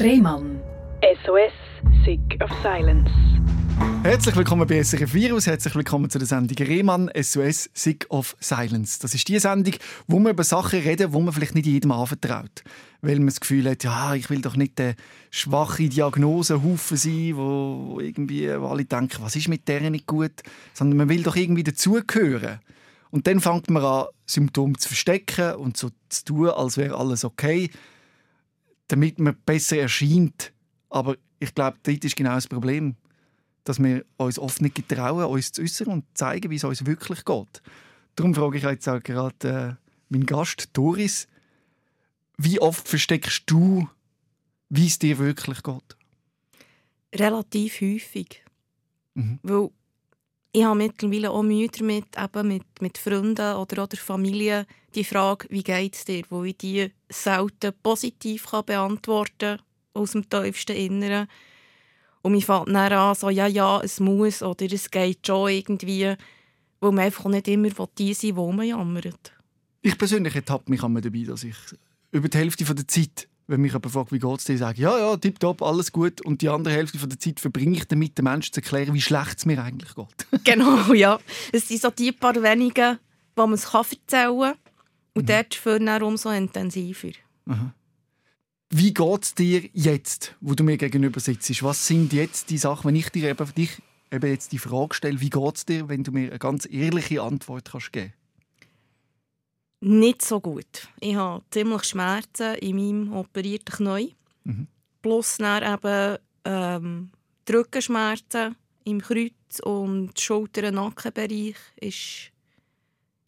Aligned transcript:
Rehmann. 0.00 0.60
SOS, 1.24 1.52
Sick 2.04 2.40
of 2.40 2.50
Silence. 2.62 3.10
Herzlich 4.04 4.36
willkommen 4.36 4.64
bei 4.68 4.80
SRF 4.80 5.12
Virus, 5.12 5.48
herzlich 5.48 5.74
willkommen 5.74 6.08
zu 6.08 6.18
der 6.18 6.28
Sendung 6.28 6.56
Rehmann 6.56 7.10
SOS 7.20 7.68
Sick 7.74 8.06
of 8.08 8.36
Silence. 8.38 9.00
Das 9.00 9.14
ist 9.14 9.26
die 9.26 9.40
Sendung, 9.40 9.74
wo 10.06 10.20
man 10.20 10.34
über 10.34 10.44
Sachen 10.44 10.78
reden, 10.80 11.12
wo 11.12 11.18
man 11.18 11.34
vielleicht 11.34 11.56
nicht 11.56 11.66
jedem 11.66 11.90
anvertraut. 11.90 12.62
Weil 13.00 13.16
man 13.16 13.26
das 13.26 13.40
Gefühl 13.40 13.68
hat, 13.68 13.82
ja, 13.82 14.14
ich 14.14 14.30
will 14.30 14.40
doch 14.40 14.54
nicht 14.54 14.78
der 14.78 14.94
schwache 15.32 15.88
Diagnosehaufen 15.88 16.96
sein, 16.96 17.32
wo 17.34 17.98
irgendwie 18.00 18.48
wo 18.60 18.68
alle 18.68 18.84
denken, 18.84 19.18
was 19.20 19.34
ist 19.34 19.48
mit 19.48 19.66
der 19.66 19.90
nicht 19.90 20.06
gut, 20.06 20.42
sondern 20.74 20.96
man 20.96 21.08
will 21.08 21.24
doch 21.24 21.34
irgendwie 21.34 21.64
dazugehören. 21.64 22.60
Und 23.10 23.26
dann 23.26 23.40
fängt 23.40 23.68
man 23.68 23.84
an, 23.84 24.04
Symptome 24.26 24.74
zu 24.74 24.86
verstecken 24.86 25.54
und 25.56 25.76
so 25.76 25.90
zu 26.08 26.24
tun, 26.24 26.50
als 26.50 26.76
wäre 26.76 26.96
alles 26.96 27.24
okay, 27.24 27.70
damit 28.88 29.18
man 29.18 29.36
besser 29.46 29.78
erscheint. 29.78 30.52
Aber 30.90 31.16
ich 31.38 31.54
glaube, 31.54 31.78
dort 31.82 32.04
ist 32.04 32.16
genau 32.16 32.34
das 32.34 32.48
Problem 32.48 32.96
dass 33.68 33.82
wir 33.82 34.04
uns 34.16 34.38
oft 34.38 34.62
nicht 34.62 34.76
getrauen, 34.76 35.24
uns 35.24 35.52
zu 35.52 35.60
äußern 35.60 35.88
und 35.88 36.04
zeigen, 36.14 36.50
wie 36.50 36.56
es 36.56 36.64
uns 36.64 36.86
wirklich 36.86 37.22
geht. 37.24 37.62
Darum 38.16 38.34
frage 38.34 38.56
ich 38.56 38.64
jetzt 38.64 38.88
auch 38.88 39.02
gerade 39.02 39.78
äh, 39.78 39.84
meinen 40.08 40.24
Gast 40.24 40.70
Doris, 40.72 41.28
wie 42.38 42.60
oft 42.60 42.88
versteckst 42.88 43.42
du, 43.46 43.86
wie 44.70 44.86
es 44.86 44.98
dir 44.98 45.18
wirklich 45.18 45.62
geht? 45.62 45.96
Relativ 47.14 47.82
häufig. 47.82 48.42
Mhm. 49.14 49.38
Weil 49.42 49.70
ich 50.58 50.64
habe 50.64 50.76
mittlerweile 50.76 51.30
auch 51.30 51.42
Mühe 51.42 51.68
damit, 51.68 52.06
eben 52.16 52.48
mit, 52.48 52.82
mit 52.82 52.98
Freunden 52.98 53.54
oder, 53.54 53.84
oder 53.84 53.96
Familie 53.96 54.66
die 54.94 55.04
Frage, 55.04 55.46
wie 55.50 55.62
geht 55.62 55.94
es 55.94 56.04
dir, 56.04 56.24
wo 56.30 56.42
ich 56.42 56.56
die 56.56 56.90
selten 57.08 57.72
positiv 57.82 58.46
kann 58.46 58.64
beantworten 58.64 59.56
kann, 59.56 59.60
aus 59.94 60.12
dem 60.12 60.28
tiefsten 60.28 60.76
Inneren 60.76 61.28
und 62.22 62.32
mir 62.32 62.42
fällt 62.42 62.68
dann 62.68 62.92
an, 62.92 63.14
so, 63.14 63.30
ja, 63.30 63.46
ja, 63.46 63.80
es 63.80 64.00
muss 64.00 64.42
oder 64.42 64.66
es 64.66 64.90
geht 64.90 65.24
schon 65.24 65.50
irgendwie, 65.50 66.14
weil 66.80 66.92
man 66.92 67.04
einfach 67.04 67.26
nicht 67.26 67.46
immer 67.46 67.70
die 67.96 68.14
sein 68.14 68.36
wo 68.36 68.50
man 68.50 68.66
jammert. 68.66 69.32
Ich 69.82 69.96
persönlich 69.96 70.34
ertappe 70.34 70.70
mich 70.70 70.80
dabei, 70.80 71.24
dass 71.24 71.44
ich 71.44 71.56
über 72.10 72.28
die 72.28 72.36
Hälfte 72.36 72.64
der 72.64 72.88
Zeit, 72.88 73.28
wenn 73.48 73.62
mich 73.62 73.72
jemand 73.72 73.90
fragt, 73.90 74.12
wie 74.12 74.18
geht 74.18 74.38
es 74.38 74.44
dir, 74.44 74.58
sage 74.58 74.82
ja, 74.82 74.96
ja, 74.98 75.16
tipptopp, 75.16 75.62
alles 75.62 75.90
gut. 75.90 76.20
Und 76.20 76.42
die 76.42 76.50
andere 76.50 76.74
Hälfte 76.74 76.98
der 76.98 77.18
Zeit 77.18 77.40
verbringe 77.40 77.76
ich 77.76 77.88
damit, 77.88 78.18
den 78.18 78.24
Menschen 78.24 78.52
zu 78.52 78.60
erklären, 78.60 78.92
wie 78.92 79.00
schlecht 79.00 79.38
es 79.38 79.46
mir 79.46 79.62
eigentlich 79.62 79.94
geht. 79.94 80.26
genau, 80.44 80.92
ja. 80.92 81.18
Es 81.50 81.66
sind 81.66 81.80
so 81.80 81.90
die 81.90 82.12
paar 82.12 82.40
wenigen, 82.42 82.98
die 83.36 83.40
man 83.40 83.54
es 83.54 83.64
erzählen 83.64 84.38
kann. 84.38 84.54
Und 85.14 85.22
mhm. 85.22 85.26
dort 85.26 85.54
führt 85.54 85.82
es 85.82 86.02
umso 86.02 86.30
intensiver. 86.30 87.12
Aha. 87.46 87.74
Wie 88.70 88.92
geht 88.92 89.22
es 89.22 89.34
dir 89.34 89.62
jetzt, 89.72 90.36
wo 90.42 90.54
du 90.54 90.62
mir 90.62 90.76
gegenüber 90.76 91.18
sitzt? 91.18 91.62
Was 91.62 91.86
sind 91.86 92.12
jetzt 92.12 92.50
die 92.50 92.58
Sachen, 92.58 92.88
wenn 92.88 92.96
ich 92.96 93.08
dir 93.08 93.30
eben, 93.30 93.54
dich 93.54 93.80
eben 94.12 94.30
jetzt 94.30 94.52
die 94.52 94.58
Frage 94.58 94.94
stelle, 94.94 95.22
wie 95.22 95.30
geht 95.30 95.56
es 95.56 95.64
dir, 95.64 95.88
wenn 95.88 96.04
du 96.04 96.12
mir 96.12 96.28
eine 96.28 96.38
ganz 96.38 96.68
ehrliche 96.70 97.22
Antwort 97.22 97.70
kannst 97.70 97.92
geben 97.94 98.12
Nicht 99.80 100.22
so 100.22 100.40
gut. 100.40 100.88
Ich 101.00 101.14
habe 101.14 101.44
ziemlich 101.50 101.84
Schmerzen 101.84 102.54
in 102.56 102.76
meinem 102.76 103.12
operierten 103.12 103.74
Knie. 103.76 104.16
Mhm. 104.44 104.66
Plus 105.02 105.36
dann 105.36 105.74
eben 105.74 106.18
ähm, 106.44 107.10
Rückenschmerzen 107.48 108.56
im 108.84 109.00
Kreuz- 109.00 109.60
und 109.62 110.18
Schulter-Nackenbereich 110.18 111.56
ist 111.76 112.32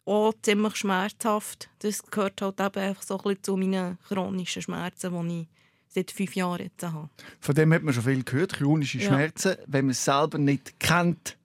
auch 0.05 0.33
ziemlich 0.41 0.75
schmerzhaft. 0.75 1.69
Das 1.79 2.03
gehört 2.03 2.41
halt 2.41 2.59
eben 2.59 2.83
einfach 2.83 3.03
so 3.03 3.17
ein 3.17 3.23
bisschen 3.23 3.43
zu 3.43 3.57
meinen 3.57 3.97
chronischen 4.07 4.61
Schmerzen, 4.61 5.29
die 5.29 5.41
ich 5.41 5.47
seit 5.87 6.11
fünf 6.11 6.35
Jahren 6.35 6.63
jetzt 6.63 6.83
habe. 6.83 7.09
Von 7.39 7.55
dem 7.55 7.73
hat 7.73 7.83
man 7.83 7.93
schon 7.93 8.03
viel 8.03 8.23
gehört, 8.23 8.53
chronische 8.53 8.99
ja. 8.99 9.07
Schmerzen. 9.07 9.57
Wenn 9.67 9.85
man 9.85 9.91
es 9.91 10.03
selber 10.03 10.37
nicht 10.37 10.79
kennt, 10.79 11.37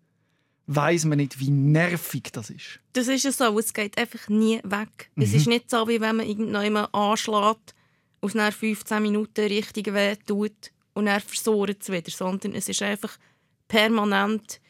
weiß 0.66 1.04
man 1.04 1.18
nicht, 1.18 1.38
wie 1.38 1.50
nervig 1.50 2.32
das 2.32 2.50
ist. 2.50 2.80
Das 2.92 3.08
ist 3.08 3.24
es 3.24 3.38
so, 3.38 3.58
es 3.58 3.72
geht 3.72 3.96
einfach 3.98 4.28
nie 4.28 4.60
weg. 4.64 5.10
Mhm. 5.14 5.22
Es 5.22 5.32
ist 5.32 5.46
nicht 5.46 5.70
so, 5.70 5.86
wie 5.88 6.00
wenn 6.00 6.16
man 6.16 6.26
irgendjemanden 6.26 6.92
anschlägt 6.92 7.74
und 8.20 8.34
nach 8.34 8.52
15 8.52 9.02
Minuten 9.02 9.46
richtig 9.46 9.92
weh 9.92 10.16
tut 10.16 10.72
und 10.94 11.06
dann 11.06 11.20
versorgt 11.20 11.82
es 11.82 11.92
wieder, 11.92 12.10
sondern 12.10 12.54
es 12.54 12.68
ist 12.68 12.82
einfach 12.82 13.16
permanent 13.68 14.60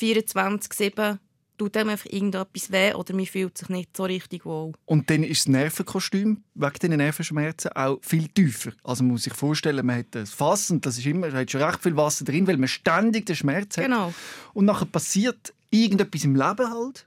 24-7 0.00 1.18
tut 1.56 1.74
dem 1.74 1.88
einfach 1.88 2.06
irgendetwas 2.06 2.70
weh 2.70 2.92
oder 2.94 3.14
man 3.14 3.26
fühlt 3.26 3.56
sich 3.56 3.68
nicht 3.68 3.96
so 3.96 4.04
richtig 4.04 4.44
wohl. 4.44 4.72
Und 4.84 5.10
dann 5.10 5.22
ist 5.22 5.42
das 5.42 5.48
Nervenkostüm 5.48 6.44
wegen 6.54 6.72
diesen 6.80 6.96
Nervenschmerzen 6.96 7.72
auch 7.72 7.98
viel 8.02 8.28
tiefer. 8.28 8.72
Also 8.84 9.02
man 9.02 9.12
muss 9.12 9.24
sich 9.24 9.34
vorstellen, 9.34 9.84
man 9.84 9.98
hat 9.98 10.16
ein 10.16 10.26
Fass 10.26 10.70
und 10.70 10.84
das 10.86 10.98
ist 10.98 11.06
immer, 11.06 11.32
hat 11.32 11.50
schon 11.50 11.62
recht 11.62 11.82
viel 11.82 11.96
Wasser 11.96 12.24
drin, 12.24 12.46
weil 12.46 12.56
man 12.56 12.68
ständig 12.68 13.26
den 13.26 13.36
Schmerz 13.36 13.76
hat. 13.76 13.84
Genau. 13.84 14.12
Und 14.54 14.64
nachher 14.64 14.86
passiert 14.86 15.54
irgendetwas 15.70 16.24
im 16.24 16.34
Leben 16.34 16.70
halt 16.70 17.06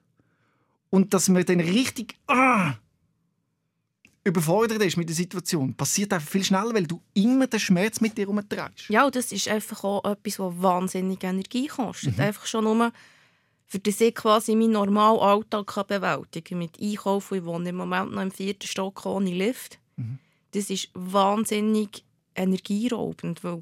und 0.89 1.13
dass 1.13 1.29
man 1.29 1.45
dann 1.45 1.59
richtig 1.59 2.15
ah, 2.27 2.73
überfordert 4.23 4.81
ist 4.81 4.97
mit 4.97 5.09
der 5.09 5.15
Situation, 5.15 5.73
passiert 5.73 6.13
einfach 6.13 6.29
viel 6.29 6.43
schneller, 6.43 6.73
weil 6.73 6.87
du 6.87 7.01
immer 7.13 7.47
den 7.47 7.59
Schmerz 7.59 8.01
mit 8.01 8.17
dir 8.17 8.21
herumträgst. 8.21 8.89
Ja, 8.89 9.09
das 9.09 9.31
ist 9.31 9.47
einfach 9.47 9.83
auch 9.83 10.03
etwas, 10.05 10.39
was 10.39 10.61
wahnsinnig 10.61 11.23
Energie 11.23 11.67
kostet. 11.67 12.17
Mhm. 12.17 12.23
Einfach 12.23 12.45
schon 12.45 12.63
nur 12.63 12.91
für 13.69 13.79
das 13.79 14.01
ich 14.01 14.15
quasi 14.15 14.55
meinen 14.55 14.71
normalen 14.71 15.19
Alltag 15.19 15.87
bewältigen 15.87 16.43
kann. 16.43 16.57
Mit 16.57 16.81
Einkaufen, 16.81 17.37
ich 17.37 17.45
wohne 17.45 17.69
im 17.69 17.75
Moment 17.75 18.11
noch 18.11 18.23
im 18.23 18.31
vierten 18.31 18.67
Stock 18.67 19.05
ohne 19.05 19.31
Lift. 19.31 19.77
Mhm. 19.95 20.17
Das 20.51 20.71
ist 20.71 20.89
wahnsinnig 20.95 22.03
energieraubend, 22.35 23.43
weil 23.43 23.61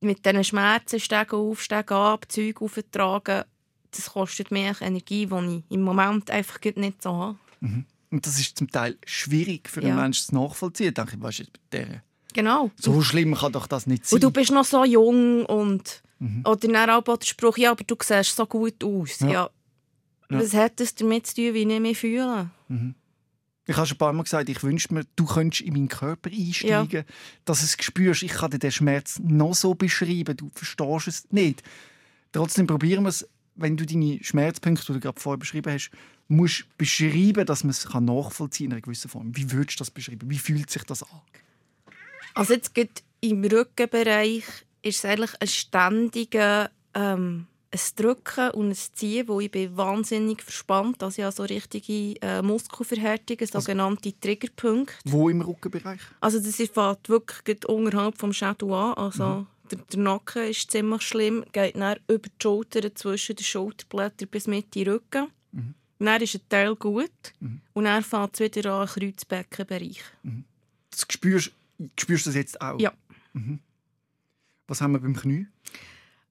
mit 0.00 0.26
diesen 0.26 0.42
Schmerzen, 0.42 0.98
Stegen 0.98 1.36
auf, 1.36 1.62
Stegen 1.62 1.94
ab, 1.94 2.26
Zeug 2.28 2.60
auftragen, 2.60 3.44
das 3.92 4.10
kostet 4.10 4.50
mehr 4.50 4.74
Energie, 4.80 5.26
die 5.26 5.56
ich 5.56 5.74
im 5.74 5.82
Moment 5.82 6.28
einfach 6.30 6.58
nicht 6.74 7.02
so 7.02 7.12
habe. 7.12 7.38
Mhm. 7.60 7.86
Und 8.10 8.26
das 8.26 8.40
ist 8.40 8.58
zum 8.58 8.68
Teil 8.70 8.98
schwierig 9.06 9.68
für 9.68 9.80
einen 9.80 9.90
ja. 9.90 9.94
Menschen 9.96 10.26
zu 10.26 10.34
nachvollziehen. 10.34 10.88
Ich 10.88 10.94
denke, 10.94 11.20
weißt 11.20 11.40
du, 11.40 11.44
bei 11.44 11.78
der 11.78 12.02
Genau. 12.34 12.70
So 12.76 13.02
schlimm 13.02 13.34
kann 13.34 13.52
doch 13.52 13.66
das 13.66 13.86
nicht 13.86 14.06
sein. 14.06 14.16
Und 14.16 14.22
du 14.22 14.30
bist 14.30 14.50
noch 14.50 14.64
so 14.64 14.84
jung 14.84 15.46
und 15.46 16.02
Mhm. 16.18 16.42
Oder 16.44 16.68
dann 16.68 16.90
auch 16.90 17.02
der 17.02 17.26
Spruch, 17.26 17.56
ja, 17.58 17.70
aber 17.70 17.84
du 17.84 17.96
siehst 18.02 18.36
so 18.36 18.46
gut 18.46 18.82
aus. 18.82 19.20
Ja. 19.20 19.28
ja. 19.28 19.50
Was 20.28 20.52
hat 20.54 20.80
das 20.80 20.94
damit 20.94 21.26
zu 21.26 21.36
tun, 21.36 21.54
wie 21.54 21.62
ich 21.62 21.80
mich 21.80 21.98
fühle? 21.98 22.50
Mhm. 22.68 22.94
Ich 23.66 23.76
habe 23.76 23.86
schon 23.86 23.96
ein 23.96 23.98
paar 23.98 24.12
Mal 24.14 24.22
gesagt, 24.22 24.48
ich 24.48 24.62
wünsche 24.62 24.94
mir, 24.94 25.04
du 25.14 25.26
könntest 25.26 25.60
in 25.60 25.74
meinen 25.74 25.88
Körper 25.88 26.30
einsteigen, 26.30 26.88
ja. 26.90 27.02
dass 27.44 27.60
du 27.60 27.66
es 27.66 27.76
spürst. 27.84 28.22
Ich 28.22 28.32
kann 28.32 28.50
dir 28.50 28.58
den 28.58 28.72
Schmerz 28.72 29.20
noch 29.22 29.54
so 29.54 29.74
beschreiben, 29.74 30.36
du 30.36 30.50
verstehst 30.54 31.08
es 31.08 31.26
nicht. 31.30 31.62
Trotzdem 32.32 32.66
probieren 32.66 33.04
wir 33.04 33.10
es, 33.10 33.28
wenn 33.56 33.76
du 33.76 33.84
deine 33.84 34.22
Schmerzpunkte, 34.22 34.86
die 34.86 34.92
du 34.94 35.00
gerade 35.00 35.20
vorher 35.20 35.38
beschrieben 35.38 35.72
hast, 35.72 35.90
musst 36.28 36.64
beschreiben, 36.78 37.44
dass 37.44 37.62
man 37.62 37.70
es 37.70 37.84
nachvollziehen 37.84 38.70
kann 38.70 38.70
in 38.70 38.72
einer 38.72 38.80
gewissen 38.80 39.10
Form. 39.10 39.36
Wie 39.36 39.50
würdest 39.50 39.78
du 39.78 39.82
das 39.82 39.90
beschreiben? 39.90 40.30
Wie 40.30 40.38
fühlt 40.38 40.70
sich 40.70 40.84
das 40.84 41.02
an? 41.02 41.20
Also 42.34 42.54
jetzt 42.54 42.74
geht 42.74 43.02
im 43.20 43.44
Rückenbereich 43.44 44.44
ist 44.82 44.98
es 44.98 45.04
eigentlich 45.04 45.34
ein 45.40 45.48
ständiger 45.48 46.70
ähm, 46.94 47.46
ein 47.70 47.80
Drücken 47.96 48.50
und 48.52 48.70
ein 48.70 48.74
Ziehen, 48.74 49.28
wo 49.28 49.40
ich 49.40 49.50
bin 49.50 49.76
wahnsinnig 49.76 50.42
verspannt. 50.42 51.02
Also 51.02 51.20
ich 51.20 51.24
habe 51.24 51.34
so 51.34 51.42
richtige 51.42 52.20
äh, 52.22 52.40
Muskelverhärtungen, 52.40 53.40
also 53.40 53.60
sogenannte 53.60 54.08
also, 54.08 54.18
Triggerpunkte. 54.20 54.96
Wo 55.04 55.28
im 55.28 55.42
Rückenbereich? 55.42 56.00
Also 56.20 56.38
das 56.38 56.56
fängt 56.56 57.08
wirklich 57.08 57.68
unterhalb 57.68 58.16
vom 58.16 58.32
Schädel 58.32 58.72
an. 58.72 58.94
Also 58.94 59.24
mhm. 59.24 59.46
der, 59.70 59.78
der, 59.78 60.00
Nacken 60.00 60.44
ist 60.44 60.70
ziemlich 60.70 61.02
schlimm, 61.02 61.44
geht 61.52 61.76
dann 61.76 61.98
über 62.08 62.28
die 62.28 62.42
Schultern, 62.42 62.94
zwischen 62.94 63.36
den 63.36 63.44
Schulterblättern 63.44 64.28
bis 64.28 64.46
mit 64.46 64.74
in 64.74 64.84
den 64.84 64.92
Rücken. 64.94 65.28
Mhm. 65.52 65.74
Dann 65.98 66.22
ist 66.22 66.36
ein 66.36 66.40
Teil 66.48 66.74
gut 66.74 67.10
mhm. 67.40 67.60
und 67.74 67.84
dann 67.84 68.02
fängt 68.02 68.40
es 68.40 68.56
wieder 68.56 68.72
an, 68.74 68.88
Kreuzbeckenbereich. 68.88 70.02
Mhm. 70.22 70.44
Das 70.90 71.06
spürst, 71.10 71.50
spürst 71.98 72.26
du 72.26 72.30
das 72.30 72.36
jetzt 72.36 72.60
auch? 72.62 72.80
Ja. 72.80 72.92
Mhm. 73.34 73.60
Was 74.68 74.80
haben 74.80 74.92
wir 74.92 75.00
beim 75.00 75.16
Knie? 75.16 75.46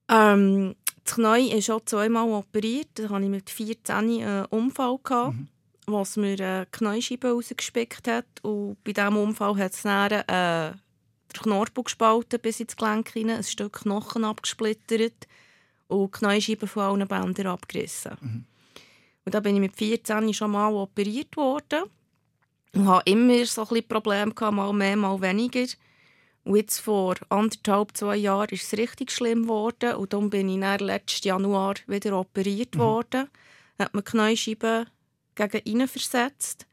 Ähm, 0.08 0.74
das 1.04 1.14
Knie 1.14 1.52
ist 1.52 1.66
schon 1.66 1.84
zweimal 1.84 2.28
operiert. 2.30 2.88
Da 2.94 3.10
hatte 3.10 3.24
ich 3.24 3.30
mit 3.30 3.50
14 3.50 3.94
einen 3.94 4.44
Unfall, 4.46 4.98
gehabt, 5.02 5.34
mhm. 5.34 5.48
was 5.86 6.16
mir 6.16 6.40
eine 6.40 6.66
Kniescheibe 6.70 7.30
rausgespickt 7.30 8.08
hat. 8.08 8.26
Und 8.42 8.82
bei 8.84 8.92
diesem 8.92 9.16
Unfall 9.16 9.56
hat 9.56 9.72
es 9.72 9.82
dann 9.82 10.12
äh, 10.12 10.72
den 10.72 11.42
Knorpel 11.42 11.84
gespalten 11.84 12.40
bis 12.40 12.60
ins 12.60 12.76
Gelenk 12.76 13.10
hinein, 13.10 13.38
ein 13.38 13.44
Stück 13.44 13.80
Knochen 13.80 14.24
abgesplittert 14.24 15.26
und 15.88 16.14
die 16.14 16.18
Kniescheibe 16.18 16.66
von 16.66 16.82
allen 16.82 17.08
Bändern 17.08 17.48
abgerissen. 17.48 18.16
Mhm. 18.20 18.44
Und 19.24 19.34
da 19.34 19.40
bin 19.40 19.56
ich 19.56 19.60
mit 19.60 19.76
14 19.76 20.32
schon 20.32 20.52
mal 20.52 20.72
operiert 20.72 21.36
worden 21.36 21.84
und 22.74 22.86
hatte 22.86 23.10
immer 23.10 23.44
so 23.44 23.62
ein 23.62 23.68
bisschen 23.68 23.88
Probleme, 23.88 24.32
mal 24.52 24.72
mehr, 24.72 24.96
mal 24.96 25.20
weniger. 25.20 25.66
Und 26.48 26.56
jetzt 26.56 26.78
vor 26.78 27.16
anderthalb, 27.28 27.94
zwei 27.94 28.16
Jahren 28.16 28.48
ist 28.48 28.72
es 28.72 28.78
richtig 28.78 29.12
schlimm 29.12 29.42
geworden. 29.42 29.96
Und 29.96 30.14
dann 30.14 30.30
bin 30.30 30.48
ich 30.48 30.58
dann 30.58 30.78
letzten 30.78 31.28
Januar 31.28 31.74
wieder 31.86 32.18
operiert 32.18 32.74
mhm. 32.74 32.78
worden. 32.78 33.28
Dann 33.76 33.84
hat 33.84 33.92
man 33.92 34.02
die 34.02 34.10
Kniescheibe 34.10 34.86
gegen 35.34 35.58
innen 35.64 35.88
versetzt. 35.88 36.66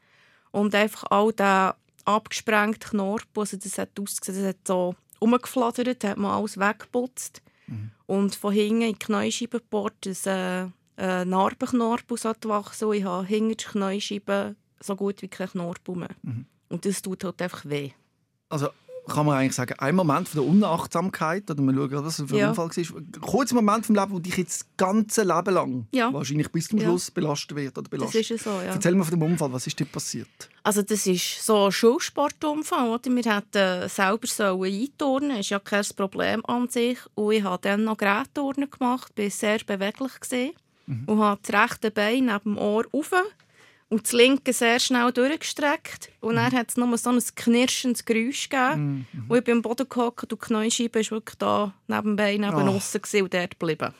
Und 0.50 0.74
einfach 0.74 1.04
all 1.10 1.30
der 1.34 1.76
abgesprengt, 2.06 2.86
Knorpel. 2.86 3.40
Also 3.40 3.58
das 3.58 3.76
hat 3.76 4.00
ausgesehen, 4.00 4.44
das 4.44 4.48
hat 4.48 4.66
so 4.66 4.94
rumgeflattert, 5.20 6.04
hat 6.04 6.16
man 6.16 6.30
alles 6.30 6.56
weggeputzt. 6.56 7.42
Mhm. 7.66 7.90
Und 8.06 8.34
von 8.34 8.54
hinten 8.54 8.80
in 8.80 8.92
die 8.94 8.98
Kniescheibe 8.98 9.60
gebohrt, 9.60 10.06
dass 10.06 10.24
äh, 10.24 10.68
ein 10.96 11.28
Narbenknorpel 11.28 12.16
wachsen 12.16 12.88
und 12.88 12.94
ich 12.94 13.04
habe 13.04 13.26
hinter 13.26 13.56
die 13.56 13.64
Kniescheibe 13.64 14.56
so 14.80 14.96
gut 14.96 15.20
wie 15.20 15.28
kein 15.28 15.50
Knorpel 15.50 15.96
mehr. 15.96 16.16
Mhm. 16.22 16.46
Und 16.70 16.86
das 16.86 17.02
tut 17.02 17.24
halt 17.24 17.42
einfach 17.42 17.66
weh. 17.66 17.90
Also 18.48 18.70
kann 19.08 19.26
man 19.26 19.36
eigentlich 19.36 19.54
sagen, 19.54 19.74
ein 19.78 19.94
Moment 19.94 20.28
von 20.28 20.40
der 20.40 20.50
Unachtsamkeit, 20.50 21.50
oder 21.50 21.62
wir 21.62 21.72
schauen, 21.72 22.04
was 22.04 22.16
für 22.16 22.22
ein 22.22 22.34
ja. 22.34 22.48
Unfall 22.48 22.68
war, 22.68 22.98
ein 22.98 23.20
kurzer 23.20 23.54
Moment 23.54 23.86
vom 23.86 23.94
Leben, 23.94 24.10
wo 24.10 24.18
dich 24.18 24.36
jetzt 24.36 24.60
das 24.60 24.68
ganze 24.76 25.22
Leben 25.22 25.54
lang 25.54 25.86
ja. 25.92 26.12
wahrscheinlich 26.12 26.50
bis 26.50 26.68
zum 26.68 26.80
Schluss 26.80 27.08
ja. 27.08 27.12
belastet 27.14 27.56
wird 27.56 27.78
oder 27.78 27.88
belastet. 27.88 28.20
Das 28.20 28.30
ist 28.30 28.44
so, 28.44 28.50
ja. 28.50 28.72
Erzähl 28.72 28.94
mir 28.94 29.04
von 29.04 29.18
dem 29.18 29.22
Unfall, 29.22 29.52
was 29.52 29.66
ist 29.66 29.78
dir 29.78 29.84
passiert? 29.84 30.28
Also 30.62 30.82
das 30.82 31.06
ist 31.06 31.44
so 31.44 31.66
ein 31.66 31.72
Schulsportunfall, 31.72 32.88
oder? 32.90 33.10
Wir 33.10 33.34
hätten 33.34 33.88
selber 33.88 34.26
sollen 34.26 34.64
einturnen, 34.64 35.38
ist 35.38 35.50
ja 35.50 35.60
kein 35.60 35.84
Problem 35.96 36.44
an 36.46 36.68
sich. 36.68 36.98
Und 37.14 37.32
ich 37.32 37.44
habe 37.44 37.62
dann 37.62 37.84
noch 37.84 37.96
Gerätturnen 37.96 38.70
gemacht, 38.70 39.12
war 39.16 39.30
sehr 39.30 39.58
beweglich 39.64 40.18
gesehen 40.20 40.52
mhm. 40.86 41.04
und 41.06 41.20
habe 41.20 41.40
das 41.42 41.70
rechte 41.70 41.90
Bein 41.90 42.26
neben 42.26 42.54
dem 42.54 42.58
Ohr 42.58 42.84
rauf 42.92 43.12
und 43.88 44.04
das 44.04 44.12
linke 44.12 44.52
sehr 44.52 44.80
schnell 44.80 45.12
durchgestreckt. 45.12 46.10
Und 46.20 46.36
dann 46.36 46.52
hat 46.52 46.70
es 46.70 46.76
nur 46.76 46.96
so 46.98 47.10
ein 47.10 47.22
knirschendes 47.36 48.04
Geräusch 48.04 48.48
gegeben. 48.48 49.06
Mhm. 49.12 49.24
Und 49.28 49.38
ich 49.38 49.44
bin 49.44 49.56
am 49.56 49.62
Boden 49.62 49.88
gehockt 49.88 50.32
und 50.32 50.42
die 50.42 50.46
Kniescheibe 50.46 51.00
war 51.00 51.10
wirklich 51.10 51.38
da 51.38 51.74
neben 51.86 52.02
dem 52.02 52.16
Bein, 52.16 52.40
neben 52.40 52.68
und 52.68 53.34
dort 53.34 53.58
geblieben. 53.58 53.94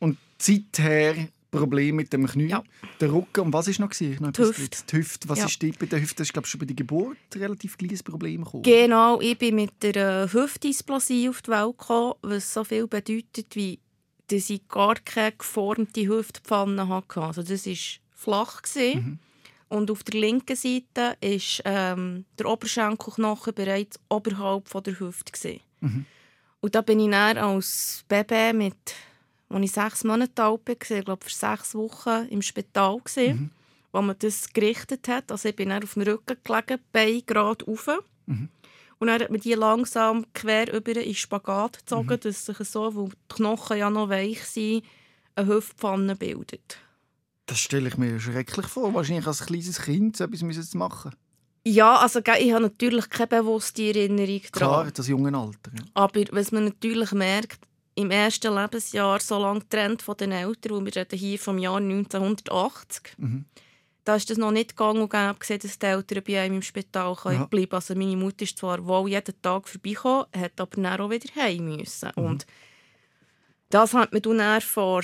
Und 0.00 0.18
seither 0.38 1.28
Problem 1.50 1.96
mit 1.96 2.12
dem 2.12 2.26
Knie, 2.26 2.48
ja. 2.48 2.62
der 3.00 3.10
Rücken 3.10 3.40
und 3.40 3.52
was 3.54 3.68
ist 3.68 3.80
noch 3.80 3.88
gewesen? 3.88 4.22
Noch 4.22 4.32
die 4.32 4.42
Hüfte. 4.42 4.78
Die 4.90 4.96
Hüfte. 4.96 5.28
Was 5.30 5.38
ja. 5.38 5.46
ist 5.46 5.78
bei 5.78 5.86
der 5.86 6.00
Hüfte? 6.00 6.16
Das 6.16 6.28
ist 6.28 6.32
glaube 6.34 6.44
ich 6.44 6.50
schon 6.50 6.60
bei 6.60 6.66
der 6.66 6.76
Geburt 6.76 7.16
relativ 7.36 7.78
kleines 7.78 8.02
Problem 8.02 8.44
gekommen. 8.44 8.64
Genau, 8.64 9.18
ich 9.20 9.38
bin 9.38 9.54
mit 9.54 9.82
der 9.82 10.24
äh, 10.24 10.28
Hüftdysplasie 10.30 11.30
auf 11.30 11.40
die 11.40 11.50
Welt 11.50 11.78
gekommen, 11.78 12.14
was 12.20 12.52
so 12.52 12.64
viel 12.64 12.86
bedeutet 12.86 13.56
wie 13.56 13.78
dass 14.30 14.50
ich 14.50 14.68
gar 14.68 14.94
keine 14.96 15.32
geformte 15.32 16.06
Hüftpfanne 16.06 16.86
hatte. 16.88 17.22
Also 17.22 17.42
das 17.42 17.66
ist 17.66 18.00
flach. 18.18 18.62
Mhm. 18.76 19.18
Und 19.68 19.90
auf 19.90 20.02
der 20.02 20.20
linken 20.20 20.56
Seite 20.56 21.16
ist 21.20 21.62
ähm, 21.64 22.24
der 22.38 22.46
Oberschenkelknochen 22.46 23.54
bereits 23.54 24.00
oberhalb 24.08 24.68
von 24.68 24.82
der 24.82 24.98
Hüfte. 24.98 25.60
Mhm. 25.80 26.06
Und 26.60 26.74
da 26.74 26.80
bin 26.80 27.00
ich 27.00 27.10
dann 27.10 27.38
als 27.38 28.04
Baby 28.08 28.52
mit, 28.56 28.94
als 29.48 29.64
ich 29.64 29.72
sechs 29.72 30.04
Monate 30.04 30.42
alt 30.42 30.66
war, 30.66 30.74
ich 30.74 31.04
glaube 31.04 31.24
für 31.24 31.30
sechs 31.30 31.74
Wochen 31.74 32.26
im 32.30 32.42
Spital, 32.42 33.00
mhm. 33.16 33.50
wo 33.92 34.02
man 34.02 34.16
das 34.18 34.52
gerichtet 34.52 35.06
hat. 35.08 35.30
Also 35.30 35.50
ich 35.50 35.56
bin 35.56 35.68
dann 35.68 35.82
auf 35.82 35.94
dem 35.94 36.02
Rücken 36.02 36.36
gelegen, 36.42 36.80
Bein 36.90 37.22
gerade 37.26 37.64
rauf. 37.64 37.88
Mhm. 38.26 38.48
Und 38.98 39.06
dann 39.06 39.20
hat 39.20 39.30
man 39.30 39.40
die 39.40 39.52
langsam 39.52 40.26
quer 40.32 40.72
über 40.72 40.96
in 40.96 41.14
Spagat 41.14 41.78
gezogen, 41.78 42.14
mhm. 42.14 42.20
dass 42.20 42.46
sich 42.46 42.58
so, 42.58 42.94
wo 42.94 43.08
die 43.08 43.34
Knochen 43.34 43.78
ja 43.78 43.90
noch 43.90 44.08
weich 44.08 44.42
sind, 44.44 44.84
eine 45.36 45.46
Hüftpfanne 45.46 46.16
bildet. 46.16 46.78
Das 47.48 47.58
stelle 47.58 47.88
ich 47.88 47.96
mir 47.96 48.20
schrecklich 48.20 48.66
vor, 48.66 48.92
wahrscheinlich 48.92 49.26
als 49.26 49.46
kleines 49.46 49.80
Kind 49.80 50.18
so 50.18 50.24
etwas 50.24 50.70
zu 50.70 50.76
machen. 50.76 51.12
Ja, 51.64 51.96
also 51.96 52.20
ich 52.20 52.52
habe 52.52 52.62
natürlich 52.62 53.08
keine 53.08 53.26
bewusste 53.26 53.82
Erinnerung 53.82 54.42
daran. 54.52 54.68
Klar, 54.68 54.90
das 54.92 55.08
junge 55.08 55.36
Alter. 55.36 55.70
Ja. 55.76 55.84
Aber 55.94 56.20
was 56.30 56.52
man 56.52 56.66
natürlich 56.66 57.12
merkt, 57.12 57.60
im 57.94 58.10
ersten 58.10 58.54
Lebensjahr 58.54 59.18
so 59.20 59.40
lange 59.40 59.60
getrennt 59.60 60.02
von 60.02 60.16
den 60.16 60.32
Eltern, 60.32 60.72
wo 60.72 60.84
wir 60.84 60.94
reden 60.94 61.18
hier 61.18 61.38
vom 61.38 61.58
Jahr 61.58 61.78
1980, 61.78 63.14
mhm. 63.16 63.46
da 64.04 64.14
ist 64.14 64.30
das 64.30 64.38
noch 64.38 64.52
nicht 64.52 64.76
gegangen 64.76 65.02
und 65.02 65.10
gäbe 65.10 65.58
dass 65.58 65.78
die 65.78 65.86
Eltern 65.86 66.22
bei 66.26 66.40
einem 66.40 66.56
im 66.56 66.62
Spital 66.62 67.16
ja. 67.24 67.44
bleiben 67.46 67.48
können. 67.50 67.72
Also 67.72 67.94
meine 67.94 68.16
Mutter 68.16 68.42
ist 68.42 68.58
zwar 68.58 68.86
wohl 68.86 69.08
jeden 69.08 69.42
Tag 69.42 69.68
vorbeigekommen, 69.68 70.26
hat 70.36 70.60
aber 70.60 70.80
dann 70.80 71.00
auch 71.00 71.10
wieder 71.10 71.34
heim 71.34 71.76
müssen. 71.76 72.12
Mhm. 72.14 72.24
Und 72.24 72.46
das 73.70 73.94
hat 73.94 74.12
man 74.12 74.22
dann 74.22 74.60
vor 74.60 75.02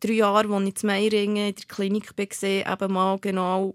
drei 0.00 0.12
Jahren, 0.12 0.52
als 0.52 0.68
ich 0.68 0.74
zu 0.76 0.86
Meiringen 0.86 1.48
in 1.48 1.54
der 1.54 1.64
Klinik 1.66 2.12
war, 2.16 2.72
eben 2.72 2.92
mal 2.92 3.18
genau 3.18 3.74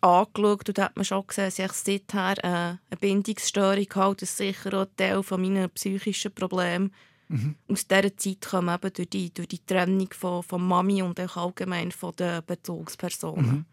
angeschaut 0.00 0.68
und 0.68 0.78
da 0.78 0.84
hat 0.84 0.96
man 0.96 1.04
schon 1.04 1.26
gesehen, 1.26 1.46
dass 1.46 1.58
ich 1.58 1.72
seither 1.72 2.38
äh, 2.44 2.48
eine 2.48 3.00
Bindungsstörung 3.00 3.86
habe. 3.94 4.16
Das 4.16 4.30
ist 4.30 4.36
sicher 4.36 4.74
auch 4.74 4.86
ein 4.86 4.96
Teil 4.96 5.22
von 5.22 5.40
meinen 5.40 5.70
psychischen 5.70 6.32
Problemen. 6.32 6.92
Mhm. 7.28 7.56
Aus 7.68 7.86
dieser 7.88 8.16
Zeit 8.16 8.46
kommen 8.48 8.74
eben 8.74 8.92
durch 8.92 9.10
die, 9.10 9.34
durch 9.34 9.48
die 9.48 9.64
Trennung 9.64 10.08
von, 10.12 10.42
von 10.42 10.66
Mami 10.66 11.02
und 11.02 11.18
auch 11.20 11.36
allgemein 11.36 11.90
von 11.90 12.14
den 12.14 12.42
Bezugspersonen. 12.46 13.46
Mhm. 13.46 13.64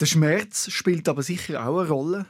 Der 0.00 0.06
Schmerz 0.06 0.70
spielt 0.70 1.08
aber 1.08 1.22
sicher 1.22 1.66
auch 1.66 1.78
eine 1.78 1.88
Rolle. 1.88 2.26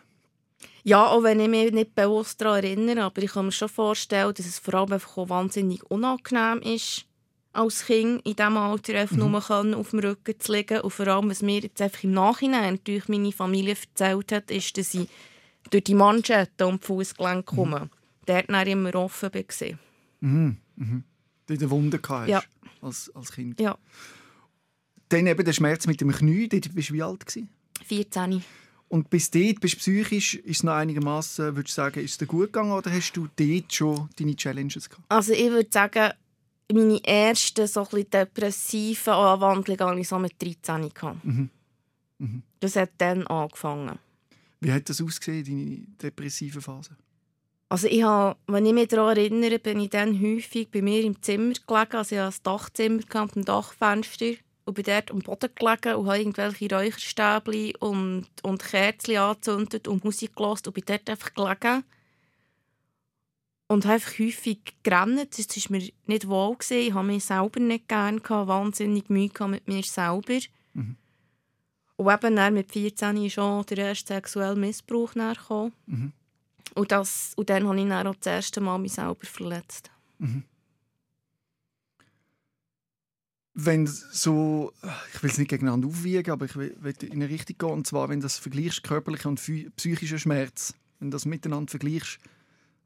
Ja, 0.84 1.06
auch 1.06 1.22
wenn 1.22 1.40
ich 1.40 1.48
mich 1.48 1.72
nicht 1.72 1.94
bewusst 1.94 2.40
daran 2.40 2.64
erinnere, 2.64 3.02
aber 3.02 3.22
ich 3.22 3.32
kann 3.32 3.46
mir 3.46 3.52
schon 3.52 3.68
vorstellen, 3.68 4.32
dass 4.34 4.46
es 4.46 4.58
vor 4.58 4.74
allem 4.74 4.92
einfach 4.92 5.16
wahnsinnig 5.28 5.82
unangenehm 5.90 6.62
ist, 6.62 7.04
als 7.52 7.86
Kind 7.86 8.24
in 8.24 8.36
diesem 8.36 8.56
Alter 8.56 8.94
einfach 8.94 9.16
mhm. 9.16 9.30
nur 9.30 9.40
können, 9.40 9.74
auf 9.74 9.90
dem 9.90 10.00
Rücken 10.00 10.38
zu 10.38 10.52
liegen. 10.52 10.80
Und 10.80 10.92
vor 10.92 11.06
allem, 11.08 11.30
was 11.30 11.42
mir 11.42 11.60
jetzt 11.60 11.80
einfach 11.80 12.04
im 12.04 12.12
Nachhinein 12.12 12.74
natürlich 12.74 13.08
meine 13.08 13.32
Familie 13.32 13.74
erzählt 13.74 14.32
hat, 14.32 14.50
ist, 14.50 14.76
dass 14.76 14.94
ich 14.94 15.08
durch 15.70 15.84
die 15.84 15.94
Manschetten 15.94 16.66
und 16.66 16.82
die 16.82 16.86
Fußgelenke 16.86 17.52
mhm. 17.54 17.56
komme. 17.56 17.90
Dort 18.26 18.50
dann 18.50 18.66
immer 18.66 18.94
offen 18.94 19.32
war. 19.32 19.78
Mhm. 20.20 20.56
Mhm. 20.76 21.04
Du 21.46 21.54
eine 21.54 21.70
Wunde 21.70 22.00
hast 22.06 22.28
ja. 22.28 22.42
als, 22.82 23.10
als 23.14 23.32
Kind. 23.32 23.58
Ja. 23.60 23.78
Dann 25.08 25.26
eben 25.26 25.44
der 25.44 25.52
Schmerz 25.52 25.86
mit 25.86 26.00
dem 26.00 26.12
Knie. 26.12 26.48
Dort 26.48 26.74
bist 26.74 26.90
du 26.90 26.94
wie 26.94 27.02
alt? 27.02 27.24
Gewesen? 27.24 27.48
14. 27.86 28.44
Und 28.88 29.10
bis 29.10 29.30
dort, 29.30 29.60
bist 29.60 29.74
du 29.74 29.78
psychisch, 29.78 30.34
ist 30.34 30.58
es 30.58 30.62
noch 30.62 30.72
einigermaßen, 30.72 31.56
würdest 31.56 31.76
du 31.76 31.82
sagen, 31.82 32.00
ist 32.00 32.12
es 32.12 32.18
dir 32.18 32.26
gut 32.26 32.52
gegangen 32.52 32.72
oder 32.72 32.90
hast 32.90 33.12
du 33.12 33.28
dort 33.36 33.72
schon 33.72 34.08
deine 34.18 34.34
Challenges 34.34 34.88
gehabt? 34.88 35.04
Also 35.10 35.34
ich 35.34 35.50
würde 35.50 35.68
sagen, 35.70 36.12
meine 36.72 37.02
ersten 37.04 37.66
so 37.66 37.84
depressiven 37.84 39.12
Anwandlungen 39.12 39.80
hatte 39.80 40.00
ich 40.00 40.08
so 40.08 40.18
mit 40.18 40.34
13. 40.40 40.90
Mhm. 41.22 41.50
Mhm. 42.18 42.42
Das 42.60 42.76
hat 42.76 42.90
dann 42.98 43.26
angefangen. 43.26 43.98
Wie 44.60 44.72
hat 44.72 44.88
das 44.88 45.00
ausgesehen, 45.00 45.44
deine 45.44 46.10
depressive 46.10 46.60
Phase? 46.60 46.96
Also 47.70 47.86
ich 47.86 48.02
habe, 48.02 48.36
wenn 48.46 48.66
ich 48.66 48.72
mich 48.72 48.88
daran 48.88 49.16
erinnere, 49.16 49.58
bin 49.58 49.80
ich 49.80 49.90
dann 49.90 50.20
häufig 50.20 50.70
bei 50.70 50.80
mir 50.80 51.04
im 51.04 51.20
Zimmer 51.22 51.52
gelegen. 51.66 51.96
Also 51.96 52.14
ich 52.14 52.20
hatte 52.20 52.36
ein 52.36 52.42
Dachzimmer 52.42 52.96
mit 52.96 53.16
einem 53.16 53.44
Dachfenster 53.44 54.34
und 54.64 54.74
bin 54.74 54.84
dort 54.84 55.10
am 55.10 55.18
Boden 55.20 55.50
gelegen 55.54 55.94
und 55.94 56.06
habe 56.06 56.18
irgendwelche 56.18 56.74
Räucherstäbchen 56.74 57.74
und, 57.76 58.26
und 58.42 58.64
Kerzen 58.64 59.16
angezündet 59.16 59.86
und 59.86 60.04
Musik 60.04 60.34
gehört 60.34 60.66
und 60.66 60.72
bin 60.72 60.84
dort 60.86 61.08
einfach 61.08 61.34
gelegen 61.34 61.84
und 63.68 63.84
habe 63.84 63.94
einfach 63.94 64.18
häufig 64.18 64.60
gerannt. 64.82 65.38
Das 65.38 65.48
war 65.48 65.78
mir 65.78 65.88
nicht 66.06 66.26
wohl. 66.26 66.56
Ich 66.70 66.92
habe 66.92 67.06
mich 67.06 67.24
selber 67.24 67.60
nicht 67.60 67.86
gerne, 67.86 68.20
gehabt, 68.20 68.48
wahnsinnig 68.48 69.08
Mühe 69.10 69.30
mit 69.46 69.68
mir 69.68 69.82
selber. 69.84 70.40
Mhm. 70.72 70.96
Und 71.96 72.12
eben 72.12 72.36
dann 72.36 72.54
mit 72.54 72.72
14 72.72 73.16
ist 73.24 73.34
schon 73.34 73.64
der 73.66 73.78
erste 73.78 74.14
sexuelle 74.14 74.56
Missbrauch 74.56 75.12
gekommen. 75.12 75.72
Mhm. 75.86 76.12
Und, 76.74 76.92
das, 76.92 77.32
und 77.36 77.50
dann 77.50 77.66
habe 77.66 77.80
ich 77.80 77.88
dann 77.88 78.06
auch 78.06 78.14
das 78.14 78.26
erste 78.26 78.60
Mal 78.60 78.78
mich 78.78 78.92
selber 78.92 79.26
verletzt. 79.26 79.90
Mhm. 80.18 80.44
Wenn 83.60 83.86
so, 83.86 84.72
ich 85.12 85.22
will 85.22 85.30
es 85.30 85.38
nicht 85.38 85.48
gegeneinander 85.48 85.88
aufwiegen, 85.88 86.30
aber 86.30 86.46
ich 86.46 86.54
will, 86.54 86.76
will 86.78 86.94
in 87.02 87.14
eine 87.14 87.28
Richtung 87.28 87.58
gehen. 87.58 87.70
Und 87.70 87.86
zwar, 87.88 88.08
wenn 88.08 88.20
du 88.20 88.24
das 88.24 88.38
vergleichst, 88.38 88.84
körperlicher 88.84 89.28
und 89.28 89.42
psychischer 89.76 90.18
Schmerz, 90.18 90.74
wenn 91.00 91.10
du 91.10 91.16
das 91.16 91.26
miteinander 91.26 91.68
vergleichst, 91.68 92.20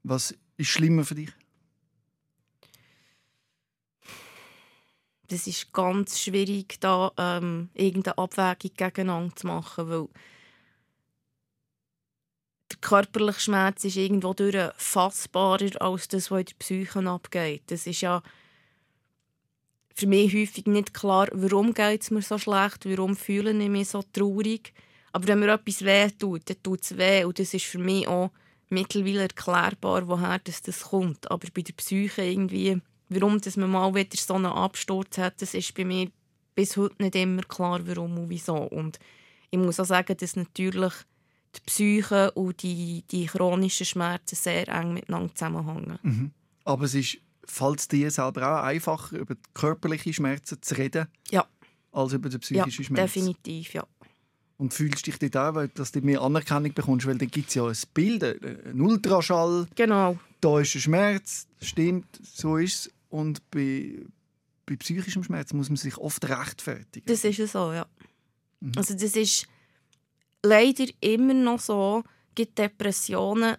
was 0.03 0.35
ist 0.63 0.71
schlimmer 0.71 1.05
für 1.05 1.15
dich? 1.15 1.31
Das 5.29 5.47
ist 5.47 5.73
ganz 5.73 6.21
schwierig, 6.21 6.79
da 6.81 7.13
ähm, 7.17 7.71
irgendeine 7.75 8.19
Abwägung 8.19 8.77
gegeneinander 8.77 9.35
zu 9.35 9.47
machen, 9.47 9.89
weil 9.89 10.09
der 12.71 12.79
körperliche 12.81 13.41
Schmerz 13.41 13.85
ist 13.85 13.97
irgendwo 13.97 14.35
durch 14.35 14.57
fassbarer 14.77 15.81
als 15.81 16.09
das, 16.09 16.31
was 16.31 16.41
in 16.41 16.47
der 16.47 16.55
Psyche 16.59 17.09
abgeht. 17.09 17.63
Das 17.69 17.87
ist 17.87 18.03
ja 18.03 18.23
für 19.95 20.07
mich 20.07 20.35
häufig 20.35 20.67
nicht 20.67 20.95
klar, 20.95 21.29
warum 21.33 21.75
geht 21.75 22.03
es 22.03 22.11
mir 22.11 22.23
so 22.23 22.39
schlecht, 22.39 22.85
warum 22.85 23.17
fühle 23.17 23.53
ich 23.53 23.71
mich 23.71 23.89
so 23.89 24.03
traurig. 24.13 24.73
Aber 25.13 25.27
wenn 25.29 25.41
mir 25.41 25.53
etwas 25.53 25.85
weh 25.85 26.11
tut, 26.11 26.49
dann 26.49 26.63
tut 26.63 26.83
es 26.83 26.97
weh. 26.97 27.25
Und 27.25 27.39
das 27.39 27.53
ist 27.53 27.67
für 27.67 27.79
mich 27.79 28.09
auch 28.09 28.31
mittlerweile 28.73 29.23
erklärbar, 29.23 30.09
woher 30.09 30.39
das, 30.39 30.63
das 30.63 30.83
kommt. 30.83 31.31
Aber 31.31 31.47
bei 31.55 31.63
der 31.63 31.75
Psyche 31.75 32.23
irgendwie, 32.23 32.81
warum 33.09 33.41
dass 33.41 33.57
man 33.57 33.71
mal 33.71 33.95
wieder 33.95 34.17
so 34.17 34.35
einen 34.35 34.47
Absturz 34.47 35.19
hat, 35.19 35.41
das 35.41 35.55
ist 35.55 35.75
bei 35.75 35.85
mir 35.85 36.11
bis 36.55 36.77
heute 36.77 37.03
nicht 37.03 37.15
immer 37.15 37.43
klar, 37.43 37.81
warum 37.87 38.19
und 38.19 38.31
wieso. 38.31 38.57
Und 38.57 38.99
ich 39.51 39.59
muss 39.59 39.81
auch 39.81 39.85
sagen, 39.85 40.17
dass 40.17 40.37
natürlich 40.37 40.93
die 41.55 41.61
Psyche 41.67 42.31
und 42.33 42.63
die, 42.63 43.05
die 43.11 43.27
chronischen 43.27 43.87
Schmerzen 43.87 44.37
sehr 44.37 44.69
eng 44.69 44.95
miteinander 44.95 45.35
zusammenhängen. 45.35 45.99
Mhm. 46.03 46.31
Aber 46.65 46.85
es 46.85 46.95
ist, 46.95 47.19
falls 47.45 47.89
dir 47.89 48.11
selber 48.11 48.61
auch 48.61 48.65
einfacher 48.65 49.19
über 49.19 49.35
körperliche 49.53 50.13
Schmerzen 50.13 50.63
zu 50.63 50.77
reden, 50.77 51.09
ja. 51.31 51.47
als 51.93 52.13
über 52.13 52.29
die 52.29 52.39
psychischen 52.39 52.83
ja, 52.83 52.87
Schmerzen? 52.87 53.21
definitiv, 53.21 53.75
ja. 53.75 53.87
Und 54.59 54.73
fühlst 54.75 55.07
dich 55.07 55.19
dort 55.19 55.37
auch, 55.37 55.55
weil- 55.55 55.69
dass 55.69 55.93
du 55.93 56.01
mehr 56.01 56.21
Anerkennung 56.23 56.73
bekommst, 56.75 57.07
weil 57.07 57.19
dann 57.19 57.31
gibt 57.31 57.49
es 57.49 57.55
ja 57.55 57.67
ein 57.67 57.77
Bild, 57.95 58.23
ein 58.23 58.81
Ultraschall, 58.81 59.67
Genau. 59.75 60.19
da 60.41 60.61
ist 60.61 60.75
ein 60.75 60.81
Schmerz, 60.81 61.47
stimmt, 61.61 62.07
so 62.23 62.57
ist 62.57 62.87
es. 62.87 62.93
Und 63.09 63.43
bei, 63.51 64.01
bei 64.67 64.77
psychischem 64.77 65.23
Schmerz 65.25 65.53
muss 65.53 65.69
man 65.69 65.77
sich 65.77 65.97
oft 65.99 66.25
rechtfertigen. 66.29 67.07
Das 67.07 67.25
ist 67.25 67.39
es 67.39 67.53
so, 67.53 67.73
ja. 67.73 67.87
Mhm. 68.61 68.73
Also 68.77 68.95
das 68.95 69.17
ist 69.17 69.47
leider 70.43 70.85
immer 71.01 71.35
noch 71.35 71.61
so, 71.61 72.03
gibt 72.35 72.59
Depressionen 72.59 73.57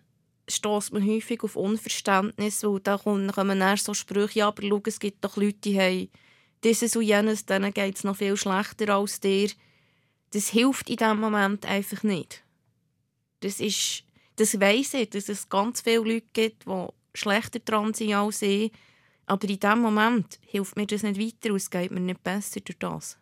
stößt 0.50 0.92
man 0.92 1.08
häufig 1.08 1.42
auf 1.44 1.56
Unverständnis, 1.56 2.64
weil 2.64 2.80
da 2.82 2.98
kommen 2.98 3.32
kommen 3.32 3.60
dann 3.60 3.78
so 3.78 3.94
Sprüche, 3.94 4.40
ja, 4.40 4.48
aber 4.50 4.62
schau, 4.68 4.82
es 4.86 5.00
gibt 5.00 5.24
doch 5.24 5.38
Leute, 5.38 5.58
die 5.64 5.80
haben 5.80 6.10
dieses 6.64 6.96
und 6.98 7.04
jenes, 7.04 7.46
denen 7.46 7.74
geht 7.74 7.96
es 7.98 8.04
noch 8.04 8.18
viel 8.18 8.36
schlechter 8.36 8.94
als 8.96 9.20
dir. 9.22 9.50
Das 10.34 10.50
hilft 10.50 10.90
in 10.90 10.98
diesem 10.98 11.20
Moment 11.20 11.66
einfach 11.66 12.02
nicht. 12.02 12.44
Das 13.42 13.60
ist, 13.60 14.04
das 14.38 14.60
weiss 14.60 14.96
ich, 14.96 15.12
dass 15.12 15.30
es 15.30 15.48
ganz 15.48 15.82
viele 15.82 16.00
Leute 16.00 16.25
gibt, 16.34 16.66
die 16.66 16.88
schlechter 17.13 17.60
dran 17.60 17.94
sind 17.94 18.13
als 18.13 18.42
ich. 18.42 18.72
Aber 19.28 19.48
in 19.48 19.60
diesem 19.60 19.80
Moment 19.80 20.40
hilft 20.42 20.75
mir 20.75 20.88
das 20.88 21.04
nicht 21.04 21.20
weiter 21.20 21.52
und 21.52 21.58
es 21.58 21.70
geht 21.70 21.92
mir 21.92 22.00
nicht 22.00 22.24
besser 22.24 22.62
durch 22.62 22.80
das. 22.80 23.18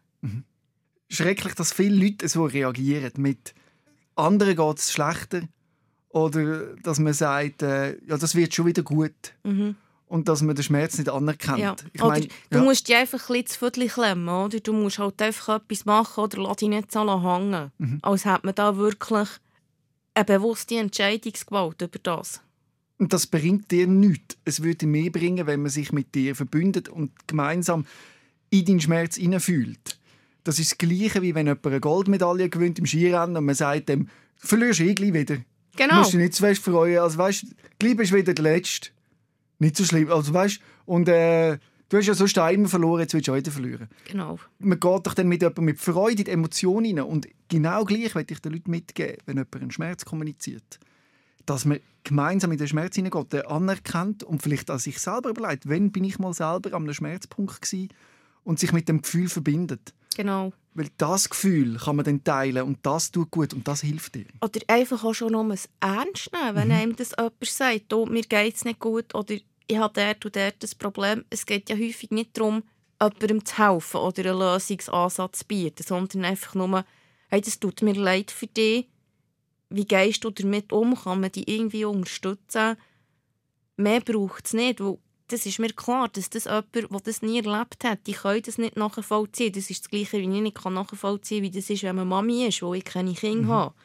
Schrecklich, 1.10 1.53
dass 1.56 1.74
viele 1.74 2.01
Leute 2.01 2.30
so 2.30 2.46
reagieren 2.46 3.12
mit 3.18 3.53
«anderen 4.15 4.56
geht 4.56 4.77
es 4.77 4.94
schlechter» 4.94 5.41
oder 6.10 6.75
dass 6.77 7.00
man 7.00 7.13
sagt 7.13 7.62
äh, 7.62 8.00
«ja, 8.06 8.18
das 8.18 8.36
wird 8.36 8.56
schon 8.56 8.68
wieder 8.68 8.84
gut» 8.84 9.34
Mhm. 9.44 9.75
Und 10.12 10.27
dass 10.27 10.41
man 10.41 10.56
den 10.56 10.63
Schmerz 10.63 10.98
nicht 10.98 11.10
anerkennt. 11.10 11.60
Ja. 11.60 11.75
Ich 11.94 12.01
meine, 12.01 12.27
du 12.50 12.58
ja, 12.58 12.63
musst 12.63 12.89
dich 12.89 12.96
einfach 12.98 13.30
ein 13.30 13.44
bisschen 13.44 13.72
zu 13.72 13.88
klemmen, 13.88 14.27
oder? 14.27 14.60
Du 14.60 14.74
musst 14.74 15.00
halt 15.00 15.22
einfach 15.22 15.62
etwas 15.62 15.86
machen 15.86 16.25
oder 16.25 16.41
lass 16.41 16.58
dich 16.58 16.68
nicht 16.68 16.91
so 16.91 17.24
hängen. 17.24 17.72
Mhm. 17.77 18.00
Als 18.01 18.25
hätte 18.25 18.41
man 18.46 18.56
da 18.56 18.75
wirklich 18.75 19.30
eine 20.13 20.25
bewusste 20.25 20.77
Entscheidungsgewalt 20.77 21.82
über 21.82 22.00
das. 22.03 22.41
Und 22.98 23.13
das 23.13 23.25
bringt 23.25 23.72
dir 23.72 23.88
nichts. 23.88 24.38
Es 24.44 24.62
würde 24.62 24.86
mehr 24.86 25.12
bringen, 25.12 25.48
wenn 25.48 25.62
man 25.62 25.72
sich 25.72 25.94
mit 25.94 26.13
dir 26.13 26.36
verbündet 26.36 26.89
und 26.89 27.12
gemeinsam 27.27 27.86
in 28.50 28.65
deinen 28.65 28.82
Schmerz 28.82 29.15
hineinfühlt. 29.15 29.98
Das 30.44 30.60
ist 30.60 30.72
das 30.72 30.77
Gleiche, 30.77 31.22
wie 31.22 31.34
wenn 31.34 31.48
jemand 31.48 31.65
eine 31.65 31.80
Goldmedaille 31.80 32.50
gewinnt 32.50 32.80
im 32.80 32.86
Skirennen 32.86 33.38
und 33.38 33.46
man 33.46 33.56
sagt 33.56 33.88
dem, 33.88 34.08
du 34.41 34.48
verlierst 34.48 34.82
eh 34.82 34.94
gleich 34.94 35.13
wieder. 35.13 35.38
Du 35.38 35.44
Genau. 35.77 36.00
musst 36.00 36.12
dich 36.12 36.20
nicht 36.20 36.34
zu 36.34 36.44
fest 36.44 36.62
freuen. 36.62 37.00
Also, 37.00 37.18
weißt, 37.18 37.46
gleich 37.80 37.96
bist 37.96 38.12
du 38.12 38.18
wieder 38.18 38.34
der 38.34 38.44
Letzte. 38.44 38.89
Nicht 39.62 39.77
so 39.77 39.86
schlimm. 39.86 40.12
Also, 40.12 40.34
weißt, 40.34 40.60
und 40.86 41.08
äh, 41.08 41.60
du 41.88 41.98
hast 41.98 42.08
ja 42.08 42.15
sonst 42.15 42.39
auch 42.39 42.50
immer 42.50 42.68
verloren, 42.68 43.01
jetzt 43.01 43.13
willst 43.13 43.27
du 43.27 43.36
wieder 43.36 43.51
verlieren. 43.51 43.88
genau. 44.06 44.39
Man 44.58 44.80
geht 44.80 45.06
doch 45.06 45.13
dann 45.13 45.27
mit 45.27 45.44
jemandem 45.44 45.65
mit 45.65 45.80
Freude 45.80 46.22
in 46.22 46.25
die 46.25 46.32
Emotionen 46.32 46.98
rein. 46.98 47.08
Und 47.08 47.27
genau 47.48 47.86
gleich 47.86 48.15
möchte 48.15 48.34
ich 48.34 48.39
den 48.39 48.53
Leuten 48.53 48.72
mitgeben, 48.72 49.18
wenn 49.27 49.38
jemand 49.38 49.56
einen 49.56 49.72
Schmerz 49.72 50.03
kommuniziert. 50.03 50.80
Dass 51.46 51.65
man 51.65 51.80
gemeinsam 52.03 52.51
in 52.51 52.58
den 52.58 52.68
Schmerz 52.68 52.96
hineingeht, 52.96 53.34
den 53.34 53.46
anerkennt 53.46 54.24
und 54.24 54.41
vielleicht 54.41 54.72
an 54.72 54.80
sich 54.80 54.98
selber 54.98 55.30
überlegt, 55.30 55.70
wenn 55.70 55.91
bin 55.91 56.06
ich 56.06 56.18
mal 56.18 56.34
selber 56.34 56.74
an 56.74 56.84
einem 56.84 56.94
Schmerzpunkt 56.96 57.62
gewesen 57.62 57.89
und 58.44 58.60
sich 58.60 58.74
mit 58.74 58.89
dem 58.89 59.03
Gefühl 59.03 59.30
verbindet. 59.30 59.94
Genau. 60.15 60.53
Weil 60.74 60.88
das 60.98 61.30
Gefühl 61.30 61.77
kann 61.77 61.98
man 61.98 62.06
dann 62.06 62.24
teilen 62.24 62.63
und 62.63 62.80
das 62.82 63.12
tut 63.12 63.30
gut 63.30 63.53
und 63.53 63.68
das 63.68 63.82
hilft 63.82 64.15
dir. 64.15 64.25
Oder 64.41 64.62
einfach 64.68 65.03
auch 65.03 65.13
schon 65.13 65.36
um 65.36 65.51
es 65.51 65.70
ernst 65.82 66.32
nehmen, 66.34 66.56
wenn 66.56 66.72
einem 66.72 66.96
das 66.96 67.12
jemand 67.18 67.46
sagt, 67.46 67.94
oh, 67.94 68.08
mir 68.08 68.24
geht 68.24 68.56
es 68.56 68.65
nicht 68.65 68.80
gut 68.80 69.13
oder 69.13 69.36
ich 69.68 69.77
habe 69.77 69.94
dort 69.94 70.25
und 70.25 70.36
dort 70.36 70.56
das 70.60 70.75
Problem. 70.75 71.25
Es 71.30 71.46
geht 71.46 71.70
ja 71.70 71.75
häufig 71.75 72.12
nicht 72.12 72.38
darum, 72.38 72.63
jemandem 73.01 73.46
zu 73.46 73.58
helfen 73.58 73.98
oder 73.98 74.32
einen 74.32 74.39
Lösungsansatz 74.39 75.39
zu 75.39 75.46
bieten, 75.46 75.84
sondern 75.84 76.25
einfach 76.25 76.56
nur, 76.56 76.86
hey, 77.30 77.41
das 77.41 77.60
tut 77.60 77.82
mir 77.82 77.94
leid 77.94 78.32
für 78.32 78.48
dich. 78.48 78.88
Wie 79.70 79.86
gehst 79.86 80.24
du 80.24 80.30
damit 80.30 80.72
um? 80.74 80.96
Kann 80.96 81.22
man 81.22 81.32
dich 81.32 81.48
irgendwie 81.48 81.86
unterstützen? 81.86 82.75
Mehr 83.77 84.01
braucht 84.01 84.46
es 84.46 84.53
nicht, 84.53 84.82
weil 84.82 84.98
das 85.27 85.46
ist 85.46 85.60
mir 85.60 85.72
klar, 85.72 86.10
dass 86.10 86.30
das 86.30 86.44
jemand, 86.44 86.75
der 86.75 87.00
das 87.03 87.22
nie 87.22 87.38
erlebt 87.38 87.84
hat, 87.86 88.06
die 88.06 88.13
können 88.13 88.41
das 88.44 88.58
nicht 88.58 88.75
nachvollziehen. 88.75 89.53
Das 89.53 89.70
ist 89.70 89.86
das 89.86 89.89
Gleiche, 89.89 90.18
wie 90.18 90.24
ich 90.24 90.27
nicht 90.27 90.65
nachvollziehen 90.65 91.44
kann, 91.44 91.53
wie 91.53 91.58
das 91.58 91.70
ist, 91.70 91.84
wenn 91.84 91.96
man 91.96 92.08
Mami 92.08 92.48
ist, 92.48 92.62
wo 92.62 92.74
ich 92.74 92.84
keine 92.84 93.13
Kinder 93.13 93.48
habe. 93.48 93.75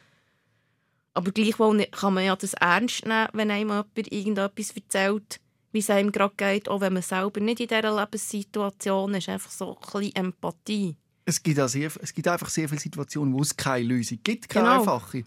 Aber 1.13 1.31
gleichwohl 1.31 1.83
kann 1.85 2.13
man 2.13 2.25
ja 2.25 2.35
das 2.35 2.53
ernst 2.53 3.05
nehmen, 3.05 3.29
wenn 3.33 3.49
einem 3.49 3.69
jemand 3.69 4.11
irgendetwas 4.11 4.71
erzählt, 4.71 5.39
wie 5.71 5.79
es 5.79 5.89
einem 5.89 6.11
gerade 6.11 6.33
geht, 6.37 6.69
auch 6.69 6.81
wenn 6.81 6.93
man 6.93 7.01
selber 7.03 7.39
nicht 7.39 7.59
in 7.59 7.67
dieser 7.67 7.95
Lebenssituation 7.95 9.13
ist. 9.15 9.29
Einfach 9.29 9.51
so 9.51 9.75
ein 9.77 9.81
bisschen 10.01 10.15
Empathie. 10.15 10.95
Es 11.25 11.43
gibt, 11.43 11.59
auch 11.59 11.67
sehr, 11.67 11.91
es 12.01 12.13
gibt 12.13 12.27
einfach 12.27 12.49
sehr 12.49 12.69
viele 12.69 12.79
Situationen, 12.79 13.33
wo 13.33 13.41
es 13.41 13.55
keine 13.55 13.83
Lösung 13.85 14.19
gibt, 14.23 14.47
keine 14.47 14.67
Genau. 14.69 14.79
einfache. 14.79 15.23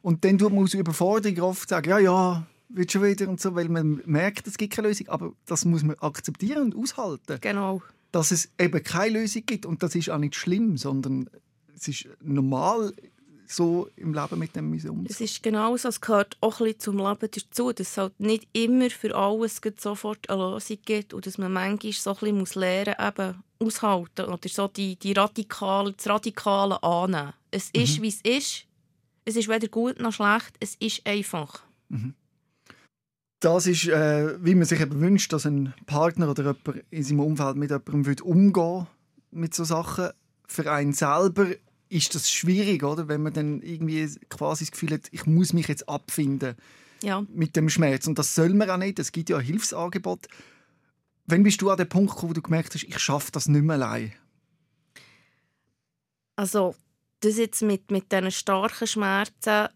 Und 0.00 0.24
dann 0.24 0.38
tut 0.38 0.52
man 0.52 0.64
aus 0.64 0.74
Überforderung 0.74 1.40
oft 1.40 1.68
sagen, 1.68 1.90
ja, 1.90 1.98
ja, 1.98 2.46
wird 2.70 2.90
schon 2.90 3.02
wieder 3.02 3.28
und 3.28 3.38
so, 3.40 3.54
weil 3.54 3.68
man 3.68 4.00
merkt, 4.06 4.46
es 4.46 4.56
gibt 4.56 4.74
keine 4.74 4.88
Lösung. 4.88 5.08
Aber 5.10 5.32
das 5.46 5.64
muss 5.66 5.82
man 5.82 5.96
akzeptieren 5.98 6.62
und 6.72 6.74
aushalten, 6.76 7.38
Genau. 7.42 7.82
dass 8.12 8.30
es 8.30 8.50
eben 8.58 8.82
keine 8.82 9.20
Lösung 9.20 9.42
gibt. 9.44 9.66
Und 9.66 9.82
das 9.82 9.94
ist 9.94 10.08
auch 10.08 10.18
nicht 10.18 10.34
schlimm, 10.36 10.78
sondern 10.78 11.28
es 11.76 11.86
ist 11.86 12.08
normal, 12.22 12.94
so 13.52 13.88
im 13.96 14.14
Leben 14.14 14.38
mit 14.38 14.56
dem 14.56 14.72
umzugehen. 14.72 15.06
Es 15.08 15.20
ist 15.20 15.42
genau 15.42 15.76
so, 15.76 15.88
es 15.88 16.00
gehört 16.00 16.36
auch 16.40 16.60
ein 16.60 16.66
bisschen 16.66 16.80
zum 16.80 16.98
Leben 16.98 17.28
dazu, 17.30 17.72
dass 17.72 17.88
es 17.88 17.96
halt 17.96 18.18
nicht 18.18 18.48
immer 18.52 18.90
für 18.90 19.14
alles 19.14 19.60
sofort 19.78 20.28
eine 20.28 20.38
Lösung 20.38 20.78
gibt 20.84 21.14
und 21.14 21.26
dass 21.26 21.38
man 21.38 21.52
manchmal 21.52 21.92
so 21.92 22.10
ein 22.10 22.16
bisschen 22.16 22.38
muss 22.38 22.54
lernen 22.54 22.94
eben 22.98 23.42
aushalten 23.60 24.26
oder 24.26 24.48
so 24.48 24.68
die, 24.68 24.96
die 24.96 25.12
radikale, 25.12 25.92
das 25.92 26.08
Radikale 26.08 26.82
annehmen. 26.82 27.32
Es 27.50 27.70
ist, 27.70 28.00
wie 28.02 28.08
es 28.08 28.20
ist. 28.22 28.66
Es 29.24 29.36
ist 29.36 29.48
weder 29.48 29.68
gut 29.68 30.00
noch 30.00 30.12
schlecht. 30.12 30.56
Es 30.58 30.74
ist 30.76 31.06
einfach. 31.06 31.62
Das 33.40 33.66
ist, 33.66 33.88
äh, 33.88 34.44
wie 34.44 34.54
man 34.54 34.64
sich 34.64 34.80
eben 34.80 35.00
wünscht, 35.00 35.32
dass 35.32 35.46
ein 35.46 35.74
Partner 35.86 36.30
oder 36.30 36.42
jemand 36.42 36.84
in 36.90 37.02
seinem 37.02 37.20
Umfeld 37.20 37.56
mit 37.56 37.70
jemandem 37.70 38.16
umgehen 38.24 38.86
mit 39.30 39.54
so 39.54 39.64
Sachen. 39.64 40.10
Für 40.46 40.70
einen 40.70 40.92
selber 40.92 41.46
ist 41.92 42.14
das 42.14 42.30
schwierig, 42.30 42.82
oder? 42.84 43.06
Wenn 43.08 43.22
man 43.22 43.32
dann 43.34 43.60
irgendwie 43.60 44.08
quasi 44.30 44.64
das 44.64 44.72
Gefühl 44.72 44.92
hat, 44.94 45.02
ich 45.10 45.26
muss 45.26 45.52
mich 45.52 45.68
jetzt 45.68 45.88
abfinden 45.88 46.56
Ja. 47.02 47.24
mit 47.28 47.54
dem 47.54 47.68
Schmerz. 47.68 48.06
Und 48.06 48.18
das 48.18 48.34
soll 48.34 48.54
man 48.54 48.70
auch 48.70 48.78
nicht. 48.78 48.98
Es 48.98 49.12
gibt 49.12 49.28
ja 49.28 49.36
ein 49.36 49.44
Hilfsangebot. 49.44 50.26
Wann 51.26 51.42
bist 51.42 51.60
du 51.60 51.70
an 51.70 51.76
dem 51.76 51.88
Punkt 51.88 52.12
gekommen, 52.14 52.30
wo 52.30 52.34
du 52.34 52.42
gemerkt 52.42 52.74
hast, 52.74 52.84
ich 52.84 52.98
schaffe 52.98 53.30
das 53.32 53.46
nicht 53.46 53.62
mehr 53.62 53.74
allein? 53.74 54.12
Also, 56.36 56.74
das 57.20 57.36
jetzt 57.36 57.62
mit, 57.62 57.90
mit 57.90 58.10
diesen 58.10 58.30
starken 58.30 58.86
Schmerzen, 58.86 59.68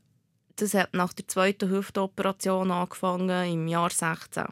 das 0.57 0.75
hat 0.75 0.95
nach 0.95 1.13
der 1.13 1.29
zweiten 1.29 1.69
Hüftoperation 1.69 2.71
angefangen 2.71 3.53
im 3.53 3.69
Jahr 3.69 3.91
16. 3.91 4.45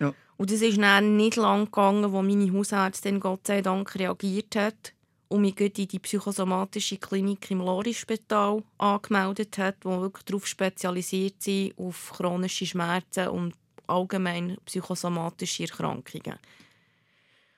Ja. 0.00 0.14
Und 0.38 0.50
es 0.50 0.62
ist 0.62 0.78
dann 0.80 1.16
nicht 1.16 1.36
lang 1.36 1.66
gegangen, 1.66 2.10
wo 2.12 2.22
meine 2.22 2.50
Hausärztin 2.52 3.20
Gott 3.20 3.46
sei 3.46 3.60
Dank 3.60 3.94
reagiert 3.96 4.56
hat 4.56 4.94
und 5.30 5.42
mich 5.42 5.60
in 5.60 5.72
die 5.72 5.98
psychosomatische 6.00 6.98
Klinik 6.98 7.52
im 7.52 7.60
Lori-Spital 7.60 8.64
angemeldet 8.78 9.58
hat, 9.58 9.76
wo 9.82 10.00
wirklich 10.00 10.24
darauf 10.24 10.44
spezialisiert 10.44 11.40
sind, 11.40 11.78
auf 11.78 12.12
chronische 12.16 12.66
Schmerzen 12.66 13.28
und 13.28 13.54
allgemein 13.86 14.56
psychosomatische 14.64 15.64
Erkrankungen. 15.64 16.36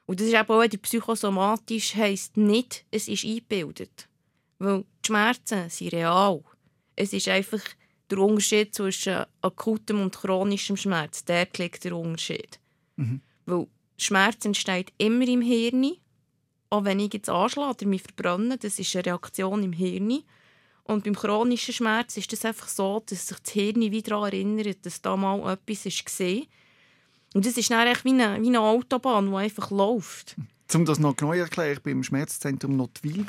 Und 0.04 0.20
das 0.20 0.26
ist 0.26 0.34
eben 0.34 0.50
auch 0.50 0.62
wieder 0.62 0.76
psychosomatisch, 0.76 1.94
heisst 1.94 2.36
nicht, 2.36 2.84
es 2.90 3.08
ist 3.08 3.24
eingebildet. 3.24 4.06
Weil 4.58 4.84
die 5.02 5.06
Schmerzen 5.06 5.70
sind 5.70 5.94
real. 5.94 6.42
Es 6.94 7.14
ist 7.14 7.28
einfach 7.28 7.62
der 8.10 8.18
Unterschied 8.18 8.74
zwischen 8.74 9.24
akutem 9.40 10.02
und 10.02 10.14
chronischem 10.14 10.76
Schmerz. 10.76 11.24
Dort 11.24 11.56
liegt 11.56 11.84
der 11.84 11.96
Unterschied. 11.96 12.60
Weil 13.46 13.66
Schmerz 13.96 14.44
entsteht 14.44 14.92
immer 14.98 15.26
im 15.26 15.40
Hirn. 15.40 15.96
Auch 16.72 16.84
wenn 16.84 17.00
ich 17.00 17.12
jetzt 17.12 17.28
anschlage 17.28 17.68
oder 17.68 17.86
mich 17.86 18.00
verbrenne, 18.00 18.56
das 18.56 18.78
ist 18.78 18.96
eine 18.96 19.04
Reaktion 19.04 19.62
im 19.62 19.74
Hirn. 19.74 20.22
Und 20.84 21.04
beim 21.04 21.14
chronischen 21.14 21.74
Schmerz 21.74 22.16
ist 22.16 22.32
es 22.32 22.46
einfach 22.46 22.66
so, 22.66 23.02
dass 23.04 23.28
sich 23.28 23.38
das 23.40 23.52
Hirn 23.52 23.82
wieder 23.82 24.08
daran 24.08 24.32
erinnert, 24.32 24.78
dass 24.86 25.02
da 25.02 25.14
mal 25.14 25.52
etwas 25.52 25.84
war. 25.84 26.42
Und 27.34 27.44
das 27.44 27.58
ist 27.58 27.70
dann 27.70 27.86
echt 27.86 28.06
wie 28.06 28.12
eine, 28.12 28.40
wie 28.40 28.46
eine 28.46 28.60
Autobahn, 28.60 29.28
die 29.28 29.36
einfach 29.36 29.70
läuft. 29.70 30.36
Um 30.72 30.86
das 30.86 30.98
noch 30.98 31.14
genau 31.14 31.32
zu 31.34 31.40
erklären, 31.40 31.76
ich 31.76 31.84
war 31.84 31.92
im 31.92 32.02
Schmerzzentrum 32.02 32.74
Notwil. 32.78 33.26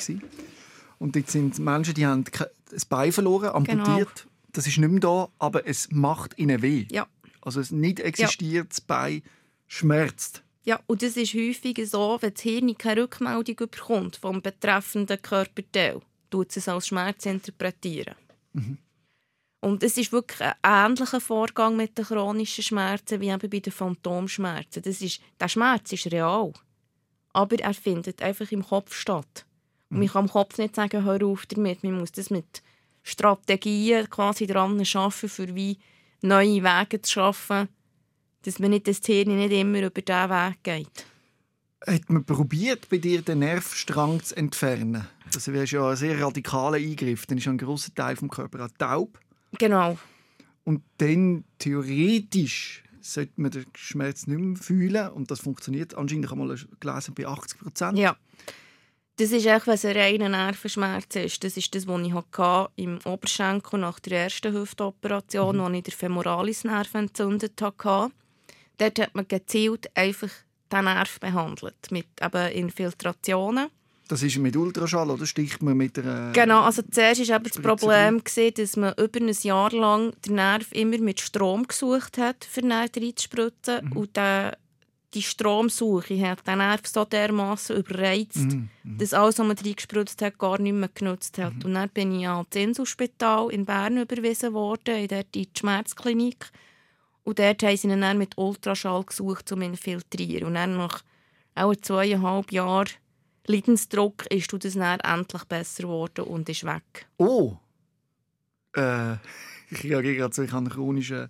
Und 0.99 1.17
dort 1.17 1.29
sind 1.29 1.59
Menschen, 1.59 1.95
die 1.95 2.05
haben 2.05 2.23
das 2.71 2.85
Bein 2.85 3.11
verloren, 3.11 3.49
amputiert. 3.49 4.25
Das 4.53 4.67
ist 4.67 4.77
nicht 4.77 4.89
mehr 4.89 5.01
da, 5.01 5.27
aber 5.37 5.67
es 5.67 5.91
macht 5.91 6.39
ihnen 6.39 6.61
weh. 6.61 6.87
Ja. 6.89 7.07
Also 7.41 7.59
es 7.59 7.71
nicht 7.71 7.99
existiert, 7.99 8.69
das 8.69 8.79
Bein 8.79 9.21
schmerzt. 9.67 10.42
Ja, 10.65 10.79
und 10.87 11.01
das 11.01 11.17
ist 11.17 11.33
häufig 11.33 11.79
so, 11.89 12.17
wenn 12.21 12.33
das 12.33 12.41
Hirn 12.41 12.77
keine 12.77 13.03
Rückmeldung 13.03 13.55
bekommt 13.55 14.15
vom 14.15 14.41
betreffenden 14.41 15.21
Körperteil, 15.21 15.99
tut 16.29 16.55
es 16.55 16.69
als 16.69 16.87
Schmerz 16.87 17.25
interpretieren. 17.25 18.15
Und 19.59 19.81
es 19.83 19.97
ist 19.97 20.11
wirklich 20.11 20.41
ein 20.41 20.55
ähnlicher 20.63 21.21
Vorgang 21.21 21.75
mit 21.75 21.97
den 21.97 22.05
chronischen 22.05 22.63
Schmerzen 22.63 23.21
wie 23.21 23.29
eben 23.29 23.49
bei 23.49 23.59
den 23.59 23.71
Phantomschmerzen. 23.71 24.83
Das 24.83 25.01
ist, 25.01 25.21
der 25.39 25.47
Schmerz 25.47 25.91
ist 25.93 26.11
real, 26.11 26.51
aber 27.33 27.59
er 27.59 27.73
findet 27.73 28.21
einfach 28.21 28.51
im 28.51 28.65
Kopf 28.65 28.93
statt. 28.93 29.45
Und 29.89 29.99
man 29.99 30.07
kann 30.07 30.25
am 30.25 30.29
Kopf 30.29 30.57
nicht 30.57 30.75
sagen, 30.75 31.03
hör 31.03 31.23
auf 31.23 31.45
damit. 31.45 31.83
Man 31.83 31.99
muss 31.99 32.11
das 32.11 32.29
mit 32.29 32.61
Strategien 33.03 34.09
quasi 34.09 34.47
dran 34.47 34.79
arbeiten, 34.79 35.29
für 35.29 35.55
wie 35.55 35.77
neue 36.21 36.63
Wege 36.63 37.01
zu 37.01 37.11
schaffen, 37.11 37.69
dass 38.43 38.59
man 38.59 38.71
nicht 38.71 38.87
das 38.87 39.01
Tier 39.01 39.25
nicht 39.25 39.51
immer 39.51 39.79
über 39.79 40.01
diesen 40.01 40.29
Weg 40.29 40.63
geht. 40.63 41.05
Hat 41.85 42.09
man 42.09 42.23
probiert, 42.23 42.87
bei 42.89 42.97
dir 42.97 43.21
den 43.21 43.39
Nervstrang 43.39 44.23
zu 44.23 44.37
entfernen? 44.37 45.05
Das 45.33 45.47
wäre 45.47 45.65
ja 45.65 45.89
ein 45.89 45.95
sehr 45.95 46.19
radikaler 46.21 46.77
Eingriff. 46.77 47.25
Dann 47.25 47.37
ist 47.37 47.47
ein 47.47 47.57
grosser 47.57 47.93
Teil 47.93 48.15
des 48.15 48.29
Körpers 48.29 48.61
auch 48.61 48.77
taub. 48.77 49.19
Genau. 49.57 49.97
Und 50.63 50.81
dann 50.97 51.43
theoretisch 51.59 52.83
sollte 53.01 53.33
man 53.35 53.51
den 53.51 53.65
Schmerz 53.75 54.27
nicht 54.27 54.39
mehr 54.39 54.55
fühlen. 54.55 55.09
Und 55.09 55.29
das 55.29 55.41
funktioniert 55.41 55.95
anscheinend, 55.95 56.25
ich 56.25 56.31
habe 56.31 56.45
mal 56.45 56.57
gelesen, 56.79 57.13
bei 57.15 57.27
80 57.27 57.59
Prozent. 57.59 57.97
Ja. 57.97 58.15
Das 59.17 59.31
ist 59.31 59.45
echt, 59.45 59.67
was 59.67 59.85
ein 59.85 59.95
reiner 59.95 60.29
Nervenschmerz 60.29 61.15
ist. 61.15 61.43
Das 61.43 61.55
ist 61.55 61.75
das, 61.75 61.85
was 61.85 62.01
ich 62.01 62.13
hatte 62.13 62.71
im 62.77 62.97
Oberschenkel 63.05 63.79
nach 63.79 63.99
der 63.99 64.23
ersten 64.23 64.53
Hüftoperation, 64.53 65.57
mhm. 65.57 65.61
wo 65.61 65.69
ich 65.69 65.83
den 65.83 65.93
Femoralisnerv 65.93 66.93
entzündet 66.95 67.61
hatte. 67.61 68.11
Dort 68.83 68.99
hat 68.99 69.15
man 69.15 69.25
gezielt 69.27 69.89
einfach 69.95 70.29
den 70.69 70.83
Nerv 70.85 71.19
behandelt 71.19 71.91
mit 71.91 72.07
eben 72.21 72.51
Infiltrationen. 72.51 73.69
Das 74.09 74.21
ist 74.21 74.37
mit 74.37 74.57
Ultraschall 74.57 75.09
oder 75.09 75.25
sticht 75.25 75.63
man 75.63 75.77
mit 75.77 75.97
einer... 75.97 76.33
Genau, 76.33 76.63
also 76.63 76.81
zuerst 76.91 77.27
war 77.29 77.39
das 77.39 77.61
Problem, 77.61 78.21
gewesen, 78.21 78.53
dass 78.55 78.75
man 78.75 78.93
über 78.97 79.21
ein 79.21 79.31
Jahr 79.41 79.71
lang 79.71 80.13
den 80.25 80.35
Nerv 80.35 80.67
immer 80.71 80.97
mit 80.97 81.21
Strom 81.21 81.65
gesucht 81.65 82.17
hat, 82.17 82.43
für 82.43 82.61
Nerv 82.61 82.91
reinzuspritzen. 82.97 83.85
Mhm. 83.85 83.91
Und 83.93 84.17
der, 84.17 84.57
die 85.13 85.21
Stromsuche 85.21 86.19
hat 86.19 86.45
den 86.45 86.57
Nerv 86.57 86.81
so 86.85 87.05
dermaßen 87.05 87.77
überreizt, 87.77 88.35
mhm. 88.35 88.69
Mhm. 88.83 88.97
dass 88.97 89.13
alles, 89.13 89.39
was 89.39 89.47
man 89.47 89.57
reingespritzt 89.57 90.21
hat, 90.21 90.37
gar 90.37 90.59
nicht 90.59 90.73
mehr 90.73 90.89
genutzt 90.93 91.37
hat. 91.37 91.55
Mhm. 91.55 91.65
Und 91.65 91.73
dann 91.75 91.89
bin 91.89 92.19
ich 92.19 92.27
ans 92.27 92.53
Inselspital 92.53 93.49
in 93.51 93.63
Bern 93.63 93.97
überwiesen 93.97 94.51
worden, 94.51 94.97
in 94.97 95.07
der 95.07 95.23
die 95.23 95.47
Schmerzklinik. 95.57 96.51
Und 97.23 97.39
dort 97.39 97.63
haben 97.63 97.77
sie 97.77 97.87
ihn 97.87 98.01
dann 98.01 98.17
mit 98.17 98.37
Ultraschall 98.37 99.03
gesucht, 99.03 99.51
um 99.51 99.61
ihn 99.61 99.75
zu 99.75 99.89
infiltrieren. 99.89 100.47
Und 100.47 100.55
dann 100.55 100.77
nach 100.77 101.03
auch 101.55 101.75
zweieinhalb 101.75 102.51
Jahren 102.51 102.89
Leidensdruck 103.45 104.25
ist 104.27 104.51
das 104.53 104.73
dann 104.73 104.99
endlich 105.01 105.43
besser 105.45 105.83
geworden 105.83 106.25
und 106.25 106.49
ist 106.49 106.63
weg. 106.63 107.07
Oh! 107.17 107.57
Äh, 108.75 109.13
ich 109.69 109.83
reagiere 109.83 110.15
gerade 110.15 110.33
so, 110.33 110.43
ich 110.43 110.51
habe 110.51 110.65
einen 110.65 110.73
chronischen 110.73 111.29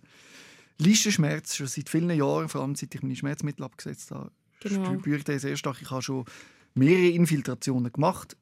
Listenschmerz 0.77 1.55
schon 1.55 1.67
seit 1.67 1.89
vielen 1.89 2.09
Jahren, 2.11 2.49
vor 2.49 2.61
allem 2.61 2.75
seit 2.75 2.93
ich 2.93 3.01
meine 3.01 3.15
Schmerzmittel 3.15 3.63
abgesetzt 3.63 4.11
habe. 4.11 4.31
Genau. 4.61 4.97
spüre 4.99 5.17
ich 5.17 5.23
das 5.23 5.41
sehr 5.41 5.57
stark. 5.57 5.81
Ich 5.81 5.91
habe 5.91 6.01
schon 6.01 6.25
mehrere 6.73 7.09
Infiltrationen 7.09 7.91
gemacht. 7.91 8.37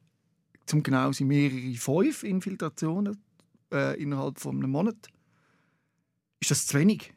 Zum 0.65 0.83
genau 0.83 1.11
sind 1.11 1.27
mehrere 1.27 1.73
fünf 1.75 2.23
Infiltrationen 2.23 3.17
äh, 3.73 4.01
innerhalb 4.01 4.39
von 4.39 4.57
einem 4.57 4.69
Monat. 4.69 5.07
Ist 6.39 6.51
das 6.51 6.67
zu 6.67 6.77
wenig? 6.77 7.13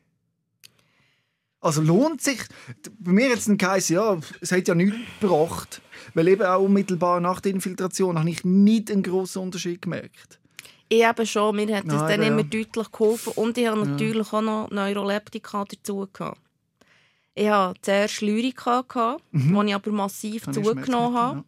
Also 1.65 1.81
lohnt 1.81 2.21
sich, 2.21 2.41
bei 2.99 3.13
mir 3.13 3.29
jetzt 3.31 3.49
ein 3.49 3.57
geheißen, 3.57 3.97
ja, 3.97 4.19
es 4.43 4.53
hat 4.53 4.69
ja 4.69 4.75
nichts 4.75 4.99
gebracht. 5.19 5.81
Weil 6.13 6.29
eben 6.29 6.43
auch 6.43 6.61
unmittelbar 6.61 7.21
nach 7.21 7.41
der 7.41 7.53
Infiltration 7.53 8.19
habe 8.19 8.29
ich 8.29 8.45
nicht 8.45 8.91
einen 8.91 9.03
grossen 9.03 9.41
Unterschied 9.45 9.81
gemerkt. 9.81 10.39
Ich 10.91 11.03
eben 11.03 11.27
schon, 11.27 11.57
mir 11.57 11.75
hat 11.75 11.87
das 11.87 12.03
Nein, 12.03 12.09
dann 12.11 12.21
ja. 12.21 12.27
immer 12.29 12.45
deutlich 12.45 12.93
geholfen. 12.93 13.33
Und 13.37 13.57
ich 13.57 13.67
habe 13.67 13.81
ja. 13.81 13.87
natürlich 13.87 14.31
auch 14.31 14.43
noch 14.43 14.71
Neuroleptika 14.71 15.65
dazu 15.65 16.07
gehabt. 16.13 16.39
Ich 17.35 17.49
hatte 17.49 17.81
zuerst 17.81 18.21
Lyrika, 18.21 19.17
mhm. 19.31 19.61
die 19.61 19.69
ich 19.69 19.75
aber 19.75 19.91
massiv 19.91 20.45
zugenommen 20.53 21.17
habe. 21.17 21.37
Ja. 21.39 21.45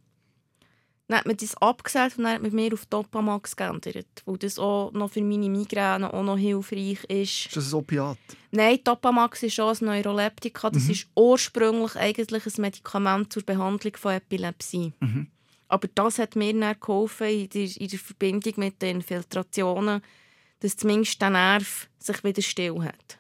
Dann 1.08 1.18
hat 1.18 1.26
man 1.26 1.36
das 1.36 1.56
abgesetzt 1.58 2.18
und 2.18 2.25
dann 2.25 2.34
hat 2.34 2.42
man 2.42 2.52
mir 2.52 2.72
auf 2.72 2.84
Topamax 2.86 3.54
geändert, 3.54 4.22
weil 4.25 4.38
das 4.38 4.58
auch 4.58 4.90
noch 4.92 5.12
für 5.12 5.22
meine 5.22 5.48
Migräne 5.48 6.12
auch 6.12 6.25
noch 6.25 6.36
hilfreich 6.36 7.04
ist. 7.04 7.46
Ist 7.46 7.56
das 7.56 7.72
ein 7.72 7.78
Opiat? 7.78 8.19
Nein, 8.50 8.82
Topamax 8.82 9.45
ist 9.45 9.60
auch 9.60 9.80
ein 9.80 9.86
Neuroleptika. 9.86 10.71
Das 10.71 10.84
mhm. 10.84 10.90
ist 10.90 11.06
ursprünglich 11.14 11.95
eigentlich 11.95 12.45
ein 12.45 12.60
Medikament 12.60 13.32
zur 13.32 13.45
Behandlung 13.45 13.97
von 13.97 14.14
Epilepsie. 14.14 14.95
Mhm. 14.99 15.28
Aber 15.69 15.88
das 15.95 16.19
hat 16.19 16.34
mir 16.34 16.58
dann 16.58 16.76
geholfen 16.80 17.28
in 17.28 17.49
der, 17.50 17.76
in 17.76 17.88
der 17.88 17.99
Verbindung 17.99 18.54
mit 18.56 18.82
den 18.82 18.97
Infiltrationen, 18.97 20.00
dass 20.60 20.76
zumindest 20.76 21.21
der 21.21 21.30
Nerv 21.30 21.88
sich 21.99 22.25
wieder 22.25 22.42
still 22.42 22.82
hat. 22.82 23.19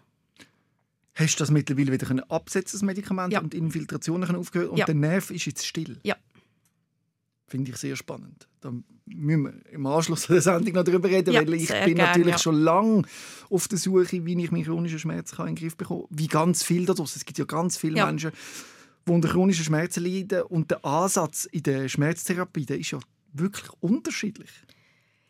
Hast 1.14 1.36
du 1.36 1.38
das 1.38 1.50
mittlerweile 1.50 1.92
wieder 1.92 2.30
absetzen, 2.30 2.78
das 2.78 2.82
Medikament, 2.82 3.32
ja. 3.32 3.40
und 3.40 3.54
Infiltrationen 3.54 4.36
aufgehört 4.36 4.70
und 4.70 4.78
ja. 4.78 4.84
der 4.84 4.94
Nerv 4.94 5.30
ist 5.30 5.46
jetzt 5.46 5.66
still? 5.66 5.98
Ja. 6.02 6.16
Finde 7.48 7.70
ich 7.70 7.76
sehr 7.76 7.94
spannend. 7.94 8.48
Da 8.60 8.72
müssen 9.06 9.44
wir 9.44 9.72
im 9.72 9.86
Anschluss 9.86 10.26
der 10.26 10.40
Sendung 10.40 10.74
noch 10.74 10.82
darüber 10.82 11.08
reden, 11.08 11.32
ja, 11.32 11.40
weil 11.40 11.54
ich 11.54 11.68
bin 11.68 11.94
gern, 11.94 12.08
natürlich 12.08 12.32
ja. 12.32 12.38
schon 12.38 12.56
lange 12.56 13.02
auf 13.48 13.68
der 13.68 13.78
Suche, 13.78 14.24
wie 14.24 14.42
ich 14.42 14.50
meinen 14.50 14.64
chronischen 14.64 14.98
Schmerz 14.98 15.32
in 15.38 15.46
den 15.46 15.54
Griff 15.54 15.76
bekomme. 15.76 16.06
Wie 16.10 16.26
ganz 16.26 16.64
viele 16.64 16.86
daraus. 16.86 17.14
Es 17.14 17.24
gibt 17.24 17.38
ja 17.38 17.44
ganz 17.44 17.76
viele 17.76 17.98
ja. 17.98 18.06
Menschen, 18.06 18.32
die 19.06 19.12
unter 19.12 19.28
chronischen 19.28 19.64
Schmerzen 19.64 20.04
leiden 20.04 20.42
und 20.42 20.70
der 20.72 20.84
Ansatz 20.84 21.44
in 21.44 21.62
der 21.62 21.88
Schmerztherapie 21.88 22.66
der 22.66 22.78
ist 22.78 22.90
ja 22.90 22.98
wirklich 23.32 23.70
unterschiedlich. 23.80 24.50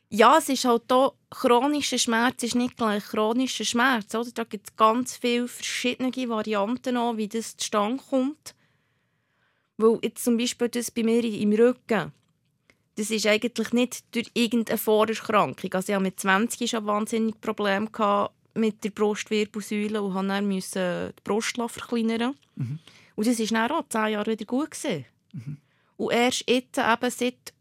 Ja, 0.08 0.38
es 0.38 0.48
ist 0.48 0.64
halt 0.64 0.84
hier, 0.88 1.12
chronischer 1.30 1.98
Schmerz 1.98 2.42
ist 2.44 2.54
nicht 2.54 2.76
gleich 2.76 3.04
chronischer 3.04 3.64
Schmerz. 3.64 4.14
Oder? 4.14 4.30
Da 4.32 4.44
gibt 4.44 4.70
es 4.70 4.76
ganz 4.76 5.16
viele 5.16 5.48
verschiedene 5.48 6.12
Varianten, 6.28 6.96
an, 6.96 7.16
wie 7.16 7.28
das 7.28 7.56
zustande 7.56 8.02
kommt. 8.08 8.54
Weil 9.78 9.98
jetzt 10.02 10.24
zum 10.24 10.36
Beispiel 10.36 10.68
das 10.68 10.90
bei 10.90 11.02
mir 11.02 11.22
im 11.22 11.52
Rücken, 11.52 12.12
das 12.96 13.10
ist 13.10 13.26
eigentlich 13.26 13.72
nicht 13.72 14.14
durch 14.14 14.30
irgendeine 14.32 14.78
Vorerkrankung. 14.78 15.72
Also 15.74 15.92
ich 15.92 15.94
hatte 15.94 16.02
mit 16.02 16.18
20 16.18 16.70
schon 16.70 16.86
wahnsinnig 16.86 17.40
Probleme 17.40 17.88
mit 18.54 18.82
der 18.82 18.90
Brustwirbelsäule 18.90 20.00
und 20.00 20.14
musste 20.14 20.28
dann 20.28 20.48
müssen 20.48 21.12
die 21.18 21.22
Brust 21.22 21.56
verkleinern. 21.56 22.34
Mhm. 22.54 22.78
Und 23.14 23.26
das 23.26 23.38
war 23.38 23.68
dann 23.68 23.78
auch 23.78 23.88
zehn 23.88 24.12
Jahre 24.12 24.32
wieder 24.32 24.46
gut. 24.46 24.70
Mhm. 25.32 25.58
Und 25.98 26.12
erst 26.12 26.48
jetzt, 26.48 26.78
eben 26.78 27.10
seit 27.10 27.54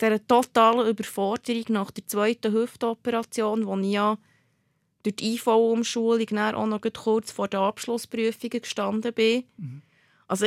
dieser 0.00 0.26
totalen 0.26 0.88
Überforderung 0.88 1.64
nach 1.68 1.92
der 1.92 2.06
zweiten 2.06 2.52
Hüftoperation, 2.52 3.66
wo 3.66 3.76
ich 3.78 3.92
ja 3.92 4.18
durch 5.04 5.16
die 5.16 5.34
IV-Umschulung 5.34 6.38
auch 6.38 6.66
noch 6.66 6.80
kurz 6.80 7.30
vor 7.30 7.48
der 7.48 7.60
Abschlussprüfung 7.60 8.50
gestanden 8.50 9.12
bin. 9.12 9.44
Mhm. 9.56 9.82
Also 10.26 10.46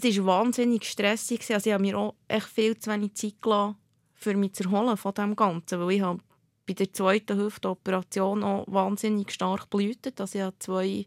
das 0.00 0.16
war 0.18 0.26
wahnsinnig 0.26 0.84
stressig. 0.84 1.40
Also 1.52 1.70
ich 1.70 1.74
habe 1.74 1.82
mir 1.82 1.98
auch 1.98 2.14
echt 2.28 2.46
viel 2.46 2.78
zu 2.78 2.90
wenig 2.90 3.14
Zeit 3.14 3.40
gelassen, 3.40 3.76
für 4.14 4.34
mich 4.34 4.54
zu 4.54 4.64
erholen 4.64 4.96
von 4.96 5.14
dem 5.14 5.36
Ganzen. 5.36 5.80
Weil 5.80 5.92
ich 5.92 6.00
habe 6.02 6.20
bei 6.66 6.74
der 6.74 6.92
zweiten 6.92 7.38
Hüftoperation 7.38 8.42
auch 8.42 8.64
wahnsinnig 8.68 9.32
stark 9.32 9.68
blutet. 9.70 10.20
Also 10.20 10.38
ich 10.38 10.44
habe 10.44 10.58
zwei 10.58 11.06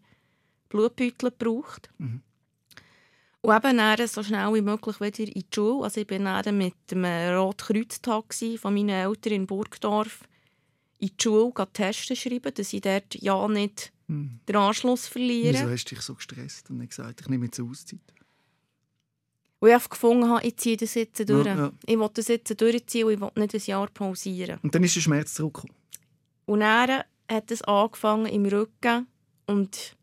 Blutbeutel 0.70 1.32
gebraucht. 1.32 1.90
Mhm. 1.98 2.22
Und 3.42 3.56
eben 3.56 3.78
dann 3.78 4.08
so 4.08 4.24
schnell 4.24 4.54
wie 4.56 4.62
möglich 4.62 5.00
wieder 5.00 5.20
in 5.20 5.34
die 5.34 5.46
Schule. 5.54 5.84
Also 5.84 6.02
ich 6.02 6.08
bin 6.08 6.26
dann 6.26 6.58
mit 6.58 6.74
dem 6.90 7.06
Rotkreuz-Taxi 7.06 8.58
von 8.58 8.74
meinen 8.74 8.90
Eltern 8.90 9.34
in 9.34 9.48
Burgdorf 9.48 10.22
in 10.98 11.10
die 11.10 11.24
Schule 11.24 11.54
Testen 11.72 12.16
schreiben, 12.16 12.54
dass 12.54 12.74
ich 12.74 12.82
dort 12.82 13.16
ja 13.16 13.48
nicht 13.48 13.92
mhm. 14.08 14.40
den 14.48 14.56
Anschluss 14.56 15.08
verliere. 15.08 15.54
Wieso 15.54 15.70
hast 15.70 15.86
du 15.86 15.96
dich 15.96 16.04
so 16.04 16.16
gestresst 16.16 16.70
und 16.70 16.78
nicht 16.78 16.90
gesagt, 16.90 17.22
ich 17.22 17.30
nehme 17.30 17.46
jetzt 17.46 17.60
eine 17.60 17.70
Auszeit? 17.70 18.00
Wo 19.60 19.68
ich 19.68 19.90
gefunden 19.90 20.30
habe, 20.30 20.46
ich 20.46 20.58
ziehe 20.58 20.78
das 20.78 20.94
jetzt 20.96 21.28
durch. 21.30 21.46
Ja, 21.46 21.56
ja. 21.56 21.72
Ich 21.86 21.98
will 21.98 22.10
das 22.14 22.28
jetzt 22.28 22.62
durchziehen 22.62 23.06
und 23.06 23.14
ich 23.14 23.22
will 23.22 23.32
nicht 23.36 23.56
ein 23.56 23.62
Jahr 23.66 23.88
pausieren. 23.88 24.60
Und 24.62 24.76
dann 24.76 24.84
ist 24.84 24.96
der 24.96 25.02
Schmerz 25.02 25.34
zurückgekommen? 25.34 25.74
Und 26.46 26.60
dann 26.60 27.04
hat 27.30 27.52
es 27.52 27.62
angefangen 27.64 28.28
im 28.28 28.46
Rücken 28.46 29.08
und 29.48 29.96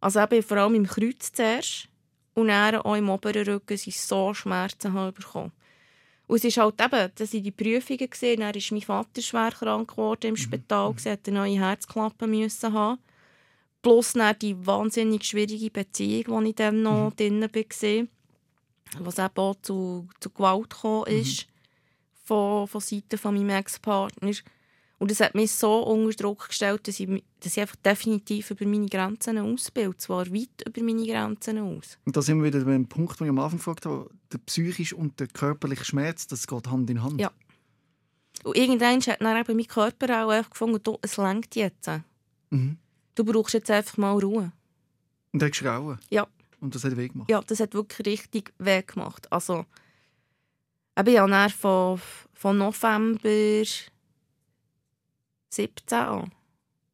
also 0.00 0.20
eben 0.20 0.42
vor 0.42 0.56
allem 0.56 0.74
im 0.74 0.86
Kreuz 0.86 1.32
zuerst 1.32 1.88
und 2.34 2.48
dann 2.48 2.76
auch 2.76 2.96
im 2.96 3.10
oberen 3.10 3.46
Rücken 3.46 3.76
sind 3.76 3.94
so 3.94 4.32
Schmerzen 4.34 4.92
bekommen. 5.12 5.52
Und 6.26 6.36
es 6.36 6.44
ist 6.44 6.56
halt 6.56 6.80
eben, 6.80 7.10
dass 7.14 7.34
ich 7.34 7.42
die 7.42 7.50
Prüfungen 7.50 8.08
gesehen 8.08 8.40
dann 8.40 8.54
ist 8.54 8.72
mein 8.72 8.80
Vater 8.80 9.20
schwer 9.20 9.50
krank 9.50 9.90
geworden 9.90 10.28
im 10.28 10.32
mhm. 10.32 10.36
Spital, 10.38 10.92
mhm. 10.92 11.10
hatte 11.10 11.30
eine 11.30 11.40
neue 11.40 11.60
Herzklappe 11.60 12.26
müssen 12.26 12.72
haben. 12.72 13.00
Plus 13.82 14.14
dann 14.14 14.38
die 14.40 14.66
wahnsinnig 14.66 15.24
schwierige 15.24 15.70
Beziehung, 15.70 16.44
die 16.44 16.50
ich 16.50 16.56
dann 16.56 16.82
noch 16.82 17.10
mhm. 17.10 17.16
drin 17.16 17.40
war 17.42 18.06
was 19.00 19.18
eben 19.18 19.30
auch 19.36 19.56
zu, 19.62 20.08
zu 20.20 20.30
Gewalt 20.30 20.70
gekommen 20.70 21.04
mhm. 21.08 21.20
ist 21.20 21.46
mhm. 21.46 21.50
von, 22.24 22.68
von 22.68 22.80
Seiten 22.80 23.18
von 23.18 23.34
meinem 23.34 23.50
Ex-Partner. 23.50 24.32
Und 24.98 25.10
das 25.10 25.18
hat 25.18 25.34
mich 25.34 25.50
so 25.50 25.82
unter 25.82 26.14
Druck 26.14 26.46
gestellt, 26.46 26.86
dass 26.86 27.00
ich, 27.00 27.08
dass 27.40 27.56
ich 27.56 27.60
einfach 27.60 27.74
definitiv 27.74 28.52
über 28.52 28.64
meine 28.66 28.86
Grenzen 28.86 29.36
ausbilde. 29.36 29.96
Zwar 29.96 30.32
weit 30.32 30.64
über 30.64 30.80
meine 30.80 31.04
Grenzen 31.04 31.58
aus. 31.58 31.98
Und 32.04 32.16
da 32.16 32.22
sind 32.22 32.38
wir 32.38 32.52
wieder 32.52 32.64
beim 32.64 32.86
Punkt, 32.86 33.18
den 33.18 33.24
ich 33.24 33.30
am 33.30 33.40
Anfang 33.40 33.58
gefragt 33.58 33.84
habe. 33.84 34.08
Der 34.32 34.38
psychische 34.38 34.94
und 34.94 35.18
der 35.18 35.26
körperliche 35.26 35.84
Schmerz, 35.84 36.28
das 36.28 36.46
geht 36.46 36.68
Hand 36.68 36.88
in 36.88 37.02
Hand. 37.02 37.20
Ja. 37.20 37.32
Und 38.44 38.56
irgendwann 38.56 39.00
hat 39.00 39.20
dann 39.20 39.36
eben 39.36 39.56
mein 39.56 39.66
Körper 39.66 40.24
auch 40.24 40.30
einfach 40.30 40.50
gefunden, 40.50 40.80
du, 40.80 40.96
es 41.02 41.16
längt 41.16 41.56
jetzt. 41.56 41.90
Mhm. 42.50 42.78
Du 43.16 43.24
brauchst 43.24 43.54
jetzt 43.54 43.72
einfach 43.72 43.96
mal 43.96 44.18
Ruhe. 44.18 44.52
Und 45.32 45.42
hat 45.42 45.50
geschrauen? 45.50 45.98
Ja. 46.10 46.28
Und 46.62 46.74
das 46.74 46.84
hat 46.84 46.96
weh 46.96 47.08
gemacht? 47.08 47.28
Ja, 47.30 47.40
das 47.42 47.60
hat 47.60 47.74
wirklich 47.74 48.06
richtig 48.06 48.54
weh 48.58 48.82
gemacht. 48.82 49.30
Also, 49.32 49.66
Eben, 50.98 51.08
ich 51.08 51.18
habe 51.18 51.30
dann 51.30 51.48
von, 51.50 52.00
von 52.34 52.58
November 52.58 53.64
17 55.50 55.98
an. 55.98 56.32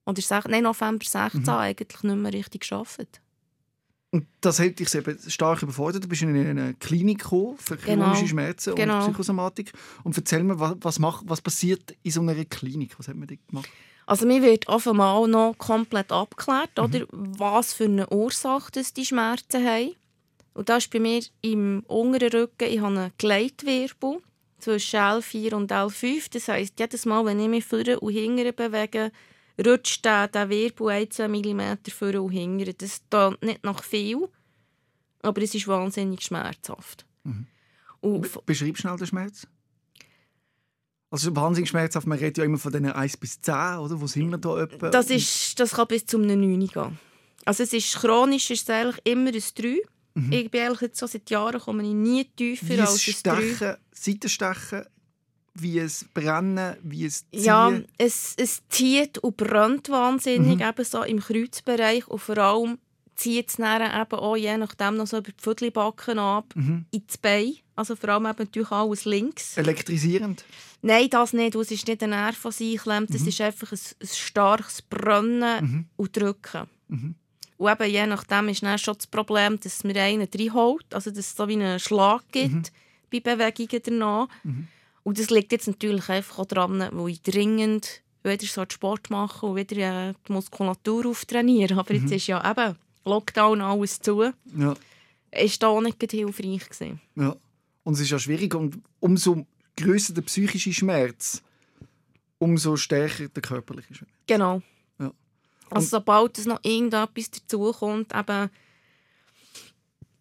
Oder 0.07 0.23
nein, 0.49 0.63
November 0.63 1.05
16 1.05 1.43
Mhm. 1.43 1.49
eigentlich 1.49 2.03
nicht 2.03 2.17
mehr 2.17 2.33
richtig 2.33 2.69
gearbeitet. 2.69 3.21
Und 4.11 4.27
das 4.41 4.59
hat 4.59 4.79
dich 4.79 4.95
eben 4.95 5.19
stark 5.29 5.63
überfordert. 5.63 6.05
Du 6.05 6.09
bist 6.09 6.23
in 6.23 6.35
eine 6.35 6.75
Klinik 6.75 7.19
gekommen 7.19 7.59
für 7.59 7.77
Genau. 7.77 8.05
chronische 8.07 8.29
Schmerzen 8.29 8.75
Genau. 8.75 8.99
und 9.01 9.03
Psychosomatik. 9.07 9.73
Und 10.03 10.17
erzähl 10.17 10.43
mir, 10.45 10.59
was, 10.59 10.77
was, 10.81 10.99
macht, 10.99 11.25
was 11.29 11.43
passiert 11.43 11.95
in 12.03 12.11
so 12.11 12.21
einer 12.23 12.43
Klinik? 12.47 12.99
Was 12.99 13.09
hat 13.09 13.17
man 13.17 13.29
da 13.29 13.35
gemacht? 13.49 13.69
Also 14.09 14.25
mir 14.27 14.41
wird 14.41 14.67
einmal 14.71 15.29
noch 15.29 15.55
komplett 15.59 16.11
abgeklärt, 16.13 16.71
Mhm. 16.79 16.85
oder, 16.85 17.07
was 17.11 17.75
für 17.75 17.85
eine 17.85 18.09
Ursache 18.09 18.73
das 18.73 18.95
die 18.95 19.05
Schmerzen 19.05 19.63
haben. 19.67 19.95
Und 20.55 20.71
das 20.71 20.85
ist 20.85 20.91
bei 20.91 20.99
mir 20.99 21.23
im 21.43 21.85
unteren 21.87 22.33
Rücken, 22.33 22.69
ich 22.71 22.81
habe 22.81 22.87
einen 22.97 23.13
Gleitwirbel 23.19 24.21
zwischen 24.61 24.97
L4 24.99 25.53
und 25.55 25.71
L5. 25.71 26.31
Das 26.33 26.49
heisst, 26.49 26.81
jedes 26.81 27.05
Mal, 27.05 27.23
wenn 27.27 27.39
ich 27.39 27.49
mich 27.49 27.67
vorne 27.67 28.01
und 28.01 28.15
hinten 28.15 28.57
bewege, 28.57 29.13
rutscht 29.63 30.03
der, 30.07 30.27
der 30.29 30.49
Wirbel 30.49 30.89
1 30.89 31.19
mm 31.19 31.61
vorne 31.91 32.23
und 32.23 32.33
hinten. 32.33 32.75
Das 32.79 33.03
tut 33.11 33.43
nicht 33.43 33.63
nach 33.63 33.85
viel, 33.85 34.27
aber 35.21 35.43
es 35.43 35.55
ist 35.55 35.69
wahnsinnig 35.69 36.23
schmerzhaft. 36.23 37.05
Mhm. 37.25 37.47
Und 38.01 38.47
Beschreib 38.47 38.79
schnell 38.79 38.97
den 38.97 39.07
Schmerz. 39.07 39.47
Also 41.11 41.35
wahnsinnig 41.35 41.71
schmerzhaft. 41.71 42.07
Man 42.07 42.19
redet 42.19 42.39
ja 42.39 42.45
immer 42.45 42.59
von 42.59 42.71
diesen 42.73 42.93
1 42.93 43.17
bis 43.17 43.41
10, 43.41 43.55
oder? 43.79 44.01
Wo 44.01 44.07
sind 44.07 44.31
wir 44.31 44.39
da 44.39 44.61
etwa? 44.63 44.91
Das, 44.91 45.09
ist, 45.11 45.59
das 45.59 45.73
kann 45.73 45.87
bis 45.89 46.05
zum 46.07 46.23
9 46.23 46.41
gehen. 46.67 46.99
Also 47.45 47.63
es 47.63 47.73
ist 47.73 47.95
chronisch 48.01 48.51
ist 48.51 48.63
es 48.69 48.71
eigentlich 48.71 48.99
immer 49.05 49.31
ein 49.31 49.43
3. 49.57 49.79
Ich 50.31 50.51
bin 50.51 50.61
eigentlich 50.63 50.91
so 50.95 51.07
seit 51.07 51.31
Jahren 51.31 51.61
komme 51.61 51.83
ich 51.85 51.95
nie 51.95 52.25
tiefer 52.25 52.65
Mhm. 52.65 52.69
wie 52.71 52.81
als 52.81 53.09
es 53.09 53.25
ein 53.25 53.37
3. 53.37 53.43
Stechen, 53.55 53.77
Seitenstechen, 53.93 54.85
wie 55.55 55.79
es 55.79 56.05
Brennen, 56.13 56.77
wie 56.83 57.05
es 57.07 57.21
Ziehen. 57.31 57.45
Ja, 57.45 57.73
es, 57.99 58.35
es 58.37 58.63
zieht 58.69 59.19
und 59.19 59.37
brennt 59.37 59.89
wahnsinnig, 59.89 60.57
Mhm. 60.59 60.63
eben 60.69 60.85
so 60.85 61.03
im 61.05 61.21
Kreuzbereich. 61.21 62.07
Und 62.09 62.19
vor 62.19 62.37
allem 62.39 62.79
zieht 63.19 63.49
es 63.51 63.57
dann 63.57 63.83
eben 63.83 64.19
auch 64.19 64.37
je 64.37 64.57
nachdem 64.57 64.97
noch 64.97 65.07
so 65.07 65.19
über 65.19 65.31
die 65.33 65.43
Viertelbacken 65.43 66.19
ab, 66.19 66.47
Mhm. 66.55 66.87
ins 66.91 67.19
Bein. 67.19 67.55
Also 67.77 67.95
vor 67.97 68.09
allem 68.11 68.27
eben 68.27 68.39
natürlich 68.39 68.71
alles 68.71 69.05
links. 69.05 69.57
Elektrisierend. 69.57 70.45
Nein, 70.83 71.11
das 71.11 71.33
nicht. 71.33 71.55
Es 71.57 71.71
ist 71.71 71.87
nicht 71.87 72.03
ein 72.03 72.11
Nerv, 72.11 72.41
der 72.43 72.53
sich 72.53 72.79
einklemmt. 72.79 73.11
Es 73.15 73.27
ist 73.27 73.41
einfach 73.41 73.73
ein, 73.73 73.79
ein 74.01 74.09
starkes 74.09 74.83
Brennen 74.83 75.65
Mhm. 75.65 75.87
und 75.97 76.17
Drücken. 76.17 76.69
Mhm. 76.89 77.15
Und 77.57 77.71
eben, 77.73 77.91
je 77.91 78.07
nachdem 78.07 78.49
ist 78.49 78.63
dann 78.63 78.79
schon 78.79 78.95
das 78.95 79.07
Problem, 79.09 79.59
dass 79.61 79.83
mir 79.85 80.01
einen 80.01 80.29
reinholt, 80.33 80.87
also 80.95 81.11
dass 81.11 81.19
es 81.19 81.37
so 81.37 81.49
wie 81.49 81.55
einen 81.55 81.81
Schlag 81.81 82.23
gibt 82.31 82.73
bei 83.13 83.19
Bewegungen 83.21 83.83
danach. 83.85 84.29
Mhm. 84.45 84.69
Und 85.03 85.19
das 85.19 85.31
liegt 85.31 85.51
jetzt 85.53 85.67
natürlich 85.67 86.09
einfach 86.09 86.39
auch 86.39 86.47
daran, 86.47 86.89
wo 86.93 87.09
ich 87.09 87.21
dringend 87.23 88.03
wieder 88.23 88.47
so 88.47 88.65
Sport 88.69 89.11
mache 89.11 89.47
und 89.47 89.57
wieder 89.57 90.11
äh, 90.11 90.15
die 90.29 90.33
Muskulatur 90.33 91.07
auftrainiere. 91.07 91.77
Aber 91.79 91.95
jetzt 91.95 92.13
ist 92.13 92.27
ja 92.27 92.49
eben 92.49 92.77
Lockdown 93.09 93.61
alles 93.61 94.01
zu. 94.01 94.33
Ja. 94.57 94.77
Ist 95.31 95.63
da 95.63 95.69
auch 95.69 95.81
nicht 95.81 96.01
hilfreich 96.11 96.69
gewesen. 96.69 97.01
Ja. 97.17 97.37
Und 97.85 97.95
es 97.95 98.01
ist 98.01 98.11
ja 98.11 98.19
schwierig 98.19 98.55
und 98.55 98.81
umso 99.01 99.47
größer 99.77 100.13
der 100.13 100.23
psychische 100.23 100.73
Schmerz, 100.73 101.43
umso 102.39 102.77
stärker 102.77 103.29
der 103.29 103.43
körperliche 103.43 103.95
Schmerz. 103.95 104.13
Genau. 104.27 104.63
Ja. 104.99 105.13
Also 105.71 105.89
sobald 105.89 106.39
es 106.39 106.47
noch 106.47 106.61
irgendetwas 106.63 107.31
dazukommt, 107.31 108.15
eben 108.15 108.51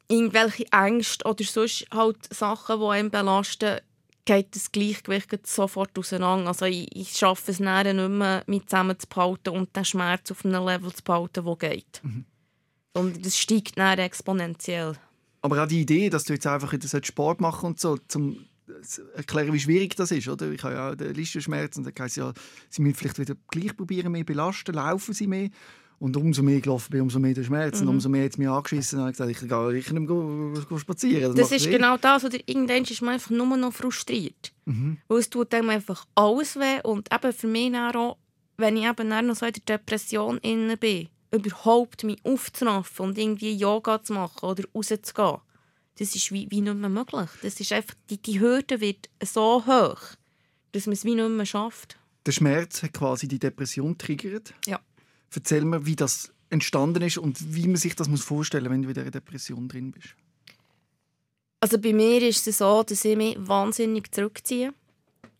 irgendwelche 0.07 0.65
Ängste 0.71 1.25
oder 1.25 1.43
sonst 1.43 1.87
halt 1.91 2.33
Sachen, 2.33 2.79
die 2.79 2.85
einen 2.85 3.11
belasten, 3.11 3.79
geht 4.25 4.55
das 4.55 4.71
Gleichgewicht 4.71 5.29
gleich 5.29 5.41
sofort 5.45 5.97
auseinander. 5.97 6.49
Also 6.49 6.65
ich, 6.65 6.93
ich 6.95 7.11
schaffe 7.17 7.51
es 7.51 7.57
dann 7.57 7.95
nicht 7.95 8.09
mehr, 8.09 8.43
mich 8.45 8.65
zusammenzuhalten 8.65 9.53
und 9.53 9.75
den 9.75 9.85
Schmerz 9.85 10.31
auf 10.31 10.45
einem 10.45 10.65
Level 10.65 10.93
zu 10.93 11.03
behalten, 11.03 11.45
der 11.45 11.55
geht. 11.55 12.01
Und 12.97 13.25
das 13.25 13.37
steigt 13.37 13.77
dann 13.77 13.99
exponentiell. 13.99 14.93
Aber 15.41 15.63
auch 15.63 15.67
die 15.67 15.81
Idee, 15.81 16.09
dass 16.09 16.25
du 16.25 16.33
jetzt 16.33 16.47
einfach 16.47 16.73
wieder 16.73 17.03
Sport 17.03 17.41
machen 17.41 17.67
und 17.67 17.79
so, 17.79 17.97
zum 18.07 18.47
zu 18.81 19.01
erklären, 19.13 19.53
wie 19.53 19.59
schwierig 19.59 19.95
das 19.95 20.11
ist, 20.11 20.27
oder? 20.27 20.51
Ich 20.51 20.63
habe 20.63 20.73
ja 20.73 20.91
auch 20.91 20.95
den 20.95 21.13
Listenschmerz 21.13 21.77
und 21.77 21.85
dann 21.85 21.93
heisst 21.99 22.17
ja, 22.17 22.33
sie 22.69 22.81
müssen 22.81 22.95
vielleicht 22.95 23.19
wieder 23.19 23.35
gleich 23.49 23.75
probieren, 23.75 24.11
mehr 24.11 24.23
belasten, 24.23 24.73
laufen 24.73 25.13
sie 25.13 25.27
mehr. 25.27 25.49
Und 25.99 26.15
umso 26.15 26.43
mehr 26.43 26.61
gelaufen 26.61 26.91
bin, 26.91 27.01
umso 27.01 27.17
mehr 27.17 27.33
der 27.33 27.43
Schmerz. 27.43 27.81
Mhm. 27.81 27.87
Und 27.87 27.95
umso 27.95 28.09
mehr 28.09 28.25
hat 28.25 28.31
es 28.33 28.37
mich 28.37 28.47
angeschissen 28.47 28.99
und 28.99 29.05
habe 29.05 29.13
gesagt, 29.13 29.31
ich 29.31 29.39
gehe 29.39 29.77
ich 29.77 29.91
nicht 29.91 30.07
mehr 30.07 30.79
spazieren. 30.79 31.35
Das 31.35 31.49
macht 31.49 31.59
ist 31.59 31.71
genau 31.71 31.97
das. 31.97 32.23
Oder 32.23 32.37
irgendwann 32.45 32.83
ist 32.83 33.01
man 33.01 33.15
einfach 33.15 33.31
nur 33.31 33.57
noch 33.57 33.73
frustriert. 33.73 34.53
Mhm. 34.65 34.97
Weil 35.07 35.17
es 35.17 35.29
tut 35.31 35.51
einem 35.55 35.71
einfach 35.71 36.05
alles 36.13 36.55
weh. 36.55 36.81
Und 36.83 37.11
eben 37.11 37.33
für 37.33 37.47
mich 37.47 37.75
auch, 37.75 38.17
wenn 38.57 38.77
ich 38.77 38.85
eben 38.85 39.07
noch 39.07 39.35
so 39.35 39.47
in 39.47 39.53
der 39.53 39.77
Depression 39.77 40.37
inne 40.43 40.77
bin, 40.77 41.09
überhaupt 41.31 42.03
mich 42.03 42.23
aufzuraffen 42.23 43.07
und 43.07 43.17
irgendwie 43.17 43.55
Yoga 43.55 44.01
zu 44.01 44.13
machen 44.13 44.45
oder 44.47 44.63
rauszugehen, 44.73 45.39
das 45.97 46.15
ist 46.15 46.31
wie, 46.31 46.47
wie 46.49 46.61
nicht 46.61 46.75
mehr 46.75 46.89
möglich. 46.89 47.29
Das 47.41 47.59
ist 47.59 47.71
einfach, 47.71 47.95
die, 48.09 48.21
die 48.21 48.39
Hürde 48.39 48.81
wird 48.81 49.09
so 49.23 49.65
hoch, 49.65 49.99
dass 50.71 50.85
man 50.85 50.93
es 50.93 51.05
wie 51.05 51.15
nicht 51.15 51.29
mehr 51.29 51.45
schafft. 51.45 51.97
Der 52.25 52.31
Schmerz 52.31 52.83
hat 52.83 52.93
quasi 52.93 53.27
die 53.27 53.39
Depression 53.39 53.97
triggert. 53.97 54.53
Ja. 54.65 54.79
Erzähl 55.33 55.65
mir, 55.65 55.85
wie 55.85 55.95
das 55.95 56.31
entstanden 56.49 57.03
ist 57.03 57.17
und 57.17 57.53
wie 57.53 57.67
man 57.67 57.77
sich 57.77 57.95
das 57.95 58.07
muss 58.07 58.23
vorstellen 58.23 58.65
muss, 58.65 58.73
wenn 58.73 58.81
du 58.83 58.87
in 58.89 58.93
dieser 58.93 59.11
Depression 59.11 59.67
drin 59.67 59.91
bist. 59.91 60.15
Also 61.59 61.79
bei 61.79 61.93
mir 61.93 62.21
ist 62.21 62.47
es 62.47 62.59
so, 62.59 62.83
dass 62.83 63.03
ich 63.03 63.17
mich 63.17 63.35
wahnsinnig 63.39 64.11
zurückziehe. 64.13 64.73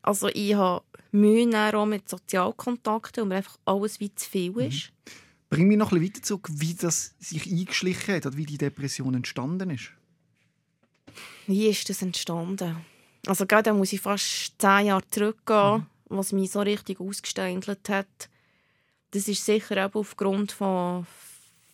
Also 0.01 0.29
ich 0.29 0.55
habe 0.55 0.83
Mühe 1.11 1.77
auch 1.77 1.85
mit 1.85 2.09
Sozialkontakten, 2.09 3.23
und 3.23 3.29
mir 3.29 3.35
einfach 3.35 3.57
alles 3.65 3.99
wie 3.99 4.13
zu 4.13 4.29
viel 4.29 4.57
ist. 4.59 4.91
Bring 5.49 5.67
mich 5.67 5.77
noch 5.77 5.91
ein 5.91 5.99
bisschen 5.99 6.15
weiter 6.15 6.21
zurück, 6.23 6.49
wie 6.51 6.73
das 6.73 7.15
sich 7.19 7.49
eingeschlichen 7.51 8.15
hat 8.15 8.35
wie 8.37 8.45
die 8.45 8.57
Depression 8.57 9.13
entstanden 9.13 9.69
ist. 9.69 9.91
Wie 11.47 11.67
ist 11.67 11.89
das 11.89 12.01
entstanden? 12.01 12.77
Also 13.25 13.45
gerade 13.45 13.63
da 13.63 13.73
muss 13.73 13.93
ich 13.93 14.01
fast 14.01 14.53
zehn 14.59 14.87
Jahre 14.87 15.07
zurückgehen, 15.09 15.85
was 16.09 16.33
mich 16.33 16.51
so 16.51 16.61
richtig 16.61 16.99
ausgesteindelt 16.99 17.89
hat. 17.89 18.29
Das 19.11 19.27
ist 19.27 19.45
sicher 19.45 19.85
auch 19.87 19.95
aufgrund 19.95 20.51
von, 20.51 21.07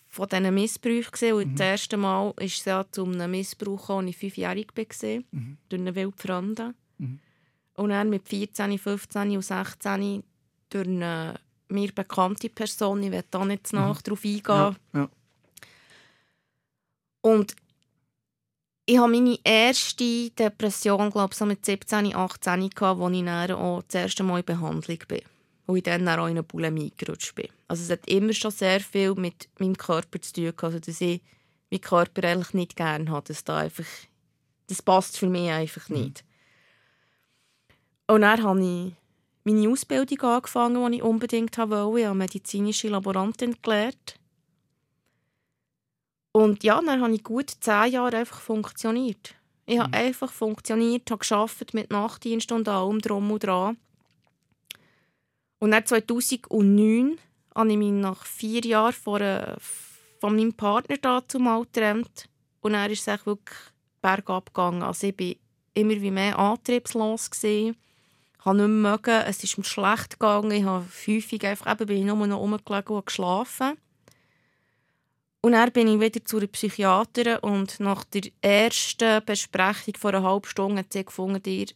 von 0.07 0.27
diesen 0.29 0.53
Missbrauchen. 0.53 1.11
gewesen. 1.11 1.33
Und 1.33 1.59
Das 1.59 1.67
erste 1.67 1.97
Mal 1.97 2.33
ist 2.39 2.59
es 2.59 2.65
ja 2.65 2.85
zu 2.91 3.05
einem 3.05 3.31
Missbrauch, 3.31 3.79
gekommen, 3.81 4.07
als 4.07 4.15
ich 4.15 4.19
fünfjährig 4.19 4.67
war, 4.75 5.23
Mhm. 5.31 5.57
durch 5.69 5.81
einen 5.81 5.95
Wildfremden. 5.95 6.73
Mhm. 6.99 7.19
Und 7.75 7.89
dann 7.89 8.09
mit 8.11 8.27
14, 8.29 8.77
15 8.77 9.31
und 9.35 9.41
16 9.41 10.23
durch 10.69 10.87
eine 10.87 11.39
mir 11.73 11.91
bekannte 11.93 12.49
Person, 12.49 13.03
ich 13.03 13.11
will 13.11 13.23
da 13.29 13.43
nicht 13.45 13.73
nach 13.73 14.01
darauf 14.01 14.23
eingehen, 14.23 14.43
Ja, 14.47 14.75
ja. 14.93 15.09
und 17.21 17.55
ich 18.85 18.97
hatte 18.97 19.11
meine 19.11 19.39
erste 19.45 20.29
Depression, 20.31 21.09
glaube 21.09 21.31
ich, 21.31 21.37
so 21.37 21.45
mit 21.45 21.65
17, 21.65 22.13
18, 22.15 22.69
gehabt, 22.69 22.99
wo 22.99 23.07
ich 23.09 23.23
dann 23.23 23.51
auch 23.51 23.81
das 23.83 23.95
erste 23.95 24.23
Mal 24.23 24.39
in 24.39 24.45
Behandlung 24.45 24.99
bin. 25.07 25.21
Wo 25.65 25.75
ich 25.77 25.83
dann 25.83 26.07
auch 26.09 26.25
in 26.25 26.31
eine 26.31 26.43
Bulimie 26.43 26.91
gerutscht 26.97 27.33
bin. 27.35 27.47
Also 27.69 27.83
es 27.83 27.89
hat 27.89 28.05
immer 28.07 28.33
schon 28.33 28.51
sehr 28.51 28.81
viel 28.81 29.15
mit 29.15 29.47
meinem 29.57 29.77
Körper 29.77 30.21
zu 30.21 30.33
tun 30.33 30.43
gehabt, 30.43 30.63
also 30.65 30.79
dass 30.79 30.99
ich 30.99 31.21
meinen 31.71 31.79
Körper 31.81 32.27
eigentlich 32.27 32.53
nicht 32.53 32.75
gerne 32.75 33.09
habe. 33.09 33.25
Das, 33.25 33.45
da 33.45 33.59
einfach, 33.59 33.85
das 34.67 34.81
passt 34.81 35.17
für 35.17 35.29
mich 35.29 35.49
einfach 35.49 35.87
nicht. 35.87 36.25
Und 38.07 38.21
dann 38.21 38.43
habe 38.43 38.61
ich 38.61 38.93
meine 39.43 39.69
Ausbildung 39.69 40.21
angefangen, 40.21 40.91
die 40.91 40.97
ich 40.97 41.03
unbedingt 41.03 41.57
wollte. 41.57 41.99
Ich 41.99 42.05
habe 42.05 42.17
medizinische 42.17 42.87
Laborantin 42.87 43.55
gelernt. 43.61 44.19
Und 46.31 46.63
ja, 46.63 46.81
dann 46.81 47.01
habe 47.01 47.13
ich 47.13 47.23
gut 47.23 47.51
zehn 47.59 47.91
Jahre 47.91 48.17
einfach 48.17 48.39
funktioniert. 48.39 49.35
Ich 49.65 49.79
habe 49.79 49.93
einfach 49.93 50.31
funktioniert, 50.31 51.09
habe 51.11 51.25
gearbeitet 51.25 51.73
mit 51.73 51.91
Nachtdienst 51.91 52.51
und 52.51 52.67
allem 52.67 52.99
drum 52.99 53.31
und 53.31 53.43
dran. 53.43 53.77
Und 55.59 55.71
dann 55.71 55.85
2009 55.85 57.17
habe 57.55 57.71
ich 57.71 57.77
mich 57.77 57.91
nach 57.91 58.25
vier 58.25 58.61
Jahren 58.61 58.93
von, 58.93 59.21
einer, 59.21 59.57
von 60.19 60.35
meinem 60.35 60.53
Partner 60.53 60.97
dazu 60.97 61.39
mal 61.39 61.61
getrennt. 61.61 62.27
Und 62.61 62.73
dann 62.73 62.91
ist 62.91 63.07
es 63.07 63.25
wirklich 63.25 63.57
bergab 64.01 64.53
gegangen. 64.53 64.83
Also 64.83 65.07
ich 65.07 65.19
war 65.19 65.35
immer 65.75 66.01
wie 66.01 66.11
mehr 66.11 66.37
antriebslos. 66.37 67.29
Gewesen. 67.29 67.77
Ich 68.43 68.45
habe 68.45 68.57
nicht 68.57 68.67
mehr 68.67 68.91
mögen. 68.91 69.21
Es 69.25 69.41
ist 69.41 69.57
mir 69.57 69.63
schlecht 69.63 70.19
gegangen. 70.19 70.51
Ich 70.51 70.65
habe 70.65 70.85
häufig 71.07 71.45
einfach, 71.45 71.71
eben 71.71 71.85
bin 71.87 71.97
ich 71.99 72.03
nur 72.03 72.27
noch 72.27 72.41
rumgelegen 72.41 72.93
und 72.93 73.05
geschlafen. 73.05 73.77
Und 75.39 75.53
dann 75.53 75.71
bin 75.71 75.87
ich 75.87 76.01
wieder 76.01 76.25
zu 76.25 76.39
einer 76.39 76.47
Psychiaterin 76.47 77.37
und 77.37 77.79
nach 77.79 78.03
der 78.03 78.23
ersten 78.41 79.23
Besprechung 79.25 79.93
vor 79.97 80.13
einer 80.13 80.23
halben 80.23 80.45
Stunde 80.45 80.79
hat 80.79 80.91
sie 80.91 81.05
gefunden, 81.05 81.41
ihr, 81.45 81.67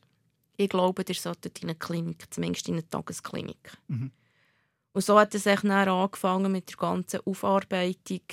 ich 0.58 0.68
glaube, 0.68 1.06
ihr 1.08 1.16
solltet 1.16 1.60
in 1.60 1.70
eine 1.70 1.76
Klinik, 1.76 2.26
zumindest 2.32 2.68
in 2.68 2.74
eine 2.74 2.90
Tagesklinik. 2.90 3.78
Mhm. 3.88 4.12
Und 4.92 5.02
so 5.02 5.18
hat 5.18 5.36
es 5.36 5.44
dann 5.44 5.72
angefangen 5.72 6.52
mit 6.52 6.70
der 6.70 6.78
ganzen 6.78 7.22
Aufarbeitung 7.26 8.24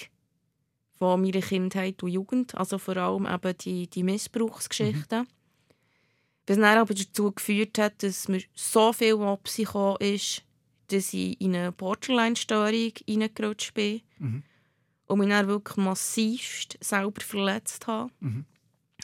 von 0.98 1.20
meiner 1.20 1.40
Kindheit 1.40 2.02
und 2.02 2.10
Jugend, 2.10 2.56
also 2.56 2.78
vor 2.78 2.96
allem 2.96 3.26
eben 3.26 3.58
die, 3.58 3.86
die 3.88 4.02
Missbrauchsgeschichten. 4.02 5.28
Was 6.46 6.56
dann 6.58 6.78
aber 6.78 6.94
dazu 6.94 7.32
geführt 7.32 7.78
hat, 7.78 8.02
dass 8.02 8.28
mir 8.28 8.42
so 8.54 8.92
viel 8.92 9.18
Wapsi 9.18 9.64
kam, 9.64 9.96
ist, 9.98 10.42
dass 10.88 11.14
ich 11.14 11.40
in 11.40 11.56
eine 11.56 11.72
Borderline-Störung 11.72 12.92
reingerutscht 13.08 13.72
bin 13.74 14.02
Mhm. 14.18 14.42
und 15.06 15.18
mich 15.18 15.28
dann 15.30 15.48
wirklich 15.48 15.76
massivst 15.78 16.76
selber 16.82 17.20
verletzt 17.22 17.86
habe. 17.86 18.10
Mhm. 18.20 18.44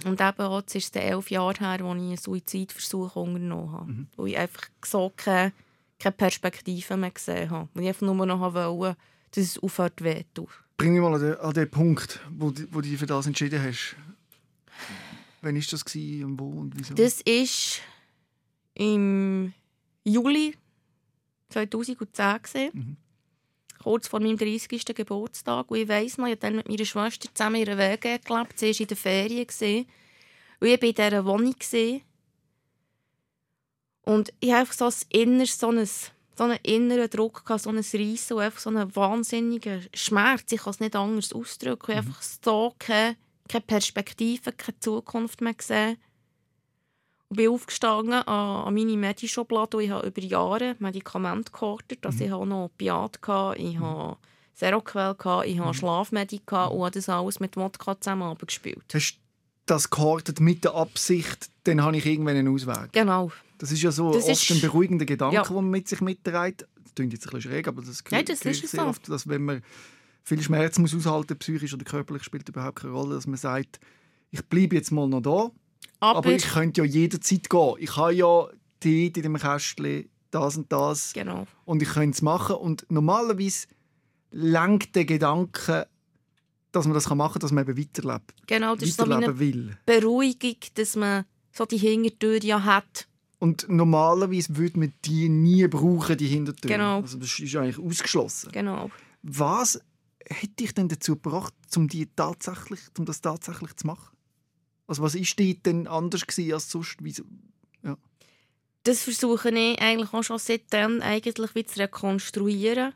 Und 0.05 0.21
eben 0.21 0.41
auch, 0.41 0.61
jetzt 0.61 0.75
ist 0.75 0.97
elf 0.97 1.31
Jahre 1.31 1.55
her, 1.59 1.69
als 1.69 1.81
ich 1.81 1.87
einen 1.87 2.17
Suizidversuch 2.17 3.17
unternommen 3.17 3.73
habe. 3.73 3.93
Mhm. 3.93 4.07
Weil 4.17 4.29
ich 4.29 4.39
einfach 4.39 4.69
so 4.85 5.13
keine, 5.17 5.53
keine 5.99 6.13
Perspektive 6.13 6.97
mehr 6.97 7.11
gesehen 7.11 7.51
habe. 7.51 7.69
Weil 7.75 7.83
ich 7.85 7.89
einfach 7.89 8.07
nur 8.07 8.27
noch 8.27 8.41
wollte, 8.55 8.97
dass 9.33 9.45
es 9.45 9.59
aufhört 9.59 10.03
weh 10.03 10.25
zu 10.35 10.43
tun. 10.45 10.49
Bring 10.77 10.93
mich 10.93 11.03
mal 11.03 11.15
an 11.15 11.21
den, 11.21 11.35
an 11.37 11.53
den 11.53 11.71
Punkt, 11.71 12.21
wo, 12.31 12.51
du- 12.51 12.67
wo 12.71 12.81
du 12.81 12.89
dich 12.89 12.99
für 12.99 13.07
das 13.07 13.27
entschieden 13.27 13.63
hast. 13.63 13.97
Wann 15.43 15.55
war 15.55 15.63
das 15.71 15.83
und 15.95 16.39
wo 16.39 16.49
und 16.61 16.73
wieso? 16.79 16.95
Das 16.95 17.25
war 17.25 17.83
im 18.75 19.53
Juli 20.05 20.55
2010. 21.51 21.97
gewesen, 21.97 22.71
Mhm. 22.73 22.97
Kurz 23.83 24.09
vor 24.09 24.21
meinem 24.21 24.37
30. 24.37 24.95
Geburtstag. 24.95 25.71
Und 25.71 25.79
ich 25.79 25.89
weiss 25.89 26.19
noch, 26.19 26.27
ich 26.27 26.33
habe 26.33 26.41
dann 26.41 26.57
mit 26.57 26.69
meiner 26.69 26.85
Schwester 26.85 27.29
zusammen 27.35 27.57
ihre 27.57 27.79
Wege 27.79 28.19
gelebt. 28.19 28.59
Sie 28.59 28.67
war 28.73 28.81
in 28.81 28.87
der 28.87 28.97
Ferien. 28.97 29.47
gewesen. 29.47 29.87
Und 30.61 30.69
ich 30.69 30.81
war 30.83 30.89
in 30.89 30.95
dieser 30.95 31.25
Wohnung. 31.25 31.55
gewesen. 31.59 32.03
Und 34.03 34.33
ich 34.41 34.53
hatte 34.53 34.75
so, 34.75 34.85
ein 34.87 34.93
inneres, 35.09 35.59
so, 35.59 35.71
ein, 35.71 35.87
so 35.87 36.45
einen 36.45 36.59
inneren 36.63 37.09
Druck, 37.09 37.45
gehabt, 37.47 37.63
so 37.63 37.71
ein 37.71 37.77
Reissen 37.79 38.35
und 38.37 38.43
einfach 38.43 38.61
so 38.61 38.69
einen 38.71 38.95
wahnsinnigen 38.95 39.87
Schmerz. 39.95 40.53
Ich 40.53 40.61
kann 40.61 40.73
es 40.73 40.81
nicht 40.81 40.97
anders 40.97 41.33
ausdrücken. 41.33 41.93
Ich 41.93 41.97
habe 41.97 42.07
einfach 42.09 42.23
so 42.23 42.75
keine, 42.79 43.17
keine 43.51 43.63
Perspektive, 43.63 44.53
keine 44.53 44.79
Zukunft 44.81 45.41
mehr 45.41 45.55
gesehen. 45.55 45.97
Und 47.29 47.37
bin 47.37 47.49
aufgestanden 47.51 48.13
an, 48.15 48.67
an 48.67 48.75
meine 48.75 48.97
Medischublade 48.97 49.77
und 49.77 49.83
ich 49.85 49.91
habe 49.91 50.09
über 50.09 50.21
Jahre 50.21 50.77
Medikamente 50.81 51.53
gehortet. 51.53 52.05
Also 52.05 52.25
ich 52.25 52.31
hatte 52.31 52.47
noch 52.47 52.65
Opiat, 52.65 53.19
ich 53.57 53.79
hatte 53.79 54.17
Seroquel, 54.55 55.45
ich 55.47 55.61
hatte 55.61 55.75
Schlafmedikamente 55.75 56.45
gehabt 56.47 56.73
und 56.75 56.81
habe 56.83 56.91
das 56.91 57.09
alles 57.09 57.39
mit 57.41 57.57
Wodka 57.57 58.01
zusammen 58.01 58.23
abgespielt. 58.23 58.83
Hast 58.93 59.13
du 59.15 59.19
das 59.67 59.89
gehortet 59.91 60.41
mit 60.41 60.65
der 60.65 60.75
Absicht, 60.75 61.49
dann 61.65 61.83
habe 61.83 61.97
ich 61.97 62.05
irgendwann 62.07 62.37
einen 62.37 62.53
Ausweg? 62.53 62.93
Genau. 62.93 63.31
Das 63.59 63.71
ist 63.71 63.83
ja 63.83 63.93
so 63.93 64.13
Das 64.13 64.27
oft 64.29 64.51
ein 64.51 64.61
beruhigender 64.61 65.05
Gedanke, 65.05 65.37
Ja. 65.37 65.43
den 65.45 65.55
man 65.55 65.71
mit 65.71 65.87
sich 65.87 66.01
mitträgt. 66.01 66.67
Das 66.83 66.95
klingt 66.97 67.13
jetzt 67.13 67.27
ein 67.29 67.31
bisschen 67.31 67.53
schräg, 67.53 67.69
aber 67.69 67.83
das, 67.83 68.03
Nein, 68.11 68.25
das 68.25 68.41
ist 68.43 68.65
ich 68.65 68.71
sehr 68.71 68.81
so. 68.83 68.87
oft, 68.89 69.09
dass 69.09 69.29
wenn 69.29 69.45
man 69.45 69.63
viel 70.23 70.43
Schmerz 70.43 70.79
muss 70.79 70.95
aushalten, 70.95 71.39
psychisch 71.39 71.75
oder 71.75 71.85
körperlich, 71.85 72.23
spielt 72.23 72.49
überhaupt 72.49 72.81
keine 72.81 72.93
Rolle, 72.93 73.15
dass 73.15 73.27
man 73.27 73.37
sagt, 73.37 73.81
ich 74.31 74.45
bleibe 74.47 74.77
jetzt 74.77 74.93
mal 74.93 75.09
noch 75.09 75.21
da, 75.21 75.51
Aber, 76.01 76.19
aber 76.19 76.33
ich 76.33 76.47
könnte 76.47 76.83
ja 76.83 76.87
jederzeit 76.87 77.51
gehen. 77.51 77.75
Ich 77.79 77.97
habe 77.97 78.15
ja 78.15 78.27
dort 78.27 78.57
in 78.85 79.13
dem 79.13 79.37
Kästchen 79.37 80.09
das 80.31 80.57
und 80.57 80.71
das 80.73 81.13
genau. 81.13 81.47
und 81.65 81.83
ich 81.83 81.89
könnte 81.89 82.15
es 82.17 82.23
machen. 82.23 82.57
Und 82.57 82.87
normalerweise 82.89 83.67
lenkt 84.31 84.95
der 84.95 85.05
Gedanke, 85.05 85.89
dass 86.73 86.85
man 86.85 86.95
das 86.95 87.09
machen 87.11 87.33
kann, 87.33 87.41
dass 87.41 87.53
man 87.53 87.69
eben 87.69 87.77
weiterlebt, 87.77 88.33
genau, 88.47 88.77
das 88.77 88.91
ist 88.91 88.97
so 88.97 89.09
weiterleben 89.09 89.39
will. 89.39 89.79
Beruhigung, 89.87 90.57
dass 90.75 90.95
man 90.95 91.25
so 91.53 91.67
die 91.67 91.79
Hintertür 91.79 92.43
ja 92.45 92.63
hat. 92.63 93.09
Und 93.41 93.69
normalerweise 93.69 94.57
würde 94.57 94.79
man 94.79 94.93
die 95.05 95.29
nie 95.29 95.67
brauchen, 95.67 96.17
die 96.17 96.29
Hintertür. 96.29 96.71
Genau. 96.71 97.01
Also 97.01 97.19
das 97.19 97.39
ist 97.39 97.57
eigentlich 97.57 97.79
ausgeschlossen. 97.79 98.53
Genau. 98.53 98.91
Was 99.23 99.81
hat 100.33 100.59
dich 100.59 100.75
denn 100.75 100.89
dazu 100.89 101.17
gebracht, 101.17 101.55
um, 101.77 101.89
die 101.89 102.07
tatsächlich, 102.15 102.81
um 102.99 103.05
das 103.05 103.21
tatsächlich 103.21 103.75
zu 103.77 103.87
machen? 103.87 104.17
Also 104.87 105.03
was 105.03 105.15
ist 105.15 105.39
dort 105.39 105.67
denn 105.67 105.87
anders 105.87 106.27
gewesen 106.27 106.55
als 106.55 106.71
sonst? 106.71 106.97
Wieso? 107.01 107.25
Das 108.85 109.03
versuche 109.03 109.51
ich 109.51 109.81
eigentlich 109.81 110.13
auch 110.15 110.23
schon 110.23 110.39
seitdem 110.39 111.03
eigentlich 111.03 111.55
wieder 111.55 111.69
zu 111.69 111.81
rekonstruieren. 111.81 112.95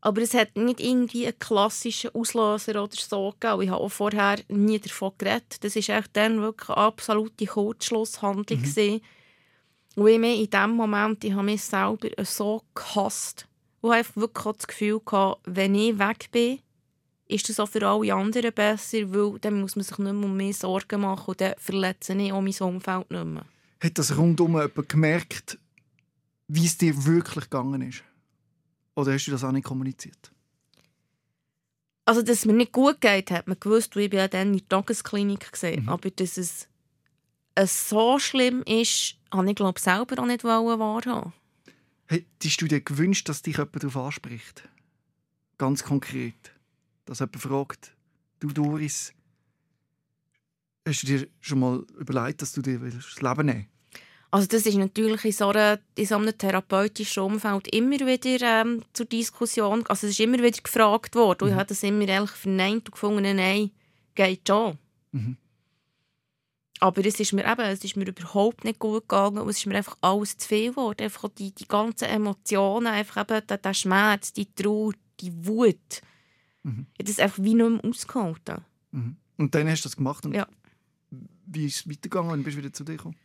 Aber 0.00 0.22
es 0.22 0.34
hat 0.34 0.56
nicht 0.56 0.80
irgendwie 0.80 1.26
einen 1.26 1.38
klassischen 1.38 2.14
Auslöser 2.14 2.84
oder 2.84 2.96
so 2.96 3.34
gegeben. 3.40 3.62
Ich 3.62 3.70
habe 3.70 3.82
auch 3.82 3.88
vorher 3.88 4.38
nie 4.48 4.78
davon 4.78 5.12
geredet. 5.18 5.64
Das 5.64 5.74
war 5.74 5.98
echt 5.98 6.10
dann 6.16 6.40
wirklich 6.40 6.68
eine 6.68 6.76
absolute 6.76 7.46
Kurzschlusshandlung. 7.46 8.60
Mhm. 8.60 9.00
Und 9.96 10.08
ich 10.08 10.40
in 10.40 10.50
dem 10.50 10.70
Moment, 10.70 11.24
ich 11.24 11.32
habe 11.32 11.42
mich 11.42 11.62
selber 11.62 12.08
so 12.24 12.62
gehasst. 12.74 13.47
Und 13.80 13.92
ich 13.92 13.98
hatte 13.98 14.16
wirklich 14.16 14.56
das 14.56 14.66
Gefühl, 14.66 15.00
gehabt, 15.04 15.40
wenn 15.44 15.74
ich 15.74 15.98
weg 15.98 16.28
bin, 16.32 16.58
ist 17.28 17.48
das 17.48 17.60
auch 17.60 17.68
für 17.68 17.86
alle 17.86 18.14
anderen 18.14 18.52
besser, 18.52 19.12
weil 19.12 19.38
dann 19.38 19.60
muss 19.60 19.76
man 19.76 19.84
sich 19.84 19.98
nicht 19.98 20.12
mehr 20.12 20.24
um 20.24 20.36
mich 20.36 20.56
Sorgen 20.56 21.02
machen 21.02 21.26
und 21.28 21.40
dann 21.40 21.54
verletze 21.58 22.14
ich 22.14 22.32
auch 22.32 22.40
mein 22.40 22.54
Umfeld 22.60 23.10
nicht 23.10 23.24
mehr. 23.24 23.44
Hat 23.80 23.98
das 23.98 24.16
rundum 24.16 24.52
jemand 24.52 24.88
gemerkt, 24.88 25.58
wie 26.48 26.66
es 26.66 26.78
dir 26.78 27.04
wirklich 27.04 27.44
gegangen 27.44 27.82
ist? 27.82 28.02
Oder 28.96 29.12
hast 29.12 29.26
du 29.26 29.30
das 29.30 29.44
auch 29.44 29.52
nicht 29.52 29.66
kommuniziert? 29.66 30.32
Also, 32.04 32.22
dass 32.22 32.38
es 32.38 32.44
mir 32.46 32.54
nicht 32.54 32.72
gut 32.72 33.02
geht, 33.02 33.30
hat 33.30 33.46
man 33.46 33.60
gewusst, 33.60 33.94
weil 33.94 34.04
ich 34.04 34.12
ja 34.14 34.26
dann 34.26 34.54
in 34.54 34.58
der 34.58 34.68
Tagesklinik 34.68 35.52
gesehen. 35.52 35.82
Mhm. 35.82 35.88
Aber 35.90 36.10
dass 36.10 36.38
es, 36.38 36.66
es 37.54 37.90
so 37.90 38.18
schlimm 38.18 38.62
ist, 38.62 39.16
habe 39.30 39.50
ich 39.50 39.54
glaube 39.54 39.78
selber 39.78 40.22
auch 40.22 40.26
nicht 40.26 40.42
wahrhaben. 40.42 41.34
Hättest 42.08 42.60
du 42.62 42.66
dir 42.66 42.80
gewünscht, 42.80 43.28
dass 43.28 43.42
dich 43.42 43.58
jemand 43.58 43.82
darauf 43.82 43.96
anspricht? 43.96 44.66
Ganz 45.58 45.84
konkret. 45.84 46.52
Dass 47.04 47.18
jemand 47.18 47.36
fragt, 47.36 47.92
du 48.40 48.48
Doris, 48.48 49.12
hast 50.86 51.02
du 51.02 51.06
dir 51.06 51.28
schon 51.40 51.60
mal 51.60 51.84
überlegt, 51.98 52.40
dass 52.40 52.52
du 52.52 52.62
dir 52.62 52.78
das 52.78 53.20
Leben 53.20 53.46
nehmen 53.46 53.68
Also 54.30 54.46
das 54.46 54.64
ist 54.64 54.76
natürlich 54.76 55.24
in 55.26 55.32
so, 55.32 55.48
einer, 55.50 55.78
in 55.96 56.06
so 56.06 56.16
einem 56.16 56.36
therapeutischen 56.36 57.22
Umfeld 57.22 57.68
immer 57.74 57.98
wieder 57.98 58.62
ähm, 58.62 58.82
zur 58.94 59.06
Diskussion. 59.06 59.84
Also 59.86 60.06
es 60.06 60.14
ist 60.14 60.20
immer 60.20 60.38
wieder 60.38 60.62
gefragt 60.62 61.14
worden. 61.14 61.44
Und 61.44 61.50
ich 61.50 61.56
habe 61.56 61.66
das 61.66 61.82
immer 61.82 62.08
ehrlich 62.08 62.30
verneint 62.30 62.86
und 62.86 62.92
gefunden, 62.92 63.36
nein, 63.36 63.70
geht 64.14 64.48
schon. 64.48 64.78
Mhm. 65.12 65.36
Aber 66.80 67.04
es 67.04 67.18
ist 67.18 67.32
mir 67.32 67.50
eben, 67.50 67.60
es 67.62 67.82
ist 67.82 67.96
mir 67.96 68.06
überhaupt 68.06 68.64
nicht 68.64 68.78
gut 68.78 69.08
gegangen 69.08 69.38
und 69.38 69.48
es 69.48 69.58
ist 69.58 69.66
mir 69.66 69.76
einfach 69.76 69.96
alles 70.00 70.36
zu 70.36 70.48
viel 70.48 70.70
geworden. 70.70 71.02
Einfach 71.02 71.28
die, 71.30 71.52
die 71.52 71.66
ganzen 71.66 72.04
Emotionen, 72.04 72.86
einfach 72.86 73.22
eben 73.22 73.46
der, 73.46 73.58
der 73.58 73.74
Schmerz, 73.74 74.32
die 74.32 74.52
Trauer, 74.54 74.92
die 75.20 75.46
Wut. 75.46 76.02
Mhm. 76.62 76.86
Ich 76.92 77.00
habe 77.00 77.10
das 77.10 77.18
einfach 77.18 77.42
wie 77.42 77.54
nicht 77.54 77.82
mehr 77.82 77.84
ausgehalten. 77.84 78.64
Mhm. 78.92 79.16
Und 79.38 79.54
dann 79.54 79.68
hast 79.68 79.84
du 79.84 79.88
das 79.88 79.96
gemacht. 79.96 80.24
Und 80.26 80.34
Ja. 80.34 80.46
Wie 81.46 81.66
ist 81.66 81.76
es 81.76 81.88
weitergegangen 81.88 82.30
und 82.32 82.42
bist 82.44 82.56
du 82.56 82.62
wieder 82.62 82.72
zu 82.72 82.84
dir 82.84 82.96
gekommen? 82.96 83.16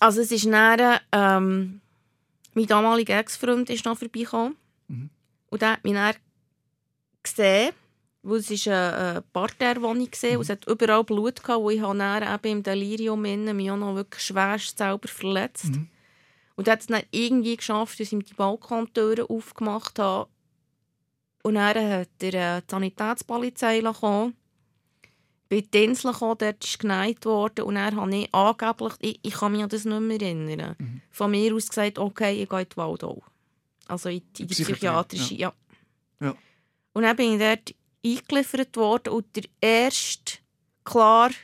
Also 0.00 0.20
es 0.20 0.32
ist 0.32 0.44
dann, 0.46 0.98
ähm, 1.12 1.80
mein 2.54 2.66
damaliger 2.66 3.18
Ex-Freund 3.18 3.70
ist 3.70 3.84
noch 3.84 3.96
vorbeigekommen. 3.96 4.56
Mhm. 4.88 5.10
Und 5.50 5.62
der 5.62 5.72
hat 5.72 5.84
mich 5.84 5.94
dann 5.94 6.14
gesehen, 7.22 7.72
weil 8.28 8.38
es 8.38 8.50
ist 8.50 8.68
eine, 8.68 8.94
eine 8.96 9.22
Parterrewohnung 9.32 10.08
war 10.08 10.30
und 10.36 10.40
es 10.42 10.50
hat 10.50 10.66
überall 10.66 11.04
Blut 11.04 11.42
gehabt, 11.42 11.60
und 11.62 11.72
ich 11.72 11.80
habe 11.80 11.98
dann 11.98 12.34
eben 12.34 12.58
im 12.58 12.62
Delirium 12.62 13.24
innen 13.24 13.56
mich 13.56 13.70
auch 13.70 13.76
noch 13.76 13.94
wirklich 13.94 14.22
schwerst 14.22 14.78
selber 14.78 15.08
verletzt. 15.08 15.66
Mhm. 15.66 15.88
Und 16.56 16.66
er 16.66 16.72
hat 16.72 16.80
es 16.80 16.86
dann 16.88 17.02
irgendwie 17.10 17.56
geschafft, 17.56 18.00
dass 18.00 18.12
ich 18.12 18.24
die 18.24 18.34
Balkontüren 18.34 19.26
aufgemacht 19.26 19.98
habe. 19.98 20.28
Und 21.42 21.54
dann 21.54 21.76
hat 21.90 22.08
er 22.20 22.58
äh, 22.58 22.62
Sanitätspolizei 22.68 23.80
gekommen. 23.80 24.34
Bei 25.48 25.62
die 25.62 25.84
Insel 25.84 26.12
gekommen, 26.12 26.36
dort 26.38 26.62
ist 26.62 26.78
geneigt 26.78 27.24
worden 27.24 27.64
und 27.64 27.76
dann 27.76 27.96
habe 27.96 28.14
ich 28.14 28.34
angeblich, 28.34 28.92
ich, 28.98 29.18
ich 29.22 29.34
kann 29.34 29.52
mich 29.52 29.62
an 29.62 29.68
das 29.70 29.86
nicht 29.86 30.00
mehr 30.00 30.20
erinnern, 30.20 30.76
Mhm. 30.78 31.00
von 31.10 31.30
mir 31.30 31.54
aus 31.54 31.68
gesagt, 31.68 31.98
okay, 31.98 32.42
ich 32.42 32.48
gehe 32.48 32.60
in 32.60 32.68
die 32.68 32.76
Waldau. 32.76 33.22
Also 33.86 34.10
in 34.10 34.20
die, 34.36 34.42
in 34.42 34.48
die 34.48 34.54
psychiatrische, 34.54 35.34
ja. 35.36 35.54
Ja. 36.20 36.34
Und 36.92 37.02
dann 37.04 37.16
bin 37.16 37.32
ich 37.32 37.38
dort 37.38 37.74
eingeliefert 38.04 38.76
worden 38.76 39.12
und 39.12 39.36
der 39.36 39.44
erste 39.60 40.38
klare 40.84 41.34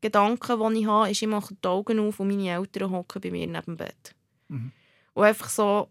Gedanke, 0.00 0.56
den 0.56 0.76
ich 0.76 0.86
habe, 0.86 1.10
ist, 1.10 1.22
ich 1.22 1.28
mache 1.28 1.54
die 1.54 1.68
Augen 1.68 1.98
auf 1.98 2.20
und 2.20 2.28
meine 2.28 2.50
Eltern 2.50 2.90
hocken 2.90 3.20
bei 3.20 3.30
mir 3.30 3.46
neben 3.46 3.62
dem 3.62 3.76
Bett. 3.76 4.14
Mhm. 4.48 4.72
Und 5.14 5.24
einfach 5.24 5.50
so, 5.50 5.88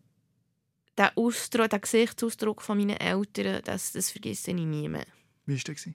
der 0.97 1.17
Ausdruck, 1.17 1.69
der 1.69 1.79
Gesichtsausdruck 1.79 2.61
von 2.61 2.77
meinen 2.77 2.97
Eltern, 2.97 3.61
das, 3.63 3.93
das 3.93 4.11
vergesse 4.11 4.51
ich 4.51 4.57
nie 4.57 4.89
mehr. 4.89 5.05
Wie 5.45 5.55
war 5.55 5.73
das? 5.73 5.89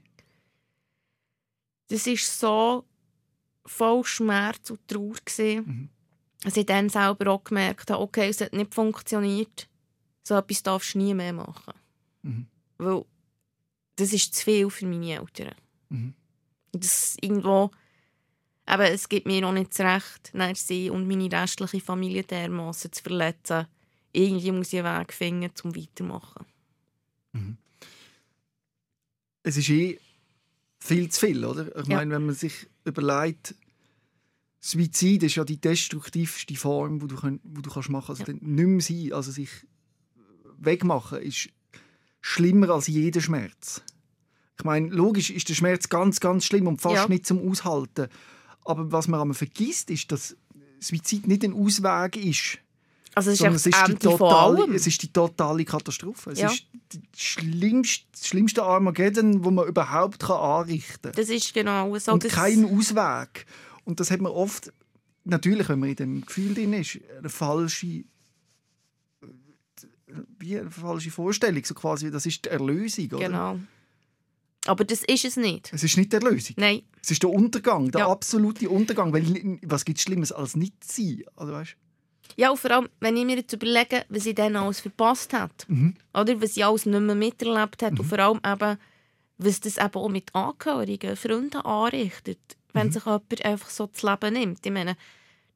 Das 1.89 2.07
war 2.07 2.17
so 2.17 2.85
voll 3.67 4.05
Schmerz 4.05 4.71
und 4.71 4.87
Trauer. 4.89 5.17
Mhm. 5.37 5.91
Dass 6.43 6.57
ich 6.57 6.67
dann 6.67 6.89
selber 6.89 7.33
auch 7.33 7.45
gemerkt 7.45 7.91
habe, 7.91 8.03
okay, 8.03 8.29
es 8.29 8.41
hat 8.41 8.53
nicht 8.53 8.75
funktioniert. 8.75 9.69
So 10.23 10.37
etwas 10.37 10.63
darfst 10.63 10.95
du 10.95 10.99
nie 10.99 11.15
mehr 11.15 11.33
machen. 11.33 11.75
Mhm. 12.23 12.47
Weil 12.79 13.05
das 13.97 14.13
ist 14.13 14.35
zu 14.35 14.45
viel 14.45 14.71
für 14.71 14.87
meine 14.87 15.19
Eltern. 15.19 15.55
Mhm. 15.89 16.15
Das 16.73 17.17
irgendwo, 17.21 17.71
eben, 18.69 18.83
es 18.83 19.09
gibt 19.09 19.27
mir 19.27 19.47
auch 19.47 19.53
nicht 19.53 19.79
das 19.79 19.81
Recht, 19.81 20.57
sie 20.57 20.91
und 20.91 21.07
meine 21.07 21.31
restliche 21.31 21.81
Familie 21.81 22.25
dermassen 22.25 22.93
zu 22.93 23.03
verletzen. 23.03 23.67
Irgendwie 24.13 24.53
muss 24.53 24.73
ich 24.73 24.81
einen 24.81 25.01
Weg 25.01 25.13
finden, 25.13 25.51
um 25.63 25.77
weitermachen. 25.77 26.47
Es 29.43 29.57
ist 29.57 29.69
eh 29.69 29.99
viel 30.79 31.11
zu 31.11 31.27
viel, 31.27 31.45
oder? 31.45 31.67
Ich 31.81 31.87
Ja. 31.89 31.97
meine, 31.97 32.15
wenn 32.15 32.27
man 32.27 32.35
sich 32.35 32.67
überlegt, 32.85 33.55
Suizid 34.61 35.23
ist 35.25 35.35
ja 35.35 35.45
die 35.45 35.61
destruktivste 35.61 36.55
Form, 36.57 36.99
die 37.01 37.07
du, 37.09 37.17
könnt, 37.17 37.43
wo 37.45 37.61
du 37.61 37.71
kannst 37.71 37.91
machen 37.91 38.17
kannst. 38.17 38.23
Also 38.23 38.33
ja. 38.33 38.39
nicht 38.41 38.67
mehr 38.67 38.81
sein, 38.81 39.13
also 39.13 39.31
sich 39.31 39.51
wegmachen, 40.59 41.19
ist 41.21 41.51
schlimmer 42.25 42.71
als 42.71 42.87
jeder 42.87 43.21
Schmerz. 43.21 43.83
Ich 44.59 44.65
meine, 44.65 44.89
logisch 44.89 45.29
ist 45.29 45.51
der 45.51 45.55
Schmerz 45.55 45.91
ganz, 45.91 46.21
ganz 46.21 46.47
schlimm 46.47 46.67
und 46.67 46.81
fast 46.81 46.95
ja. 46.95 47.09
nicht 47.09 47.27
zum 47.27 47.51
Aushalten. 47.51 48.09
Aber 48.65 48.91
was 48.91 49.09
man 49.09 49.21
einmal 49.21 49.35
vergisst, 49.35 49.91
ist, 49.91 50.11
dass 50.11 50.35
Suizid 50.81 51.27
nicht 51.27 51.45
ein 51.45 51.53
Ausweg 51.53 52.17
ist. 52.17 52.59
Also 53.15 53.31
es 53.31 53.43
ist, 53.43 53.47
es 53.47 53.67
ist, 53.67 53.89
die 53.89 53.95
totale, 53.97 54.75
es 54.75 54.87
ist 54.87 55.03
die 55.03 55.13
totale 55.13 55.67
Katastrophe. 55.67 56.31
Es 56.31 56.39
ja. 56.39 56.49
ist 56.51 56.65
das 56.89 57.03
schlimmste, 57.15 58.07
schlimmste 58.21 58.63
Armageddon, 58.63 59.43
das 59.43 59.53
man 59.53 59.69
überhaupt 59.69 60.21
kann 60.21 60.41
anrichten 60.41 61.03
kann. 61.03 61.13
Das 61.13 61.29
ist 61.29 61.53
genau 61.53 61.97
so. 61.99 62.13
Und 62.13 62.25
kein 62.25 62.65
Ausweg. 62.65 63.45
Und 63.85 64.01
das 64.01 64.11
hat 64.11 64.23
man 64.23 64.33
oft, 64.33 64.73
natürlich, 65.25 65.69
wenn 65.69 65.79
man 65.79 65.91
in 65.91 65.97
dem 65.97 66.27
Gefühl 66.27 66.55
drin 66.55 66.73
ist, 66.73 66.99
eine 67.19 67.29
falsche, 67.29 68.05
wie 70.39 70.59
eine 70.59 70.71
falsche 70.71 71.11
Vorstellung. 71.11 71.65
So 71.65 71.75
quasi, 71.75 72.11
das 72.11 72.27
ist 72.27 72.45
die 72.45 72.51
Erlösung. 72.51 73.07
Oder? 73.07 73.27
Genau. 73.27 73.59
Aber 74.67 74.85
das 74.85 75.05
ist 75.05 75.25
es 75.25 75.37
nicht. 75.37 75.71
Es 75.73 75.85
ist 75.85 75.97
nicht 75.97 76.13
die 76.13 76.17
Erlösung. 76.17 76.57
Nein. 76.59 76.83
Es 77.03 77.11
ist 77.11 77.23
der 77.23 77.31
Untergang, 77.31 77.91
der 77.91 78.03
ja. 78.03 78.09
absolute 78.09 78.69
Untergang. 78.69 79.13
Weil, 79.13 79.59
was 79.63 79.85
gibt 79.85 79.99
es 79.99 80.05
Schlimmes 80.05 80.33
als 80.33 80.57
nicht 80.57 80.83
zu 80.83 81.03
sein? 81.03 81.25
Also, 81.37 81.53
weißt? 81.53 81.77
Ja, 82.37 82.51
und 82.51 82.59
vor 82.59 82.71
allem, 82.71 82.89
wenn 83.01 83.17
ich 83.17 83.27
mir 83.27 83.37
jetzt 83.37 83.53
überlege, 83.53 84.07
was 84.09 84.25
ich 84.25 84.35
dann 84.35 84.57
alles 84.57 84.81
verpasst 84.81 85.35
habe. 85.35 85.53
Mhm. 85.69 85.95
Oder 86.15 86.41
was 86.41 86.57
ich 86.57 86.65
alles 86.65 86.87
nicht 86.87 87.01
mehr 87.01 87.15
miterlebt 87.15 87.83
habe. 87.83 87.93
Mhm. 87.93 88.01
Und 88.01 88.07
vor 88.07 88.19
allem 88.19 88.41
eben, 88.45 88.79
was 89.37 89.61
das 89.61 89.77
eben 89.77 89.95
auch 89.95 90.09
mit 90.09 90.35
Angehörigen, 90.35 91.17
Freunden 91.17 91.61
anrichtet 91.61 92.57
wenn 92.75 92.89
mhm. 92.89 92.93
sich 92.93 93.05
jemand 93.07 93.45
einfach 93.45 93.71
so 93.71 93.87
das 93.87 94.03
Leben 94.03 94.35
nimmt. 94.35 94.67
Ich 94.67 94.73
meine, 94.73 94.97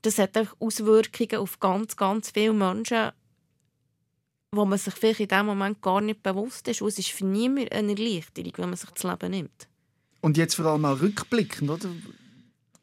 das 0.03 0.18
hat 0.18 0.38
auch 0.38 0.57
Auswirkungen 0.61 1.42
auf 1.42 1.61
ganz, 1.61 1.97
ganz 1.97 2.31
viele 2.31 2.55
Menschen, 2.55 3.11
wo 4.54 4.64
man 4.64 4.78
sich 4.78 4.94
vielleicht 4.94 5.20
in 5.20 5.28
dem 5.28 5.46
Moment 5.46 5.82
gar 5.82 6.00
nicht 6.00 6.22
bewusst 6.22 6.68
ist. 6.68 6.82
Und 6.82 6.88
es 6.88 6.98
ist 6.98 7.11
für 7.11 7.26
niemanden 7.26 7.72
eine 7.72 7.92
Erleichterung, 7.92 8.52
wenn 8.56 8.70
man 8.70 8.76
sich 8.76 8.90
das 8.90 9.02
Leben 9.02 9.30
nimmt. 9.30 9.68
Und 10.20 10.37
jetzt 10.37 10.54
vor 10.54 10.66
allem 10.66 10.84
auch 10.84 11.00
rückblickend, 11.00 11.70
oder? 11.70 11.88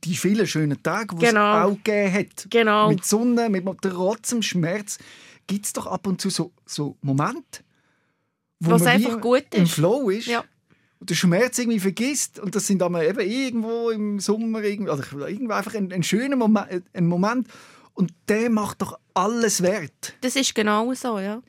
Die 0.03 0.15
vielen 0.15 0.45
schönen 0.45 0.81
Tage, 0.83 1.15
die 1.15 1.25
genau. 1.25 1.57
es 1.57 1.65
auch 1.65 1.83
gegeben 1.83 2.13
hat. 2.13 2.47
Genau. 2.49 2.89
Mit 2.89 3.03
Sonne, 3.03 3.49
mit 3.49 3.65
trotzdem 3.81 4.41
Schmerz. 4.41 4.99
Gibt 5.47 5.65
es 5.65 5.73
doch 5.73 5.87
ab 5.87 6.07
und 6.07 6.21
zu 6.21 6.29
so, 6.29 6.51
so 6.65 6.97
Momente, 7.01 7.61
wo 8.59 8.71
Was 8.71 8.83
man 8.83 8.93
einfach 8.93 9.19
gut 9.19 9.45
ist. 9.51 9.59
im 9.59 9.67
Flow 9.67 10.09
ist. 10.09 10.27
Ja 10.27 10.43
und 10.99 11.09
den 11.09 11.15
Schmerz 11.17 11.59
irgendwie 11.59 11.79
vergisst 11.79 12.39
und 12.39 12.55
das 12.55 12.67
sind 12.67 12.79
dann 12.79 12.95
eben 12.95 13.19
irgendwo 13.19 13.89
im 13.89 14.19
Sommer 14.19 14.63
irgendwo, 14.63 14.91
also 14.91 15.19
irgendwo 15.27 15.53
einfach 15.53 15.75
ein, 15.75 15.91
ein 15.91 16.03
schöner 16.03 16.35
Moment, 16.35 16.83
ein 16.93 17.07
Moment 17.07 17.47
und 17.93 18.13
der 18.27 18.49
macht 18.49 18.81
doch 18.81 18.97
alles 19.13 19.61
wert. 19.61 20.15
Das 20.21 20.35
ist 20.35 20.55
genau 20.55 20.93
so, 20.93 21.19
ja. 21.19 21.41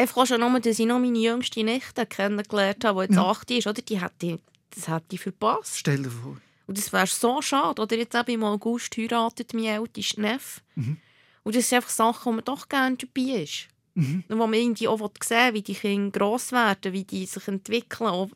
Einfach 0.00 0.26
schon 0.26 0.40
nur, 0.40 0.60
dass 0.60 0.78
ich 0.78 0.86
noch 0.86 1.00
meine 1.00 1.18
jüngste 1.18 1.64
Nichte 1.64 2.06
kennengelernt 2.06 2.84
habe, 2.84 3.00
die 3.00 3.12
jetzt 3.12 3.16
ja. 3.16 3.30
8 3.30 3.50
ist, 3.50 3.66
oder? 3.66 3.82
Die 3.82 4.00
hat 4.00 4.12
die, 4.22 4.38
das 4.70 4.88
hat 4.88 5.10
die 5.10 5.18
verpasst. 5.18 5.76
Stell 5.76 6.04
dir 6.04 6.10
vor. 6.10 6.36
Und 6.68 6.78
das 6.78 6.92
wäre 6.92 7.06
so 7.06 7.42
schade. 7.42 7.82
Oder 7.82 7.96
jetzt 7.96 8.14
eben 8.14 8.30
im 8.30 8.44
August 8.44 8.96
heiratet 8.96 9.54
mein 9.54 9.64
ältester 9.64 10.20
Neffe. 10.20 10.60
Mhm. 10.76 10.98
Und 11.42 11.56
das 11.56 11.68
sind 11.68 11.76
einfach 11.76 11.90
Sachen, 11.90 12.26
wo 12.26 12.32
man 12.32 12.44
doch 12.44 12.68
gerne 12.68 12.96
dabei 12.96 13.42
ist. 13.42 13.68
Mhm. 13.94 14.22
Und 14.28 14.38
wo 14.38 14.46
man 14.46 14.54
irgendwie 14.54 14.86
auch 14.86 15.10
sehen 15.20 15.46
will, 15.46 15.54
wie 15.54 15.62
die 15.62 15.74
Kinder 15.74 16.16
gross 16.16 16.52
werden, 16.52 16.92
wie 16.92 17.04
die 17.04 17.26
sich 17.26 17.48
entwickeln, 17.48 18.08
auch 18.08 18.28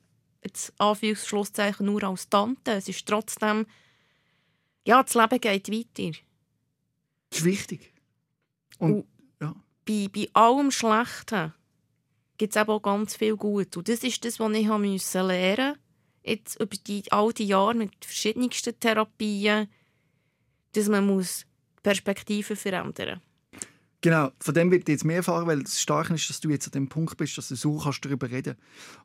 jetzt 0.43 0.73
Anführungsschlusszeichen 0.79 1.87
nur 1.87 2.03
als 2.03 2.29
Tante. 2.29 2.73
Es 2.73 2.89
ist 2.89 3.07
trotzdem, 3.07 3.67
ja, 4.85 5.01
das 5.03 5.15
Leben 5.15 5.41
geht 5.41 5.71
weiter. 5.71 6.19
Das 7.31 7.39
ist 7.39 7.45
wichtig. 7.45 7.93
Und, 8.79 8.95
Und. 8.95 9.07
Bei, 9.85 10.09
bei 10.13 10.29
allem 10.33 10.71
Schlechten 10.71 11.53
gibt 12.39 12.57
es 12.57 12.61
eben 12.61 12.71
auch 12.71 12.83
ganz 12.83 13.17
viel 13.17 13.37
Gut. 13.37 13.77
Und 13.77 13.89
das 13.89 14.03
ist 14.03 14.25
das, 14.25 14.41
was 14.41 14.53
ich 14.53 14.67
lernen 14.67 14.93
musste 14.93 15.77
jetzt 16.25 16.61
über 16.61 16.77
die, 16.87 17.11
all 17.11 17.33
die 17.33 17.47
Jahre 17.47 17.75
mit 17.75 17.93
verschiedensten 18.01 18.79
Therapien, 18.79 19.69
dass 20.73 20.89
man 20.89 21.07
muss 21.07 21.45
Perspektiven 21.83 22.57
verändern 22.57 23.21
muss. 23.21 23.63
Genau, 24.01 24.31
von 24.41 24.55
dem 24.55 24.71
wird 24.73 24.89
jetzt 24.89 25.05
mehr 25.05 25.19
erfahren, 25.19 25.47
weil 25.47 25.63
es 25.63 25.81
stark 25.81 26.11
ist, 26.11 26.29
dass 26.29 26.41
du 26.41 26.51
jetzt 26.51 26.67
an 26.67 26.73
dem 26.73 26.89
Punkt 26.89 27.17
bist, 27.17 27.39
dass 27.39 27.49
du 27.49 27.55
so 27.55 27.79
kannst 27.79 28.05
darüber 28.05 28.29
reden 28.29 28.57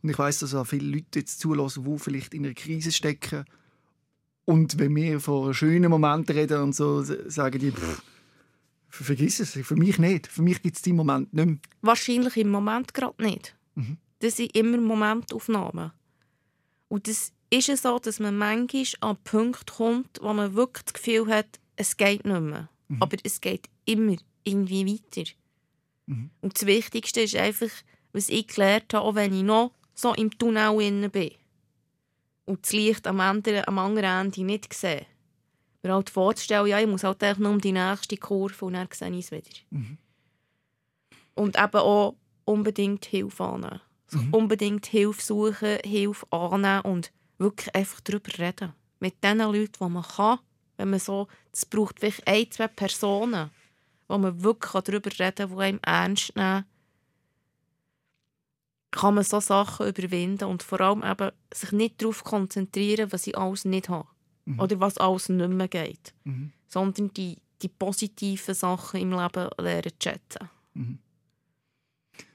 Und 0.01 0.09
ich 0.09 0.17
weiß, 0.17 0.39
dass 0.39 0.55
auch 0.55 0.65
viele 0.65 0.87
Leute 0.87 1.19
jetzt 1.19 1.39
zulassen, 1.39 1.83
die 1.83 1.99
vielleicht 1.99 2.33
in 2.33 2.45
einer 2.45 2.55
Krise 2.55 2.91
stecken. 2.91 3.45
Und 4.45 4.79
wenn 4.79 4.95
wir 4.95 5.19
von 5.19 5.53
schönen 5.53 5.91
Momenten 5.91 6.35
reden 6.35 6.63
und 6.63 6.73
so, 6.73 7.03
sagen 7.03 7.59
die, 7.59 7.71
pff, 7.71 8.01
vergiss 8.89 9.39
es, 9.39 9.51
für 9.51 9.75
mich 9.75 9.99
nicht. 9.99 10.27
Für 10.27 10.41
mich 10.41 10.61
gibt 10.61 10.77
es 10.77 10.81
diesen 10.81 10.97
Moment 10.97 11.33
nicht 11.33 11.45
mehr. 11.45 11.57
Wahrscheinlich 11.81 12.37
im 12.37 12.49
Moment 12.49 12.93
gerade 12.93 13.23
nicht. 13.23 13.55
Mhm. 13.75 13.97
Das 14.19 14.37
sind 14.37 14.55
immer 14.55 14.77
Momentaufnahmen. 14.77 15.91
Und 16.87 17.07
das 17.07 17.33
ist 17.49 17.69
es 17.69 17.83
so, 17.83 17.99
dass 17.99 18.19
man 18.19 18.37
manchmal 18.37 18.85
an 19.01 19.09
einen 19.09 19.23
Punkt 19.23 19.71
kommt, 19.71 20.19
wo 20.21 20.33
man 20.33 20.55
wirklich 20.55 20.85
das 20.85 20.93
Gefühl 20.93 21.27
hat, 21.27 21.59
es 21.75 21.97
geht 21.97 22.25
nicht 22.25 22.41
mehr. 22.41 22.69
Mhm. 22.87 23.01
Aber 23.01 23.17
es 23.23 23.41
geht 23.41 23.69
immer 23.85 24.15
irgendwie 24.43 24.85
weiter. 24.85 25.29
Mhm. 26.07 26.29
Und 26.41 26.55
das 26.55 26.65
Wichtigste 26.65 27.21
ist 27.21 27.35
einfach, 27.35 27.69
was 28.13 28.29
ich 28.29 28.47
gelernt 28.47 28.93
habe, 28.93 29.05
auch 29.05 29.15
wenn 29.15 29.33
ich 29.33 29.43
noch 29.43 29.73
so 29.93 30.13
im 30.13 30.35
Tunnel 30.37 31.09
bin 31.09 31.31
und 32.45 32.63
das 32.63 32.71
Licht 32.71 33.05
am 33.07 33.19
anderen, 33.19 33.65
am 33.67 33.77
anderen 33.77 34.27
Ende 34.27 34.43
nicht 34.43 34.73
sehe. 34.73 35.05
Mir 35.83 35.93
halt 35.93 36.09
vorzustellen, 36.09 36.67
ja, 36.67 36.79
ich 36.79 36.87
muss 36.87 37.03
halt 37.03 37.21
nur 37.39 37.51
um 37.51 37.61
die 37.61 37.71
nächste 37.71 38.17
Kurve 38.17 38.65
und 38.65 38.73
dann 38.73 38.87
sehe 38.91 39.11
ich 39.11 39.25
es 39.25 39.31
wieder. 39.31 39.55
Mhm. 39.69 39.97
Und 41.35 41.57
eben 41.57 41.77
auch 41.77 42.15
unbedingt 42.45 43.05
Hilfe 43.05 43.43
annehmen. 43.43 43.81
Also 44.11 44.23
mhm. 44.23 44.33
Unbedingt 44.33 44.85
Hilfe 44.87 45.21
suchen, 45.21 45.77
Hilfe 45.83 46.25
annehmen 46.31 46.81
und 46.81 47.11
wirklich 47.37 47.73
einfach 47.75 47.99
darüber 48.01 48.37
reden. 48.39 48.73
Mit 48.99 49.23
den 49.23 49.37
Leuten, 49.37 49.71
die 49.79 49.89
man 49.89 50.03
kann. 50.03 50.39
Wenn 50.77 50.89
man 50.89 50.99
so, 50.99 51.27
es 51.51 51.65
braucht 51.65 51.99
vielleicht 51.99 52.27
ein, 52.27 52.49
zwei 52.51 52.67
Personen, 52.67 53.51
wo 54.07 54.17
man 54.17 54.43
wirklich 54.43 54.83
darüber 54.83 55.11
reden 55.11 55.49
kann, 55.49 55.57
die 55.57 55.63
einem 55.63 55.79
ernst 55.83 56.35
nehmen, 56.35 56.65
kann 58.91 59.15
man 59.15 59.23
so 59.23 59.39
Sachen 59.39 59.87
überwinden 59.87 60.45
und 60.45 60.63
vor 60.63 60.81
allem 60.81 61.03
eben 61.03 61.31
sich 61.53 61.71
nicht 61.71 62.01
darauf 62.01 62.23
konzentrieren, 62.23 63.11
was 63.11 63.27
ich 63.27 63.37
alles 63.37 63.65
nicht 63.65 63.89
habe 63.89 64.07
mhm. 64.47 64.59
oder 64.59 64.79
was 64.79 64.97
alles 64.97 65.29
nicht 65.29 65.49
mehr 65.49 65.67
geht, 65.67 66.13
mhm. 66.23 66.51
sondern 66.67 67.13
die, 67.13 67.37
die 67.61 67.67
positiven 67.67 68.55
Sachen 68.55 68.99
im 68.99 69.11
Leben 69.11 69.49
lernen 69.59 69.91
zu 69.99 70.09
schätzen. 70.09 70.49
Mhm. 70.73 70.99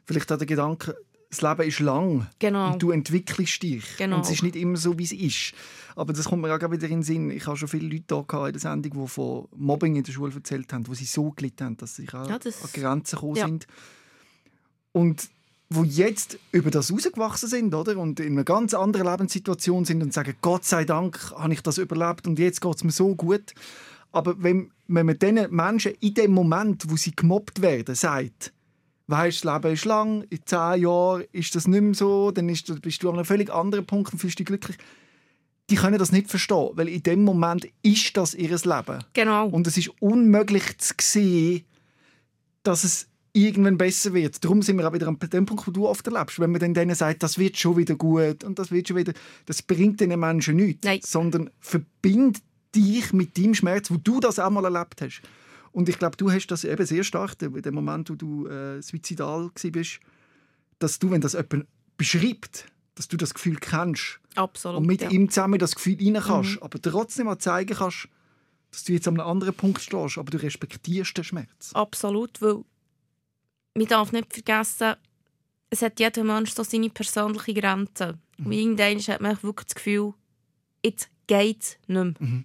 Vielleicht 0.05 0.31
hat 0.31 0.41
der 0.41 0.47
Gedanke, 0.47 0.97
das 1.31 1.41
Leben 1.41 1.63
ist 1.63 1.81
lang 1.81 2.27
genau. 2.39 2.73
und 2.73 2.83
du 2.83 2.91
entwickelst 2.91 3.63
dich. 3.63 3.85
Genau. 3.97 4.17
Und 4.17 4.27
es 4.27 4.33
ist 4.33 4.43
nicht 4.43 4.57
immer 4.57 4.77
so, 4.77 4.99
wie 4.99 5.05
es 5.05 5.13
ist. 5.13 5.55
Aber 5.97 6.13
das 6.13 6.27
kommt 6.27 6.43
mir 6.43 6.55
auch 6.55 6.71
wieder 6.71 6.85
in 6.85 6.97
den 6.97 7.03
Sinn. 7.03 7.31
Ich 7.31 7.47
habe 7.47 7.57
schon 7.57 7.69
viele 7.69 7.89
Leute 7.89 8.27
hier 8.31 8.47
in 8.47 8.53
der 8.53 8.61
Sendung, 8.61 9.03
die 9.03 9.09
von 9.09 9.49
Mobbing 9.57 9.97
in 9.97 10.03
der 10.03 10.13
Schule 10.13 10.35
erzählt 10.35 10.71
haben, 10.73 10.87
wo 10.87 10.95
sie 10.95 11.07
so 11.07 11.31
gelitten 11.31 11.65
haben, 11.65 11.77
dass 11.79 11.97
sie 11.97 12.07
auch 12.11 12.29
ja, 12.29 12.39
das... 12.39 12.63
an 12.63 12.71
Grenzen 12.73 13.17
gekommen 13.17 13.37
ja. 13.37 13.47
sind. 13.47 13.67
Und 14.93 15.31
wo 15.75 15.85
jetzt 15.85 16.39
über 16.51 16.71
das 16.71 16.93
rausgewachsen 16.93 17.49
sind 17.49 17.75
oder? 17.75 17.97
und 17.99 18.21
in 18.21 18.33
einer 18.33 18.45
ganz 18.45 18.75
anderen 18.75 19.07
Lebenssituation 19.07 19.85
sind 19.85 20.03
und 20.03 20.13
sagen, 20.13 20.35
Gott 20.41 20.65
sei 20.65 20.85
Dank 20.85 21.33
habe 21.33 21.53
ich 21.53 21.63
das 21.63 21.79
überlebt 21.79 22.27
und 22.27 22.39
jetzt 22.39 22.61
geht 22.61 22.77
es 22.77 22.85
mir 22.85 22.93
so 22.93 23.15
gut. 23.15 23.55
Aber 24.13 24.43
wenn, 24.43 24.71
wenn 24.89 25.07
man 25.07 25.19
diesen 25.19 25.55
Menschen 25.55 25.93
in 26.01 26.15
dem 26.15 26.33
Moment, 26.33 26.85
wo 26.91 26.97
sie 26.97 27.17
gemobbt 27.17 27.63
werden, 27.63 27.95
sagt, 27.95 28.53
weißt, 29.07 29.45
das 29.45 29.55
Leben 29.55 29.75
ist 29.75 29.85
lang, 29.85 30.23
in 30.31 30.41
zehn 30.45 30.83
Jahren 30.83 31.25
ist 31.33 31.55
das 31.55 31.67
nicht 31.67 31.83
mehr 31.83 31.95
so, 31.95 32.31
dann 32.31 32.49
ist, 32.49 32.83
bist 32.83 33.03
du 33.03 33.09
an 33.09 33.17
einem 33.17 33.25
völlig 33.25 33.53
anderen 33.53 33.87
Punkt 33.87 34.13
und 34.13 34.19
fühlst 34.19 34.39
dich 34.39 34.47
glücklich. 34.47 34.77
Die 35.71 35.77
können 35.77 35.99
das 35.99 36.13
nicht 36.13 36.29
verstehen, 36.29 36.71
weil 36.75 36.89
in 36.89 37.03
dem 37.03 37.25
Moment 37.25 37.69
ist 37.83 38.17
das 38.17 38.35
ihr 38.35 38.51
Leben. 38.51 39.05
Genau. 39.15 39.49
Und 39.49 39.67
es 39.67 39.77
ist 39.77 39.91
unmöglich 40.01 40.79
zu 40.79 40.95
sehen, 41.01 41.65
dass 42.63 42.85
es 42.85 43.09
irgendwann 43.33 43.79
besser 43.79 44.13
wird. 44.13 44.45
Darum 44.45 44.63
sind 44.63 44.77
wir 44.77 44.87
auch 44.87 44.93
wieder 44.93 45.09
an 45.09 45.19
dem 45.19 45.47
Punkt, 45.47 45.67
wo 45.67 45.71
du 45.71 45.89
oft 45.89 46.07
erlebst. 46.07 46.39
Wenn 46.39 46.51
man 46.51 46.61
dann 46.61 46.75
denen 46.75 46.95
sagt, 46.95 47.23
das 47.23 47.39
wird 47.39 47.57
schon 47.59 47.77
wieder 47.77 47.95
gut 47.95 48.45
und 48.45 48.59
das 48.59 48.71
wird 48.71 48.89
schon 48.89 48.97
wieder, 48.99 49.13
das 49.47 49.63
bringt 49.63 50.01
den 50.01 50.19
Menschen 50.19 50.57
nichts, 50.57 50.85
Nein. 50.85 51.01
sondern 51.03 51.51
verbindet 51.61 52.43
dich 52.75 53.13
mit 53.13 53.37
deinem 53.39 53.55
Schmerz, 53.55 53.91
wo 53.91 53.97
du 53.97 54.21
das 54.21 54.39
einmal 54.39 54.65
erlebt 54.65 55.01
hast. 55.01 55.23
Und 55.73 55.89
ich 55.89 55.99
glaube, 55.99 56.17
du 56.17 56.31
hast 56.31 56.49
das 56.49 56.65
eben 56.65 56.85
sehr 56.85 57.05
stark, 57.05 57.41
in 57.41 57.63
dem 57.63 57.75
Moment, 57.75 58.11
wo 58.11 58.15
du 58.15 58.47
äh, 58.47 58.83
suizidal 58.83 59.51
bist, 59.55 60.01
dass 60.79 60.99
du, 60.99 61.11
wenn 61.11 61.23
das 61.23 61.33
jemand 61.33 61.67
beschreibt, 61.97 62.67
dass 62.95 63.09
du 63.09 63.17
das 63.17 63.33
Gefühl 63.33 63.57
kennst. 63.57 64.21
Absolut, 64.35 64.81
und 64.81 64.87
mit 64.87 65.01
ja. 65.01 65.11
ihm 65.11 65.31
zusammen 65.31 65.59
das 65.59 65.75
Gefühl 65.75 65.97
rein 66.01 66.23
kannst, 66.23 66.57
mhm. 66.57 66.63
aber 66.63 66.81
trotzdem 66.81 67.27
mal 67.27 67.39
zeigen 67.39 67.75
kannst, 67.75 68.09
dass 68.71 68.85
du 68.85 68.93
jetzt 68.93 69.09
an 69.09 69.19
einem 69.19 69.29
anderen 69.29 69.55
Punkt 69.55 69.81
stehst, 69.81 70.19
aber 70.19 70.31
du 70.31 70.39
respektierst 70.39 71.17
den 71.17 71.25
Schmerz. 71.25 71.71
Absolut, 71.75 72.41
weil 72.41 72.65
man 73.75 73.87
darf 73.87 74.13
nicht 74.13 74.33
vergessen, 74.33 74.95
es 75.71 75.83
hat 75.83 76.01
jeder 76.01 76.25
Mensch 76.25 76.53
so 76.53 76.63
seine 76.63 76.91
persönliche 76.91 77.55
Grenze. 77.55 78.19
Mhm. 78.37 78.47
Und 78.47 78.53
irgendwann 78.53 78.99
hat 78.99 79.21
man 79.21 79.43
wirklich 79.43 79.67
das 79.67 79.75
Gefühl, 79.75 80.15
jetzt 80.85 81.09
geht 81.27 81.63
es 81.63 81.79
nicht 81.87 81.89
mehr. 81.89 82.15
Mhm. 82.19 82.45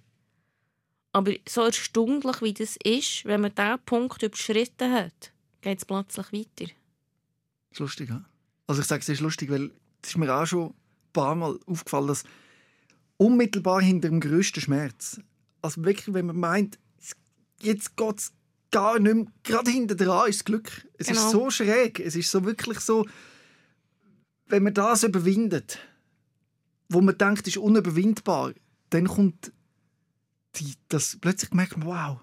Aber 1.12 1.32
so 1.46 1.62
erstaunlich, 1.62 2.42
wie 2.42 2.54
das 2.54 2.76
ist, 2.84 3.24
wenn 3.24 3.40
man 3.40 3.54
diesen 3.54 3.78
Punkt 3.84 4.22
überschritten 4.22 4.92
hat, 4.92 5.32
geht 5.60 5.78
es 5.78 5.84
plötzlich 5.84 6.32
weiter. 6.32 6.72
Das 7.70 7.72
ist 7.72 7.78
lustig, 7.80 8.08
ja? 8.08 8.24
Also 8.66 8.82
ich 8.82 8.86
sage, 8.86 9.00
es 9.00 9.08
ist 9.08 9.20
lustig, 9.20 9.50
weil 9.50 9.70
es 10.02 10.10
ist 10.10 10.16
mir 10.16 10.32
auch 10.34 10.46
schon 10.46 10.68
ein 10.68 10.74
paar 11.12 11.34
Mal 11.34 11.58
aufgefallen, 11.66 12.08
dass 12.08 12.24
unmittelbar 13.16 13.82
hinter 13.82 14.08
dem 14.08 14.20
grössten 14.20 14.60
Schmerz, 14.60 15.20
also 15.60 15.84
wirklich, 15.84 16.14
wenn 16.14 16.26
man 16.26 16.38
meint, 16.38 16.78
jetzt 17.60 17.96
geht 17.96 18.18
es 18.18 18.32
gar 18.70 18.98
nicht 18.98 19.14
mehr, 19.14 19.26
gerade 19.42 19.70
hinter 19.70 19.94
dran 19.94 20.28
ist 20.28 20.40
das 20.40 20.44
Glück. 20.44 20.88
Es 20.98 21.08
genau. 21.08 21.20
ist 21.20 21.30
so 21.30 21.50
schräg, 21.50 22.00
es 22.00 22.16
ist 22.16 22.30
so 22.30 22.44
wirklich 22.44 22.80
so, 22.80 23.06
wenn 24.46 24.62
man 24.62 24.74
das 24.74 25.04
überwindet, 25.04 25.78
wo 26.88 27.00
man 27.00 27.16
denkt, 27.16 27.46
ist 27.46 27.58
unüberwindbar, 27.58 28.52
dann 28.90 29.06
kommt 29.06 29.52
die, 30.56 30.74
das 30.88 31.18
plötzlich 31.20 31.52
merkt 31.52 31.76
man, 31.76 31.88
wow, 31.88 32.20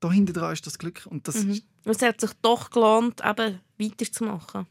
da 0.00 0.12
hinter 0.12 0.34
dran 0.34 0.52
ist 0.52 0.66
das 0.66 0.78
Glück. 0.78 1.06
Und 1.06 1.26
das 1.28 1.44
mhm. 1.44 1.60
Es 1.84 2.02
hat 2.02 2.20
sich 2.20 2.32
doch 2.42 2.70
gelohnt, 2.70 3.22
eben 3.24 3.60
weiterzumachen. 3.78 4.66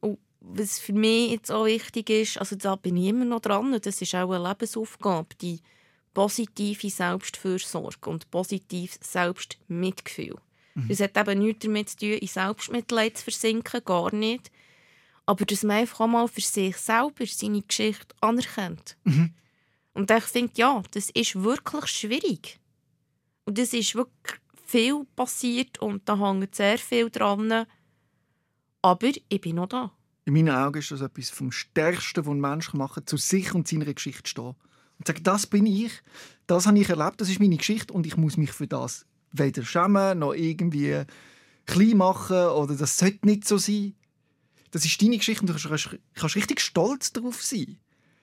Und 0.00 0.18
was 0.40 0.78
für 0.78 0.92
mich 0.92 1.30
jetzt 1.30 1.50
auch 1.50 1.66
wichtig 1.66 2.10
ist, 2.10 2.38
also 2.38 2.56
da 2.56 2.76
bin 2.76 2.96
ich 2.96 3.08
immer 3.08 3.24
noch 3.24 3.40
dran, 3.40 3.78
das 3.80 4.02
ist 4.02 4.14
auch 4.14 4.30
eine 4.32 4.48
Lebensaufgabe, 4.48 5.34
die 5.40 5.60
positive 6.14 6.90
Selbstfürsorge 6.90 8.10
und 8.10 8.30
positives 8.30 8.98
Selbstmitgefühl. 9.00 10.36
Mhm. 10.74 10.88
Das 10.88 11.00
hat 11.00 11.16
eben 11.16 11.40
nichts 11.40 11.64
damit 11.64 11.88
zu 11.88 11.96
tun, 11.98 12.12
in 12.12 12.26
Selbstmitleid 12.26 13.18
zu 13.18 13.24
versinken, 13.24 13.84
gar 13.84 14.14
nicht. 14.14 14.50
Aber 15.26 15.44
dass 15.44 15.62
man 15.62 15.78
einfach 15.78 16.06
mal 16.06 16.28
für 16.28 16.40
sich 16.40 16.76
selber 16.76 17.26
seine 17.26 17.62
Geschichte 17.62 18.14
anerkennt. 18.20 18.96
Mhm. 19.04 19.34
Und 19.94 20.10
ich 20.10 20.24
finde, 20.24 20.52
ja, 20.56 20.82
das 20.92 21.10
ist 21.10 21.42
wirklich 21.42 21.86
schwierig. 21.86 22.58
Und 23.44 23.58
das 23.58 23.72
ist 23.72 23.94
wirklich 23.94 24.40
viel 24.66 25.04
passiert 25.16 25.78
und 25.80 26.08
da 26.08 26.18
hängt 26.18 26.54
sehr 26.54 26.78
viel 26.78 27.10
dran. 27.10 27.66
Aber 28.80 29.08
ich 29.28 29.40
bin 29.40 29.56
noch 29.56 29.68
da. 29.68 29.92
In 30.24 30.34
meinen 30.34 30.50
Augen 30.50 30.78
ist 30.78 30.90
das 30.90 31.00
etwas 31.00 31.30
vom 31.30 31.52
Stärksten, 31.52 32.24
was 32.24 32.32
ein 32.32 32.40
Mensch 32.40 32.72
machen 32.74 32.94
kann, 32.94 33.06
zu 33.06 33.16
sich 33.16 33.54
und 33.54 33.68
seiner 33.68 33.92
Geschichte 33.92 34.28
stehen. 34.28 34.54
Und 35.02 35.08
sagen, 35.08 35.24
das 35.24 35.48
bin 35.48 35.66
ich, 35.66 35.90
das 36.46 36.68
habe 36.68 36.78
ich 36.78 36.88
erlebt, 36.88 37.20
das 37.20 37.28
ist 37.28 37.40
meine 37.40 37.56
Geschichte 37.56 37.92
und 37.92 38.06
ich 38.06 38.16
muss 38.16 38.36
mich 38.36 38.52
für 38.52 38.68
das 38.68 39.04
weder 39.32 39.64
schämen, 39.64 40.20
noch 40.20 40.32
irgendwie 40.32 41.02
klein 41.66 41.96
machen 41.96 42.36
oder 42.36 42.76
das 42.76 42.98
sollte 42.98 43.26
nicht 43.26 43.48
so 43.48 43.58
sein. 43.58 43.96
Das 44.70 44.84
ist 44.84 45.02
deine 45.02 45.18
Geschichte 45.18 45.40
und 45.40 45.48
du 45.48 45.54
kannst, 45.54 45.98
kannst 46.14 46.36
richtig 46.36 46.60
stolz 46.60 47.12
darauf 47.12 47.42
sein. 47.42 47.80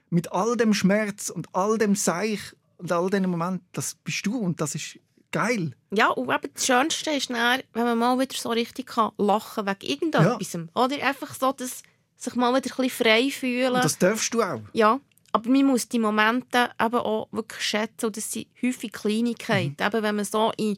Mit 0.10 0.32
all 0.32 0.56
dem 0.56 0.74
Schmerz 0.74 1.30
und 1.30 1.54
all 1.54 1.78
dem 1.78 1.96
Seich 1.96 2.40
und 2.78 2.94
all 2.94 3.10
diesen 3.10 3.30
Momenten, 3.30 3.68
das 3.74 3.96
bist 3.96 4.26
du 4.26 4.38
und 4.38 4.62
das 4.62 4.74
ist 4.74 5.00
geil. 5.34 5.76
Ja, 5.92 6.08
und 6.12 6.34
eben 6.34 6.54
das 6.54 6.66
Schönste 6.66 7.12
ist 7.12 7.30
dann, 7.30 7.62
wenn 7.74 7.84
man 7.84 7.98
mal 7.98 8.18
wieder 8.18 8.38
so 8.38 8.52
richtig 8.52 8.86
kann 8.86 9.12
lachen 9.18 9.68
wegen 9.68 9.86
irgendetwas. 9.86 10.54
Ja. 10.54 10.62
Oder 10.76 11.06
einfach 11.06 11.36
so, 11.36 11.52
dass 11.52 11.84
sich 12.16 12.36
mal 12.36 12.56
wieder 12.56 12.74
ein 12.74 12.84
bisschen 12.88 13.06
frei 13.06 13.30
fühlen. 13.30 13.74
Und 13.74 13.84
das 13.84 13.98
darfst 13.98 14.34
du 14.34 14.42
auch. 14.42 14.62
Ja, 14.72 15.02
aber 15.32 15.50
man 15.50 15.66
muss 15.66 15.88
die 15.88 16.00
Momente 16.00 16.70
eben 16.80 16.96
auch 16.96 17.28
wirklich 17.32 17.62
schätzen. 17.62 18.08
Und 18.08 18.18
das 18.18 18.32
sind 18.32 18.48
häufig 18.62 18.92
Kleinigkeiten. 18.92 19.76
Mhm. 19.80 19.86
Eben, 19.86 20.04
wenn 20.04 20.16
man 20.16 20.26
so 20.26 20.52
in, 20.58 20.78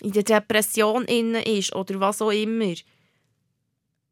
in 0.00 0.12
der 0.12 0.22
Depression 0.22 1.04
inne 1.04 1.42
ist 1.44 1.74
oder 1.74 1.98
was 2.00 2.22
auch 2.22 2.30
immer, 2.30 2.74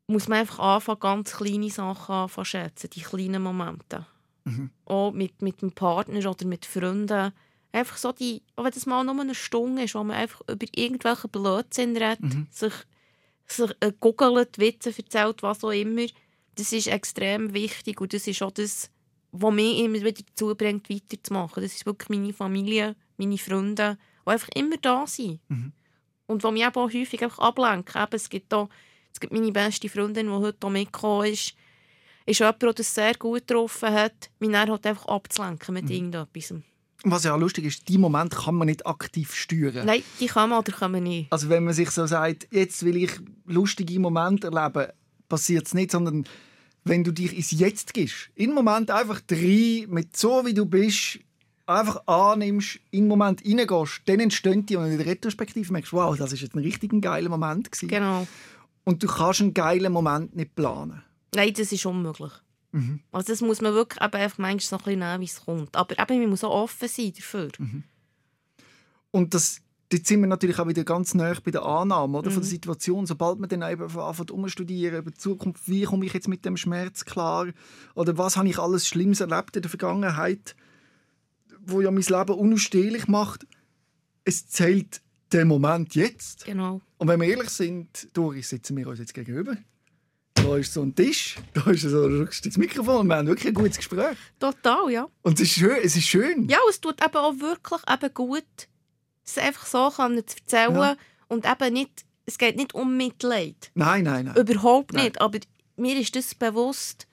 muss 0.08 0.28
man 0.28 0.40
einfach 0.40 0.58
anfangen, 0.58 1.00
ganz 1.00 1.36
kleine 1.36 1.70
Sachen 1.70 2.14
anfangen 2.14 2.44
schätzen, 2.44 2.90
die 2.90 3.02
kleinen 3.02 3.42
Momente. 3.42 4.06
Mhm. 4.44 4.70
Auch 4.84 5.12
mit, 5.12 5.42
mit 5.42 5.62
dem 5.62 5.72
Partner 5.72 6.30
oder 6.30 6.46
mit 6.46 6.66
Freunden 6.66 7.32
einfach 7.72 7.96
so 7.96 8.12
die, 8.12 8.42
auch 8.56 8.64
wenn 8.64 8.72
das 8.72 8.86
mal 8.86 9.04
nur 9.04 9.20
eine 9.20 9.34
Stunde 9.34 9.82
ist, 9.82 9.94
wo 9.94 10.02
man 10.02 10.16
einfach 10.16 10.40
über 10.48 10.66
irgendwelche 10.74 11.28
Blödsinn 11.28 11.96
redet, 11.96 12.22
mhm. 12.22 12.46
sich, 12.50 12.72
sich 13.46 13.70
äh, 13.80 13.92
googelt, 14.00 14.58
Witze 14.58 14.94
erzählt, 14.96 15.42
was 15.42 15.62
auch 15.62 15.70
immer, 15.70 16.06
das 16.56 16.72
ist 16.72 16.88
extrem 16.88 17.54
wichtig 17.54 18.00
und 18.00 18.12
das 18.12 18.26
ist 18.26 18.42
auch 18.42 18.50
das, 18.50 18.90
was 19.32 19.54
mich 19.54 19.78
immer 19.78 20.00
wieder 20.00 20.22
dazu 20.26 20.54
bringt, 20.54 20.88
weiterzumachen. 20.90 21.62
Das 21.62 21.74
ist 21.74 21.86
wirklich 21.86 22.08
meine 22.08 22.32
Familie, 22.32 22.96
meine 23.18 23.38
Freunde, 23.38 23.98
die 24.26 24.30
einfach 24.30 24.48
immer 24.54 24.76
da 24.78 25.06
sind. 25.06 25.40
Mhm. 25.48 25.72
Und 26.26 26.42
die 26.42 26.50
mich 26.50 26.66
auch 26.66 26.74
häufig 26.74 27.22
einfach 27.22 27.38
ablenken. 27.38 28.02
Eben, 28.02 28.14
es 28.14 28.28
gibt 28.28 28.52
da, 28.52 28.68
es 29.12 29.20
gibt 29.20 29.32
meine 29.32 29.52
beste 29.52 29.88
Freundin, 29.88 30.26
die 30.26 30.32
heute 30.32 30.58
hier 30.60 30.70
mitgekommen 30.70 31.32
ist, 31.32 31.54
ist 32.24 32.40
jemand, 32.40 32.62
der 32.62 32.72
das 32.72 32.94
sehr 32.94 33.14
gut 33.14 33.46
getroffen 33.46 33.92
hat, 33.92 34.30
mich 34.40 34.50
dann 34.50 34.68
halt 34.68 34.86
einfach 34.86 35.06
abzulenken 35.06 35.74
mit 35.74 35.84
mhm. 35.84 35.90
irgendetwas. 35.90 36.54
Was 37.04 37.24
ja 37.24 37.34
auch 37.34 37.38
lustig 37.38 37.66
ist, 37.66 37.88
die 37.88 37.98
Moment 37.98 38.34
kann 38.34 38.56
man 38.56 38.66
nicht 38.66 38.84
aktiv 38.86 39.32
steuern. 39.34 39.86
Nein, 39.86 40.02
die 40.18 40.26
kann 40.26 40.50
man 40.50 40.58
oder 40.58 40.72
kann 40.72 40.90
man 40.90 41.04
nicht. 41.04 41.30
Also 41.30 41.48
wenn 41.48 41.62
man 41.62 41.74
sich 41.74 41.90
so 41.90 42.06
sagt, 42.06 42.48
jetzt 42.50 42.84
will 42.84 42.96
ich 42.96 43.12
lustige 43.44 44.00
Momente 44.00 44.48
erleben, 44.48 44.90
passiert 45.28 45.66
es 45.66 45.74
nicht, 45.74 45.92
sondern 45.92 46.26
wenn 46.88 47.04
du 47.04 47.12
dich 47.12 47.36
ins 47.36 47.50
Jetzt 47.50 47.94
gehst, 47.94 48.30
in 48.34 48.50
den 48.50 48.54
Moment 48.54 48.90
einfach 48.90 49.20
drei 49.20 49.86
mit 49.88 50.16
so 50.16 50.46
wie 50.46 50.54
du 50.54 50.66
bist, 50.66 51.18
einfach 51.66 52.06
annimmst, 52.06 52.78
in 52.90 53.04
den 53.04 53.08
Moment 53.08 53.44
reingehst, 53.44 54.02
dann 54.06 54.20
entstehen 54.20 54.64
die 54.66 54.76
und 54.76 54.86
in 54.86 54.98
der 54.98 55.06
Retrospektive 55.06 55.72
merkst 55.72 55.92
du, 55.92 55.96
wow, 55.96 56.16
das 56.16 56.32
ist 56.32 56.42
jetzt 56.42 56.54
ein 56.54 56.62
richtig 56.62 57.00
geiler 57.02 57.28
Moment 57.28 57.70
gewesen. 57.70 57.88
Genau. 57.88 58.26
Und 58.84 59.02
du 59.02 59.08
kannst 59.08 59.40
einen 59.40 59.52
geilen 59.52 59.92
Moment 59.92 60.36
nicht 60.36 60.54
planen. 60.54 61.02
Nein, 61.34 61.52
das 61.54 61.72
ist 61.72 61.84
unmöglich. 61.86 62.32
Mhm. 62.70 63.00
Also 63.10 63.32
das 63.32 63.40
muss 63.40 63.60
man 63.60 63.74
wirklich 63.74 64.00
eben 64.00 64.14
einfach 64.14 64.38
manchmal 64.38 64.60
so 64.60 64.76
ein 64.76 64.84
bisschen 64.84 65.00
nehmen, 65.00 65.20
wie 65.20 65.24
es 65.24 65.44
kommt. 65.44 65.74
Aber 65.74 65.98
eben, 65.98 66.20
man 66.20 66.30
muss 66.30 66.44
auch 66.44 66.62
offen 66.62 66.88
sein 66.88 67.12
dafür. 67.16 67.50
Mhm. 67.58 67.82
Und 69.10 69.34
das, 69.34 69.60
dort 69.90 70.06
sind 70.06 70.20
wir 70.20 70.26
natürlich 70.26 70.58
auch 70.58 70.68
wieder 70.68 70.84
ganz 70.84 71.14
nah 71.14 71.32
bei 71.42 71.50
der 71.50 71.64
Annahme 71.64 72.18
oder, 72.18 72.30
mhm. 72.30 72.34
von 72.34 72.42
der 72.42 72.48
mhm. 72.48 72.54
Situation. 72.54 73.06
Sobald 73.06 73.38
man 73.38 73.48
dann 73.48 73.62
eben 73.62 73.98
anfängt 73.98 74.30
umstudieren 74.30 74.98
über 74.98 75.10
die 75.10 75.18
Zukunft, 75.18 75.68
wie 75.68 75.84
komme 75.84 76.06
ich 76.06 76.12
jetzt 76.12 76.28
mit 76.28 76.44
dem 76.44 76.56
Schmerz 76.56 77.04
klar? 77.04 77.48
Oder 77.94 78.18
was 78.18 78.36
habe 78.36 78.48
ich 78.48 78.58
alles 78.58 78.86
Schlimmes 78.86 79.20
erlebt 79.20 79.56
in 79.56 79.62
der 79.62 79.70
Vergangenheit, 79.70 80.56
wo 81.60 81.80
ja 81.80 81.90
mein 81.90 82.02
Leben 82.02 82.38
unausstehlich 82.38 83.08
macht. 83.08 83.46
Es 84.24 84.48
zählt 84.48 85.02
der 85.32 85.44
Moment 85.44 85.94
jetzt. 85.94 86.44
Genau. 86.44 86.80
Und 86.98 87.08
wenn 87.08 87.20
wir 87.20 87.28
ehrlich 87.28 87.50
sind, 87.50 88.08
Doris, 88.12 88.48
sitzen 88.48 88.76
wir 88.76 88.86
uns 88.86 88.98
jetzt 88.98 89.14
gegenüber 89.14 89.56
da 90.46 90.56
ist 90.56 90.72
so 90.72 90.82
ein 90.82 90.94
Tisch, 90.94 91.36
da 91.54 91.70
ist 91.70 91.82
so 91.82 92.04
ein 92.04 92.28
Mikrofon 92.56 92.98
und 92.98 93.06
wir 93.08 93.16
haben 93.16 93.26
wirklich 93.26 93.48
ein 93.48 93.54
gutes 93.54 93.78
Gespräch. 93.78 94.16
Total, 94.38 94.90
ja. 94.90 95.08
Und 95.22 95.40
es 95.40 95.48
ist 95.48 95.54
schön. 95.54 95.78
Es, 95.82 95.96
ist 95.96 96.06
schön. 96.06 96.48
Ja, 96.48 96.58
es 96.68 96.80
tut 96.80 97.02
eben 97.02 97.16
auch 97.16 97.38
wirklich 97.40 97.80
eben 97.90 98.14
gut, 98.14 98.68
es 99.26 99.38
einfach 99.38 99.66
so 99.66 99.90
kann 99.90 100.16
zu 100.26 100.36
erzählen 100.36 100.74
ja. 100.74 100.96
und 101.28 101.44
eben 101.46 101.72
nicht, 101.72 102.04
es 102.26 102.38
geht 102.38 102.56
nicht 102.56 102.74
um 102.74 102.96
Mitleid. 102.96 103.70
Nein, 103.74 104.04
nein, 104.04 104.26
nein. 104.26 104.36
Überhaupt 104.36 104.92
nein. 104.92 105.04
nicht, 105.04 105.20
aber 105.20 105.38
mir 105.76 105.98
ist 105.98 106.16
das 106.16 106.34
bewusst, 106.34 107.06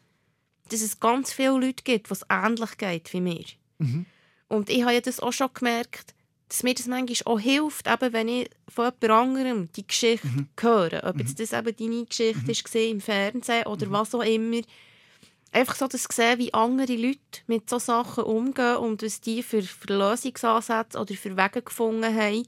dass 0.70 0.82
es 0.82 0.99
ganz 0.99 1.34
viele 1.34 1.59
Leute 1.59 1.84
gibt, 1.84 2.09
was 2.09 2.26
ähnlich 2.30 2.78
geht 2.78 3.11
wie 3.14 3.22
mir. 3.22 3.45
Mhm. 3.80 4.05
Und 4.47 4.70
ich 4.70 4.84
habe 4.84 4.93
ja 4.93 5.01
das 5.01 5.20
auch 5.20 5.34
schon 5.34 5.49
gemerkt, 5.53 6.14
dass 6.47 6.64
mir 6.64 6.76
das 6.76 6.88
manchmal 6.88 7.34
auch 7.34 7.39
hilft, 7.39 7.88
eben 7.88 8.14
wenn 8.14 8.28
ich 8.28 8.49
von 8.68 8.91
jemand 9.01 9.03
anderem 9.03 9.72
die 9.72 9.88
Geschichte 9.88 10.28
mhm. 10.28 10.49
höre. 10.59 11.03
Ob 11.03 11.18
jetzt 11.20 11.39
mhm. 11.39 11.43
das 11.43 11.53
eben 11.53 11.76
deine 11.76 12.05
Geschichte 12.05 12.43
mhm. 12.43 12.49
ist 12.49 12.76
im 12.76 13.01
Fernsehen 13.01 13.66
oder 13.66 13.88
mhm. 13.88 13.91
was 13.91 14.14
auch 14.14 14.22
immer. 14.22 14.61
Einfach 15.54 15.76
so 15.76 15.88
das 15.88 16.08
sehen, 16.12 16.39
wie 16.39 16.54
andere 16.54 16.95
Leute 16.95 17.20
mit 17.45 17.70
solchen 17.70 17.86
Sachen 17.86 18.24
umgehen 18.24 18.78
und 18.78 19.04
was 19.04 19.22
die 19.22 19.43
für, 19.43 19.62
für 19.62 19.93
Lösungsansätze 19.93 20.97
oder 20.97 21.14
für 21.14 21.38
Wege 21.38 21.62
gefunden 21.62 22.16
haben. 22.16 22.47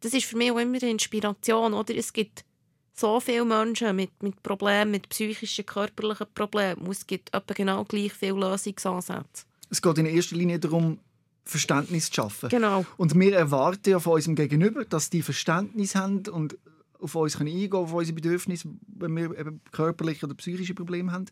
Das 0.00 0.14
ist 0.14 0.26
für 0.26 0.36
mich 0.36 0.52
auch 0.52 0.58
immer 0.58 0.78
eine 0.80 0.90
Inspiration. 0.90 1.74
Oder? 1.74 1.96
Es 1.96 2.12
gibt 2.12 2.44
so 2.94 3.18
viele 3.18 3.44
Menschen 3.44 3.96
mit, 3.96 4.22
mit 4.22 4.42
Problemen, 4.44 4.92
mit 4.92 5.08
psychischen, 5.08 5.66
körperlichen 5.66 6.28
Problemen. 6.34 6.82
Und 6.82 6.92
es 6.92 7.06
gibt 7.06 7.34
etwa 7.34 7.52
genau 7.52 7.84
gleich 7.84 8.12
viele 8.12 8.38
Lösungsansätze. 8.38 9.44
Es 9.68 9.82
geht 9.82 9.98
in 9.98 10.06
erster 10.06 10.36
Linie 10.36 10.60
darum, 10.60 11.00
Verständnis 11.44 12.06
zu 12.06 12.14
schaffen. 12.14 12.48
Genau. 12.48 12.86
Und 12.96 13.18
wir 13.18 13.36
erwarten 13.36 13.90
ja 13.90 13.98
von 13.98 14.14
unserem 14.14 14.36
Gegenüber, 14.36 14.84
dass 14.84 15.10
die 15.10 15.22
Verständnis 15.22 15.96
haben 15.96 16.28
und 16.28 16.56
auf 17.00 17.14
uns 17.14 17.38
können 17.38 17.50
eingehen 17.50 17.72
auf 17.72 17.92
unsere 17.92 18.14
Bedürfnisse, 18.14 18.68
wenn 18.86 19.16
wir 19.16 19.38
eben 19.38 19.60
körperliche 19.70 20.26
oder 20.26 20.34
psychische 20.34 20.74
Probleme 20.74 21.12
haben. 21.12 21.26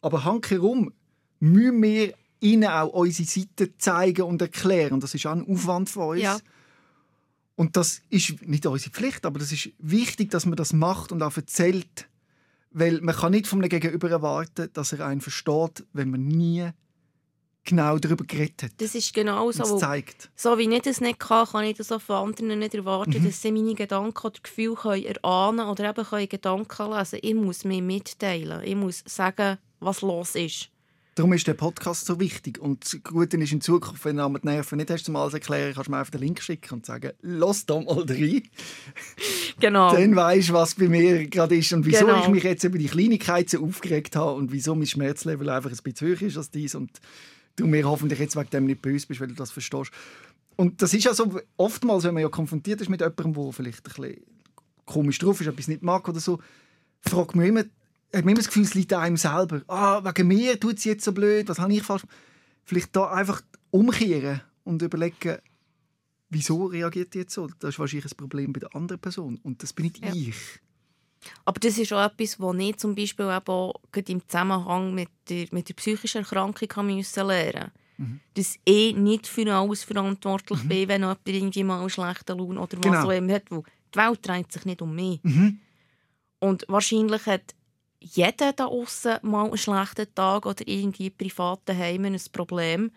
Aber 0.00 0.24
handherum 0.24 0.92
müssen 1.40 1.82
wir 1.82 2.14
ihnen 2.40 2.68
auch 2.68 2.88
unsere 2.88 3.28
Seite 3.28 3.76
zeigen 3.76 4.22
und 4.22 4.40
erklären. 4.40 5.00
Das 5.00 5.14
ist 5.14 5.26
auch 5.26 5.32
ein 5.32 5.46
Aufwand 5.46 5.90
von 5.90 6.10
uns. 6.10 6.22
Ja. 6.22 6.38
Und 7.56 7.76
das 7.76 8.00
ist 8.08 8.40
nicht 8.42 8.64
unsere 8.64 8.90
Pflicht, 8.90 9.26
aber 9.26 9.38
das 9.38 9.52
ist 9.52 9.70
wichtig, 9.78 10.30
dass 10.30 10.46
man 10.46 10.56
das 10.56 10.72
macht 10.72 11.12
und 11.12 11.22
auch 11.22 11.36
erzählt. 11.36 12.08
Weil 12.70 13.00
man 13.00 13.14
kann 13.14 13.32
nicht 13.32 13.46
von 13.46 13.58
einem 13.58 13.68
Gegenüber 13.68 14.10
erwarten, 14.10 14.70
dass 14.72 14.92
er 14.92 15.04
einen 15.06 15.20
versteht, 15.20 15.84
wenn 15.92 16.10
man 16.10 16.26
nie 16.26 16.70
genau 17.64 17.98
darüber 17.98 18.24
geredet 18.24 18.62
hat. 18.62 18.72
Das 18.78 18.94
ist 18.94 19.12
genau 19.12 19.50
so. 19.52 19.76
zeigt. 19.76 20.30
So 20.36 20.56
wie 20.56 20.72
ich 20.74 20.82
das 20.82 21.00
nicht 21.00 21.18
kann, 21.18 21.46
kann 21.46 21.64
ich 21.64 21.76
das 21.76 21.92
auch 21.92 22.00
von 22.00 22.16
anderen 22.28 22.58
nicht 22.58 22.74
erwarten, 22.74 23.20
mhm. 23.20 23.24
dass 23.24 23.42
sie 23.42 23.52
meine 23.52 23.74
Gedanken 23.74 24.26
oder 24.26 24.40
Gefühle 24.42 24.76
können 24.76 25.04
erahnen 25.04 25.66
oder 25.66 25.90
eben 25.90 26.04
können 26.04 26.28
Gedanken 26.28 26.92
lesen 26.92 27.18
Ich 27.22 27.34
muss 27.34 27.64
mir 27.64 27.82
mitteilen. 27.82 28.62
Ich 28.64 28.76
muss 28.76 29.02
sagen, 29.06 29.58
was 29.80 30.02
los 30.02 30.34
ist. 30.34 30.70
Darum 31.16 31.32
ist 31.32 31.46
der 31.46 31.54
Podcast 31.54 32.06
so 32.06 32.20
wichtig. 32.20 32.58
Und 32.60 32.84
das 32.84 33.02
Gute 33.02 33.36
ist 33.36 33.52
in 33.52 33.60
Zukunft, 33.60 34.04
wenn 34.04 34.16
du 34.16 34.28
die 34.38 34.46
Nerven 34.46 34.78
nicht 34.78 34.90
hast, 34.90 35.04
zum 35.04 35.16
alles 35.16 35.34
erklären, 35.34 35.74
kannst 35.74 35.88
du 35.88 35.90
mir 35.90 35.98
einfach 35.98 36.12
den 36.12 36.20
Link 36.20 36.40
schicken 36.40 36.74
und 36.74 36.86
sagen, 36.86 37.12
los 37.20 37.66
da 37.66 37.80
mal 37.80 38.04
rein. 38.08 38.42
Genau. 39.58 39.92
Dann 39.92 40.16
weisst 40.16 40.50
du, 40.50 40.52
was 40.54 40.74
bei 40.76 40.88
mir 40.88 41.26
gerade 41.26 41.56
ist 41.56 41.72
und 41.72 41.84
wieso 41.84 42.06
Genau. 42.06 42.22
ich 42.22 42.28
mich 42.28 42.44
jetzt 42.44 42.64
über 42.64 42.78
die 42.78 42.86
Kleinigkeit 42.86 43.50
so 43.50 43.62
aufgeregt 43.62 44.16
habe 44.16 44.34
und 44.34 44.52
wieso 44.52 44.74
mein 44.74 44.86
Schmerzlevel 44.86 45.48
einfach 45.50 45.70
ein 45.70 45.76
bisschen 45.82 46.08
höher 46.08 46.22
ist 46.22 46.36
als 46.36 46.50
dies 46.50 46.74
und 46.74 46.90
du 47.56 47.66
mir 47.66 47.86
hoffentlich 47.86 48.18
jetzt 48.20 48.36
wegen 48.36 48.50
dem 48.50 48.66
nicht 48.66 48.80
böse 48.80 49.06
bist, 49.06 49.20
weil 49.20 49.28
du 49.28 49.34
das 49.34 49.50
verstehst. 49.50 49.90
Und 50.56 50.80
das 50.80 50.94
ist 50.94 51.04
ja 51.04 51.12
so, 51.12 51.40
oftmals, 51.56 52.04
wenn 52.04 52.14
man 52.14 52.22
ja 52.22 52.28
konfrontiert 52.28 52.80
ist 52.80 52.88
mit 52.88 53.00
jemandem, 53.00 53.34
der 53.34 53.52
vielleicht 53.52 53.86
ein 53.86 54.02
bisschen 54.02 54.22
komisch 54.86 55.18
drauf 55.18 55.40
ist, 55.40 55.48
etwas 55.48 55.68
nicht 55.68 55.82
mag 55.82 56.08
oder 56.08 56.20
so, 56.20 56.38
fragt 57.02 57.34
man 57.34 57.46
immer, 57.46 57.64
hat 58.12 58.24
man 58.24 58.30
immer 58.32 58.34
das 58.40 58.46
Gefühl, 58.46 58.64
es 58.64 58.74
liegt 58.74 58.92
an 58.92 59.02
einem 59.02 59.16
selber. 59.16 59.62
Ah, 59.68 60.02
wegen 60.04 60.28
mir 60.28 60.58
tut 60.58 60.78
es 60.78 60.84
jetzt 60.84 61.04
so 61.04 61.12
blöd, 61.12 61.48
was 61.48 61.58
habe 61.58 61.72
ich 61.72 61.82
falsch 61.82 62.02
Vielleicht 62.64 62.94
da 62.94 63.10
einfach 63.10 63.40
umkehren 63.70 64.42
und 64.64 64.82
überlegen, 64.82 65.38
wieso 66.28 66.66
reagiert 66.66 67.14
die 67.14 67.18
jetzt 67.18 67.34
so? 67.34 67.48
Das 67.58 67.70
ist 67.70 67.78
wahrscheinlich 67.78 68.12
ein 68.12 68.16
Problem 68.16 68.52
bei 68.52 68.60
der 68.60 68.74
anderen 68.74 69.00
Person 69.00 69.38
und 69.42 69.62
das 69.62 69.72
bin 69.72 69.86
nicht 69.86 70.04
Ja. 70.04 70.12
ich. 70.14 70.36
Aber 71.44 71.60
das 71.60 71.76
ist 71.78 71.92
auch 71.92 72.04
etwas, 72.04 72.40
was 72.40 72.56
ich 72.58 72.76
zum 72.78 72.94
Beispiel 72.94 73.26
eben 73.26 73.72
im 74.06 74.28
Zusammenhang 74.28 74.94
mit 74.94 75.10
der, 75.28 75.46
mit 75.50 75.68
der 75.68 75.74
psychischen 75.74 76.18
Erkrankung 76.22 76.68
haben 76.76 76.94
müssen 76.94 77.26
lernen 77.26 77.70
Dass 78.34 78.56
ich 78.64 78.96
nicht 78.96 79.26
für 79.26 79.52
alles 79.52 79.82
verantwortlich 79.84 80.62
bin, 80.66 80.88
wenn 80.88 81.02
jemand 81.02 81.20
irgendwie 81.26 81.64
mal 81.64 81.80
einen 81.80 81.90
schlechten 81.90 82.38
Lohn 82.38 82.56
oder 82.56 82.78
was 82.78 82.82
Genau. 82.82 83.04
auch 83.06 83.10
immer 83.10 83.34
hat. 83.34 83.50
Weil 83.50 83.62
die 83.94 83.98
Welt 83.98 84.26
dreht 84.26 84.52
sich 84.52 84.64
nicht 84.64 84.80
um 84.80 84.94
mich. 84.94 85.20
Mhm. 85.22 85.58
Und 86.38 86.64
wahrscheinlich 86.68 87.26
hat 87.26 87.54
jeder 88.00 88.52
da 88.52 88.66
außen 88.66 89.18
mal 89.22 89.46
einen 89.46 89.58
schlechten 89.58 90.12
Tag 90.14 90.46
oder 90.46 90.66
irgendwie 90.66 91.10
privat 91.10 91.60
daheim 91.66 92.06
ein 92.06 92.20
Problem. 92.32 92.90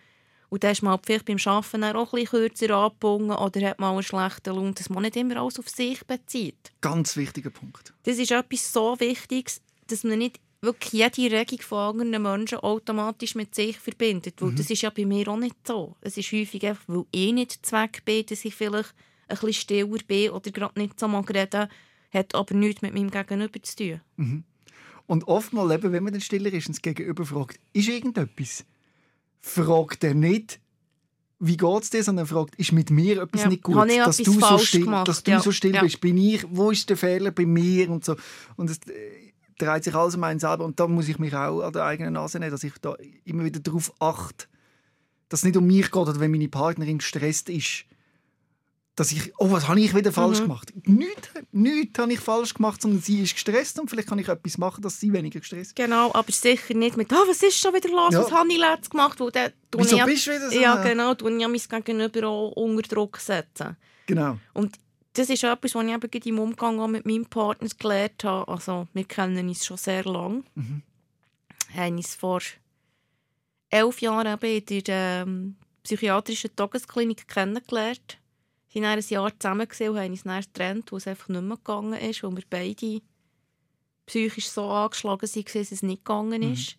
Und 0.49 0.63
dann 0.63 0.71
ist 0.71 0.83
man 0.83 0.99
vielleicht 1.03 1.25
beim 1.25 1.37
Arbeiten 1.43 1.83
auch 1.83 2.13
ein 2.13 2.21
bisschen 2.21 2.49
kürzer 2.49 2.75
angebunden 2.75 3.31
oder 3.31 3.69
hat 3.69 3.79
mal 3.79 3.91
einen 3.91 4.03
schlechten 4.03 4.55
Lohn, 4.55 4.73
dass 4.75 4.89
man 4.89 5.03
nicht 5.03 5.15
immer 5.15 5.37
alles 5.37 5.59
auf 5.59 5.67
sich 5.67 6.05
bezieht. 6.05 6.71
Ganz 6.81 7.17
wichtiger 7.17 7.49
Punkt. 7.49 7.93
Das 8.03 8.17
ist 8.17 8.31
etwas 8.31 8.71
so 8.71 8.99
Wichtiges, 8.99 9.61
dass 9.87 10.03
man 10.03 10.19
nicht 10.19 10.39
wirklich 10.61 10.93
jede 10.93 11.35
Regung 11.35 11.61
von 11.61 12.01
anderen 12.01 12.21
Menschen 12.21 12.59
automatisch 12.59 13.35
mit 13.35 13.53
sich 13.53 13.77
verbindet. 13.77 14.41
Weil 14.41 14.53
das 14.53 14.69
ist 14.69 14.83
ja 14.83 14.89
bei 14.91 15.05
mir 15.05 15.27
auch 15.27 15.37
nicht 15.37 15.55
so. 15.67 15.95
Es 16.01 16.17
ist 16.17 16.31
häufig 16.31 16.65
einfach, 16.65 16.83
weil 16.87 17.05
ich 17.11 17.33
nicht 17.33 17.65
Zweck 17.65 18.05
bin, 18.05 18.25
dass 18.25 18.45
ich 18.45 18.55
vielleicht 18.55 18.93
ein 19.27 19.37
bisschen 19.37 19.53
stiller 19.53 19.97
bin 20.07 20.29
oder 20.29 20.51
gerade 20.51 20.79
nicht 20.79 20.99
so 20.99 21.07
mag 21.07 21.29
reden, 21.33 21.67
hat 22.13 22.35
aber 22.35 22.53
nichts 22.55 22.81
mit 22.81 22.93
meinem 22.93 23.09
Gegenüber 23.11 23.61
zu 23.61 23.75
tun. 23.75 24.01
Und 25.05 25.27
oftmals, 25.27 25.71
eben, 25.73 25.91
wenn 25.91 26.03
man 26.03 26.13
dann 26.13 26.21
stiller 26.21 26.51
ist 26.53 26.67
und 26.67 26.75
das 26.77 26.81
Gegenüber 26.81 27.25
fragt, 27.25 27.59
ist 27.73 27.89
irgendetwas, 27.89 28.65
fragt 29.41 30.03
er 30.03 30.13
nicht, 30.13 30.59
wie 31.39 31.57
geht 31.57 31.83
es 31.83 31.89
dir, 31.89 32.03
sondern 32.03 32.25
fragt, 32.25 32.55
ist 32.55 32.71
mit 32.71 32.89
mir 32.89 33.21
etwas 33.23 33.41
Ja. 33.41 33.49
nicht 33.49 33.63
gut, 33.63 33.75
dass 33.75 33.89
etwas 33.89 34.17
du, 34.17 34.39
so 34.39 34.57
still, 34.59 34.85
gemacht? 34.85 35.07
dass 35.09 35.23
du 35.23 35.31
Ja. 35.31 35.41
so 35.41 35.51
still 35.51 35.73
Ja. 35.75 35.81
bist. 35.81 35.99
Bin 35.99 36.17
ich, 36.17 36.45
wo 36.49 36.71
ist 36.71 36.89
der 36.89 36.95
Fehler 36.95 37.31
bei 37.31 37.45
mir 37.45 37.89
und 37.89 38.05
so. 38.05 38.15
Und 38.55 38.69
es 38.69 38.77
äh, 38.87 39.33
dreht 39.57 39.83
sich 39.83 39.93
alles 39.93 40.15
um 40.15 40.23
einen 40.23 40.39
selber. 40.39 40.63
Und 40.63 40.79
da 40.79 40.87
muss 40.87 41.09
ich 41.09 41.19
mich 41.19 41.35
auch 41.35 41.61
an 41.61 41.73
der 41.73 41.83
eigenen 41.83 42.13
Nase 42.13 42.39
nehmen, 42.39 42.51
dass 42.51 42.63
ich 42.63 42.73
da 42.81 42.95
immer 43.25 43.43
wieder 43.43 43.59
darauf 43.59 43.91
achte, 43.99 44.45
dass 45.27 45.41
es 45.41 45.43
nicht 45.45 45.57
um 45.57 45.67
mich 45.67 45.85
geht 45.91 45.95
oder 45.95 46.17
wenn 46.21 46.31
meine 46.31 46.47
Partnerin 46.47 46.99
gestresst 46.99 47.49
ist, 47.49 47.85
dass 48.95 49.11
ich, 49.11 49.33
oh, 49.39 49.49
was 49.49 49.67
habe 49.67 49.79
ich 49.79 49.95
wieder 49.95 50.11
falsch 50.11 50.39
Mhm. 50.39 50.43
gemacht? 50.43 50.73
Nichts, 50.85 51.29
nichts 51.51 51.97
habe 51.99 52.13
ich 52.13 52.19
falsch 52.19 52.53
gemacht, 52.53 52.81
sondern 52.81 53.01
sie 53.01 53.23
ist 53.23 53.33
gestresst 53.33 53.79
und 53.79 53.89
vielleicht 53.89 54.07
kann 54.07 54.19
ich 54.19 54.27
etwas 54.27 54.57
machen, 54.59 54.81
dass 54.83 54.99
sie 54.99 55.11
weniger 55.11 55.39
gestresst 55.39 55.71
ist. 55.71 55.75
Genau, 55.75 56.13
aber 56.13 56.31
sicher 56.31 56.73
nicht 56.75 56.95
mit 56.95 57.11
«Ah, 57.11 57.23
was 57.27 57.41
ist 57.41 57.57
schon 57.57 57.73
wieder 57.73 57.89
los? 57.89 58.13
Ja. 58.13 58.21
Was 58.23 58.31
habe 58.31 58.51
ich 58.51 58.59
letztes 58.59 58.89
gemacht?» 58.91 59.19
Weil 59.19 59.31
dann 59.31 59.51
tue 59.71 59.81
Wieso 59.81 59.97
ich 59.97 60.05
bist 60.05 60.27
du 60.27 60.31
wieder 60.31 60.51
so? 60.51 60.59
Ja, 60.59 60.83
genau, 60.83 61.15
tue 61.15 61.33
ich 61.33 61.41
ja 61.41 61.47
mein 61.47 61.83
Gegenüber 61.83 62.27
auch 62.27 62.51
unter 62.51 62.83
Druck 62.83 63.17
setzen. 63.17 63.77
Genau. 64.05 64.37
Und 64.53 64.77
das 65.13 65.29
ist 65.29 65.43
etwas, 65.43 65.73
was 65.75 65.85
ich 65.85 65.91
eben 65.91 66.21
im 66.25 66.39
Umgang 66.39 66.79
auch 66.79 66.87
mit 66.87 67.05
meinem 67.05 67.25
Partner 67.25 67.69
gelernt 67.77 68.23
habe. 68.23 68.47
Also, 68.51 68.87
wir 68.93 69.05
kennen 69.05 69.47
uns 69.47 69.65
schon 69.65 69.77
sehr 69.77 70.03
lange. 70.03 70.43
Mhm. 70.55 70.81
Haben 71.75 71.95
uns 71.97 72.13
vor 72.15 72.41
elf 73.69 74.01
Jahren 74.01 74.27
eben 74.39 74.63
in 74.67 74.83
der 74.83 75.23
ähm, 75.25 75.55
psychiatrischen 75.83 76.55
Tagesklinik 76.55 77.27
kennengelernt. 77.27 78.17
Waren 78.73 78.83
dann 78.83 78.99
ein 78.99 79.05
Jahr 79.07 79.39
zusammen 79.39 79.67
und 79.67 79.99
haben 79.99 80.11
uns 80.11 80.23
dann 80.23 80.41
getrennt, 80.41 80.91
wo 80.91 80.97
es 80.97 81.07
einfach 81.07 81.29
nicht 81.29 81.41
mehr 81.41 81.57
gegangen 81.57 81.93
ist, 81.93 82.23
weil 82.23 82.35
wir 82.35 82.43
beide 82.49 83.01
psychisch 84.05 84.49
so 84.49 84.69
angeschlagen 84.69 85.21
waren, 85.21 85.45
dass 85.45 85.71
es 85.71 85.83
nicht 85.83 86.05
gegangen 86.05 86.43
ist. 86.43 86.77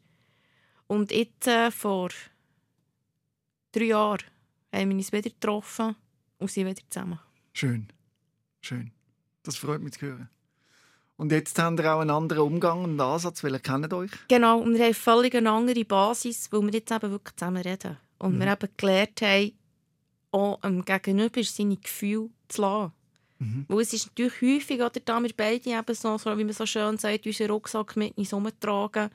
Und 0.87 1.11
jetzt, 1.11 1.47
äh, 1.47 1.71
vor 1.71 2.11
drei 3.73 3.85
Jahren, 3.85 4.23
haben 4.73 4.91
wir 4.91 4.97
uns 4.97 5.13
wieder 5.13 5.31
getroffen 5.31 5.97
und 6.39 6.51
sind 6.51 6.67
wieder 6.67 6.83
zusammen. 6.91 7.21
Schön. 7.53 7.89
Schön. 8.61 8.91
Das 9.43 9.57
freut 9.57 9.81
mich 9.81 9.95
zu 9.95 10.07
hören. 10.07 10.29
Und 11.17 11.31
jetzt 11.31 11.59
habt 11.59 11.79
ihr 11.79 11.95
auch 11.95 12.01
einen 12.01 12.11
anderen 12.11 12.43
Umgang 12.43 12.85
und 12.85 13.01
Ansatz, 13.01 13.45
weil 13.45 13.53
ihr 13.53 13.61
kennt 13.61 13.93
euch. 13.93 14.11
Genau, 14.29 14.59
und 14.59 14.75
wir 14.75 14.87
haben 14.87 14.95
völlig 14.95 15.35
eine 15.37 15.51
andere 15.51 15.85
Basis, 15.85 16.51
weil 16.51 16.63
wir 16.63 16.73
jetzt 16.73 16.91
eben 16.91 17.11
wirklich 17.11 17.37
zusammen 17.37 17.63
reden. 17.63 17.99
Und 18.19 18.41
wir 18.41 18.51
eben 18.51 18.69
gelernt 18.77 19.21
haben, 19.23 19.53
auch 20.35 20.61
dem 20.61 20.85
Gegenüber 20.85 21.43
seine 21.45 21.77
Gefühle 21.77 22.31
zu 22.49 22.63
lassen. 22.63 22.93
Mhm. 23.39 23.65
Weil 23.69 23.81
es 23.81 23.93
ist 23.93 24.07
natürlich 24.07 24.41
häufig, 24.41 24.81
oder, 24.81 25.01
da 25.05 25.21
wir 25.21 25.31
beide 25.37 25.71
eben 25.71 25.95
so, 25.95 26.19
wie 26.19 26.45
man 26.45 26.53
so 26.53 26.67
schön 26.67 26.99
sagt, 26.99 27.27
unseren 27.27 27.51
Rucksack 27.51 27.97
mit 27.97 28.17
uns 28.17 28.33
herumtragen, 28.33 29.11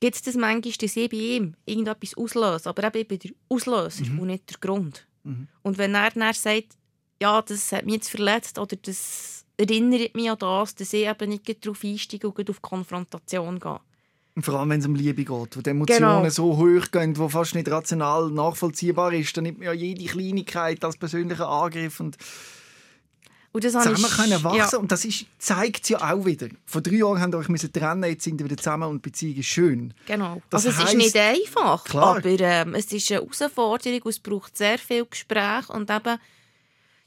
gibt 0.00 0.16
es 0.16 0.22
das 0.22 0.34
manchmal, 0.34 0.72
dass 0.72 0.96
ich 0.96 1.10
bei 1.10 1.16
ihm 1.16 1.54
irgendetwas 1.64 2.16
auslöse. 2.16 2.68
Aber 2.68 2.84
eben 2.84 2.98
ich 2.98 3.08
bin 3.08 3.18
der 3.18 3.30
Auslöser 3.48 4.04
und 4.18 4.26
nicht 4.26 4.50
der 4.50 4.58
Grund. 4.58 5.06
Mhm. 5.24 5.48
Und 5.62 5.78
wenn 5.78 5.94
er 5.94 6.10
dann 6.10 6.32
sagt, 6.34 6.76
ja, 7.20 7.40
das 7.42 7.72
hat 7.72 7.84
mich 7.84 7.94
jetzt 7.94 8.10
verletzt 8.10 8.58
oder 8.58 8.76
das 8.76 9.44
erinnert 9.56 10.14
mich 10.14 10.30
an 10.30 10.38
das, 10.38 10.74
dass 10.74 10.92
ich 10.92 11.06
eben 11.06 11.30
nicht 11.30 11.64
darauf 11.64 11.82
einsteige 11.82 12.28
und 12.28 12.50
auf 12.50 12.60
Konfrontation 12.60 13.58
gehe. 13.58 13.80
Und 14.36 14.42
vor 14.44 14.54
allem, 14.60 14.68
wenn 14.68 14.80
es 14.80 14.86
um 14.86 14.94
Liebe 14.94 15.24
geht, 15.24 15.30
wo 15.30 15.60
die 15.62 15.70
Emotionen 15.70 15.98
Genau. 16.22 16.28
so 16.28 16.56
hoch 16.58 16.90
gehen, 16.92 17.16
wo 17.16 17.28
fast 17.28 17.54
nicht 17.54 17.70
rational 17.70 18.30
nachvollziehbar 18.30 19.12
ist, 19.14 19.34
dann 19.36 19.44
nimmt 19.44 19.58
man 19.58 19.66
ja 19.68 19.72
jede 19.72 20.04
Kleinigkeit 20.04 20.84
als 20.84 20.96
persönlichen 20.98 21.42
Angriff 21.42 21.98
und 22.00 22.18
Und 23.52 23.64
das 23.64 23.72
zusammen 23.72 23.96
ich- 23.96 24.10
können 24.16 24.44
wachsen. 24.44 24.58
Ja, 24.58 24.78
Und 24.78 24.92
das 24.92 25.06
ist, 25.06 25.24
zeigt 25.38 25.84
es 25.84 25.88
ja 25.88 26.12
auch 26.12 26.26
wieder. 26.26 26.48
Vor 26.66 26.82
drei 26.82 26.96
Jahren 26.96 27.18
haben 27.18 27.32
ihr 27.32 27.38
euch 27.38 27.48
müssen 27.48 27.72
trennen, 27.72 28.04
jetzt 28.04 28.24
sind 28.24 28.38
ihr 28.38 28.44
wieder 28.44 28.58
zusammen 28.58 28.90
und 28.90 28.96
die 28.96 29.08
Beziehung 29.08 29.36
ist 29.36 29.46
schön. 29.46 29.94
genau. 30.04 30.42
Das 30.50 30.66
also 30.66 30.76
es 30.78 30.84
heisst- 30.84 30.92
ist 30.92 30.98
nicht 30.98 31.16
einfach, 31.16 31.84
Klar. 31.84 32.18
aber 32.18 32.26
ähm, 32.28 32.74
es 32.74 32.92
ist 32.92 33.10
eine 33.10 33.20
Herausforderung 33.22 34.02
und 34.02 34.10
es 34.10 34.18
braucht 34.20 34.54
sehr 34.58 34.76
viel 34.78 35.06
Gespräch 35.06 35.70
und 35.70 35.90
eben 35.90 36.18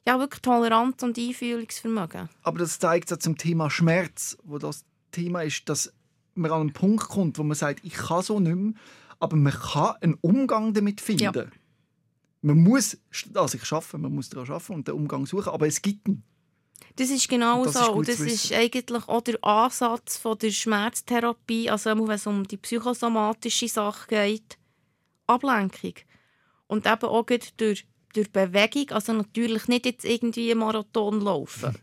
ja, 0.07 0.17
wirklich 0.17 0.41
Toleranz 0.41 1.03
und 1.03 1.15
Einfühlungsvermögen. 1.19 2.29
Aber 2.41 2.57
das 2.57 2.79
zeigt 2.79 3.13
auch 3.13 3.17
zum 3.17 3.37
Thema 3.37 3.69
Schmerz, 3.69 4.35
wo 4.43 4.57
das 4.57 4.83
Thema 5.11 5.43
ist, 5.43 5.69
dass 5.69 5.93
man 6.39 6.51
an 6.51 6.61
einen 6.61 6.73
Punkt 6.73 7.07
kommt, 7.09 7.37
wo 7.37 7.43
man 7.43 7.55
sagt, 7.55 7.85
ich 7.85 7.93
kann 7.93 8.21
so 8.21 8.39
nicht 8.39 8.55
mehr, 8.55 8.73
aber 9.19 9.35
man 9.35 9.53
kann 9.53 9.95
einen 10.01 10.17
Umgang 10.21 10.73
damit 10.73 11.01
finden. 11.01 11.23
Ja. 11.23 11.45
Man 12.41 12.63
muss 12.63 12.97
an 13.33 13.47
sich 13.47 13.65
schaffen, 13.65 14.01
man 14.01 14.13
muss 14.13 14.29
daran 14.29 14.49
arbeiten 14.49 14.73
und 14.73 14.87
den 14.87 14.95
Umgang 14.95 15.25
suchen, 15.25 15.49
aber 15.49 15.67
es 15.67 15.81
gibt 15.81 16.07
ihn. 16.07 16.23
Das 16.95 17.09
ist 17.09 17.27
genau 17.27 17.59
Und 17.59 17.67
das 17.67 17.73
so. 17.73 17.79
ist 17.79 17.89
und 17.89 18.07
das 18.07 18.19
ist 18.19 18.53
eigentlich 18.53 19.07
auch 19.07 19.21
der 19.21 19.43
Ansatz 19.43 20.17
von 20.17 20.37
der 20.37 20.51
Schmerztherapie, 20.51 21.69
also 21.69 21.89
wenn 21.89 22.09
es 22.09 22.27
um 22.27 22.47
die 22.47 22.57
psychosomatische 22.57 23.67
Sache 23.67 24.07
geht, 24.07 24.57
Ablenkung. 25.27 25.93
Und 26.67 26.85
eben 26.85 27.05
auch 27.05 27.25
durch, 27.57 27.87
durch 28.13 28.31
Bewegung, 28.31 28.91
also 28.91 29.13
natürlich 29.13 29.67
nicht 29.67 29.85
jetzt 29.85 30.05
irgendwie 30.05 30.51
einen 30.51 30.59
Marathon 30.59 31.19
laufen, 31.21 31.75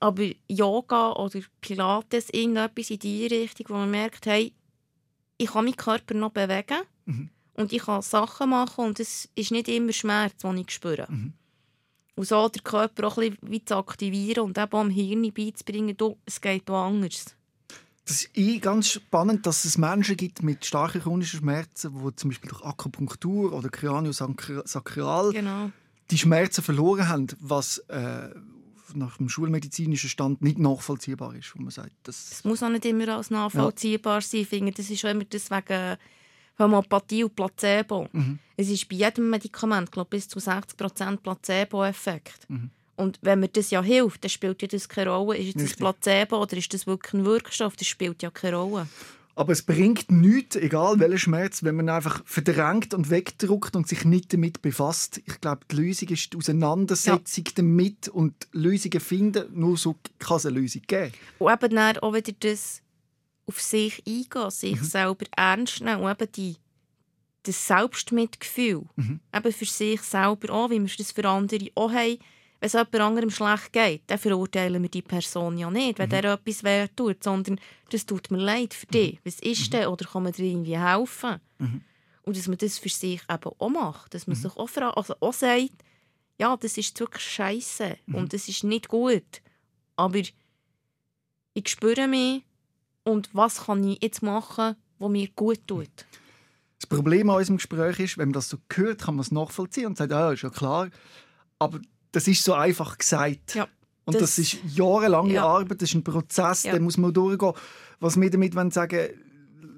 aber 0.00 0.26
Yoga 0.48 1.12
oder 1.12 1.40
Pilates, 1.60 2.28
irgendetwas 2.30 2.90
in 2.90 2.98
die 3.00 3.26
Richtung, 3.26 3.66
wo 3.70 3.74
man 3.74 3.90
merkt, 3.90 4.26
hey, 4.26 4.52
ich 5.36 5.50
kann 5.50 5.64
meinen 5.64 5.76
Körper 5.76 6.14
noch 6.14 6.30
bewegen 6.32 6.78
Mhm. 7.06 7.30
und 7.54 7.72
ich 7.72 7.82
kann 7.82 8.02
Sachen 8.02 8.50
machen 8.50 8.84
und 8.86 9.00
es 9.00 9.28
ist 9.34 9.50
nicht 9.50 9.68
immer 9.68 9.92
Schmerz, 9.92 10.36
den 10.42 10.58
ich 10.58 10.70
spüre. 10.70 11.06
Mhm. 11.08 11.32
Und 12.16 12.26
so 12.26 12.48
den 12.48 12.62
Körper 12.64 13.06
auch 13.06 13.18
ein 13.18 13.36
bisschen 13.40 13.66
zu 13.66 13.76
aktivieren 13.76 14.44
und 14.44 14.58
eben 14.58 14.76
am 14.76 14.90
Hirn 14.90 15.32
beizubringen, 15.32 15.96
du, 15.96 16.18
es 16.26 16.40
geht 16.40 16.68
auch 16.68 16.86
anders. 16.86 17.34
Das 18.04 18.22
ist 18.22 18.30
eh 18.36 18.58
ganz 18.58 18.90
spannend, 18.90 19.46
dass 19.46 19.64
es 19.64 19.76
Menschen 19.78 20.16
gibt 20.16 20.42
mit 20.42 20.64
starken 20.64 21.02
chronischen 21.02 21.40
Schmerzen, 21.40 21.92
die 21.94 22.16
zum 22.16 22.30
Beispiel 22.30 22.50
durch 22.50 22.62
Akupunktur 22.64 23.52
oder 23.52 23.68
Craniosakral 23.68 25.32
Genau. 25.32 25.70
die 26.10 26.18
Schmerzen 26.18 26.62
verloren 26.62 27.08
haben, 27.08 27.26
was 27.38 27.78
äh, 27.88 28.30
nach 28.94 29.16
dem 29.18 29.28
schulmedizinischen 29.28 30.10
Stand 30.10 30.42
nicht 30.42 30.58
nachvollziehbar 30.58 31.34
ist, 31.34 31.54
wo 31.54 31.62
man 31.62 31.70
sagt, 31.70 31.92
das 32.04 32.32
Es 32.32 32.44
muss 32.44 32.62
auch 32.62 32.68
nicht 32.68 32.84
immer 32.84 33.08
als 33.16 33.30
nachvollziehbar 33.30 34.20
sein. 34.20 34.40
Ich 34.40 34.48
finde, 34.48 34.72
das 34.72 34.90
ist 34.90 35.04
auch 35.04 35.10
immer 35.10 35.24
das 35.24 35.50
wegen 35.50 35.96
Homöopathie 36.58 37.24
und 37.24 37.36
Placebo. 37.36 38.08
Mhm. 38.12 38.38
Es 38.56 38.68
ist 38.68 38.88
bei 38.88 38.96
jedem 38.96 39.30
Medikament 39.30 39.92
glaub, 39.92 40.10
bis 40.10 40.28
zu 40.28 40.38
60% 40.38 41.18
Placebo-Effekt. 41.18 42.48
Mhm. 42.48 42.70
Und 42.96 43.18
wenn 43.22 43.38
mir 43.38 43.48
das 43.48 43.70
ja 43.70 43.80
hilft, 43.80 44.24
dann 44.24 44.28
spielt 44.28 44.60
ja 44.60 44.66
das 44.66 44.88
keine 44.88 45.10
Rolle. 45.10 45.38
Ist 45.38 45.60
das. 45.60 45.76
Placebo 45.76 46.42
oder 46.42 46.56
ist 46.56 46.74
das 46.74 46.86
wirklich 46.86 47.14
ein 47.14 47.24
Wirkstoff? 47.24 47.76
Das 47.76 47.86
spielt 47.86 48.22
ja 48.24 48.30
keine 48.30 48.56
Rolle. 48.56 48.88
Aber 49.38 49.52
es 49.52 49.62
bringt 49.62 50.10
nichts, 50.10 50.56
egal 50.56 50.98
welcher 50.98 51.18
Schmerz, 51.18 51.62
wenn 51.62 51.76
man 51.76 51.88
einfach 51.88 52.22
verdrängt 52.26 52.92
und 52.92 53.08
wegdruckt 53.08 53.76
und 53.76 53.86
sich 53.86 54.04
nicht 54.04 54.32
damit 54.32 54.62
befasst. 54.62 55.20
Ich 55.26 55.40
glaube, 55.40 55.60
die 55.70 55.76
Lösung 55.76 56.08
ist 56.08 56.32
die 56.32 56.38
Auseinandersetzung 56.38 57.44
ja. 57.46 57.52
damit 57.54 58.08
und 58.08 58.34
Lösungen 58.50 58.98
finden. 58.98 59.46
Nur 59.52 59.76
so 59.76 59.94
kann 60.18 60.38
es 60.38 60.46
eine 60.46 60.58
Lösung 60.58 60.82
geben. 60.88 61.12
Und 61.38 61.52
eben 61.52 61.76
dann 61.76 61.98
auch 61.98 62.14
wieder 62.14 62.32
das 62.40 62.82
auf 63.46 63.60
sich 63.60 64.02
eingehen, 64.04 64.50
sich 64.50 64.80
mhm. 64.80 64.84
selber 64.84 65.26
ernst 65.36 65.82
nehmen 65.82 66.02
und 66.02 66.20
eben 66.20 66.32
die, 66.32 66.56
das 67.44 67.64
Selbstmitgefühl 67.64 68.86
mhm. 68.96 69.20
eben 69.32 69.52
für 69.52 69.66
sich 69.66 70.02
selber 70.02 70.52
auch, 70.52 70.70
wie 70.70 70.80
wir 70.80 70.90
das 70.98 71.12
für 71.12 71.24
andere 71.28 71.68
auch 71.76 71.92
haben, 71.92 72.18
wenn 72.60 72.66
es 72.66 72.72
jemand 72.72 72.94
anderem 72.96 73.30
schlecht 73.30 73.72
geht, 73.72 74.02
dann 74.08 74.18
verurteilen 74.18 74.82
wir 74.82 74.88
die 74.88 75.02
Person 75.02 75.58
ja 75.58 75.70
nicht, 75.70 75.98
wenn 75.98 76.08
mhm. 76.08 76.10
der 76.10 76.24
etwas 76.24 76.64
wert 76.64 76.96
tut, 76.96 77.22
sondern 77.22 77.60
das 77.90 78.04
tut 78.04 78.30
mir 78.30 78.38
leid 78.38 78.74
für 78.74 78.86
dich. 78.86 79.14
Mhm. 79.14 79.18
Was 79.24 79.40
ist 79.40 79.66
mhm. 79.66 79.70
denn? 79.70 79.86
Oder 79.88 80.04
kann 80.06 80.22
man 80.24 80.32
dir 80.32 80.44
irgendwie 80.44 80.78
helfen? 80.78 81.40
Mhm. 81.58 81.82
Und 82.22 82.36
dass 82.36 82.48
man 82.48 82.58
das 82.58 82.78
für 82.78 82.88
sich 82.88 83.22
eben 83.30 83.52
auch 83.58 83.68
macht. 83.68 84.12
Dass 84.14 84.26
man 84.26 84.36
mhm. 84.36 84.42
sich 84.42 84.56
auch, 84.56 84.96
also 84.96 85.14
auch 85.20 85.32
sagt, 85.32 85.84
ja, 86.38 86.56
das 86.56 86.76
ist 86.76 86.98
wirklich 86.98 87.24
scheiße 87.24 87.96
mhm. 88.06 88.14
und 88.14 88.32
das 88.32 88.48
ist 88.48 88.64
nicht 88.64 88.88
gut. 88.88 89.42
Aber 89.96 90.18
ich 91.54 91.68
spüre 91.68 92.08
mich 92.08 92.44
und 93.04 93.30
was 93.32 93.64
kann 93.64 93.84
ich 93.84 94.02
jetzt 94.02 94.22
machen, 94.22 94.76
was 94.98 95.10
mir 95.10 95.28
gut 95.34 95.66
tut. 95.66 96.06
Das 96.80 96.86
Problem 96.88 97.28
an 97.30 97.36
unserem 97.36 97.56
Gespräch 97.56 97.98
ist, 97.98 98.18
wenn 98.18 98.28
man 98.28 98.34
das 98.34 98.48
so 98.48 98.58
hört, 98.72 99.02
kann 99.02 99.16
man 99.16 99.22
es 99.22 99.32
nachvollziehen 99.32 99.86
und 99.86 99.96
sagt, 99.96 100.12
ja, 100.12 100.32
ist 100.32 100.42
ja 100.42 100.50
klar. 100.50 100.90
Aber 101.58 101.80
das 102.12 102.28
ist 102.28 102.44
so 102.44 102.54
einfach 102.54 102.98
gesagt. 102.98 103.54
Ja, 103.54 103.68
und 104.04 104.14
das, 104.14 104.36
das, 104.36 104.38
ist 104.38 104.58
jahrelange 104.74 105.34
ja. 105.34 105.44
Arbeit, 105.44 105.82
das 105.82 105.90
ist 105.90 105.94
ein 105.94 106.04
Prozess, 106.04 106.62
ja. 106.62 106.72
den 106.72 106.82
muss 106.82 106.96
man 106.96 107.12
durchgehen. 107.12 107.52
Was 108.00 108.18
wir 108.18 108.30
damit 108.30 108.54
wollen 108.54 108.70
sagen 108.70 109.08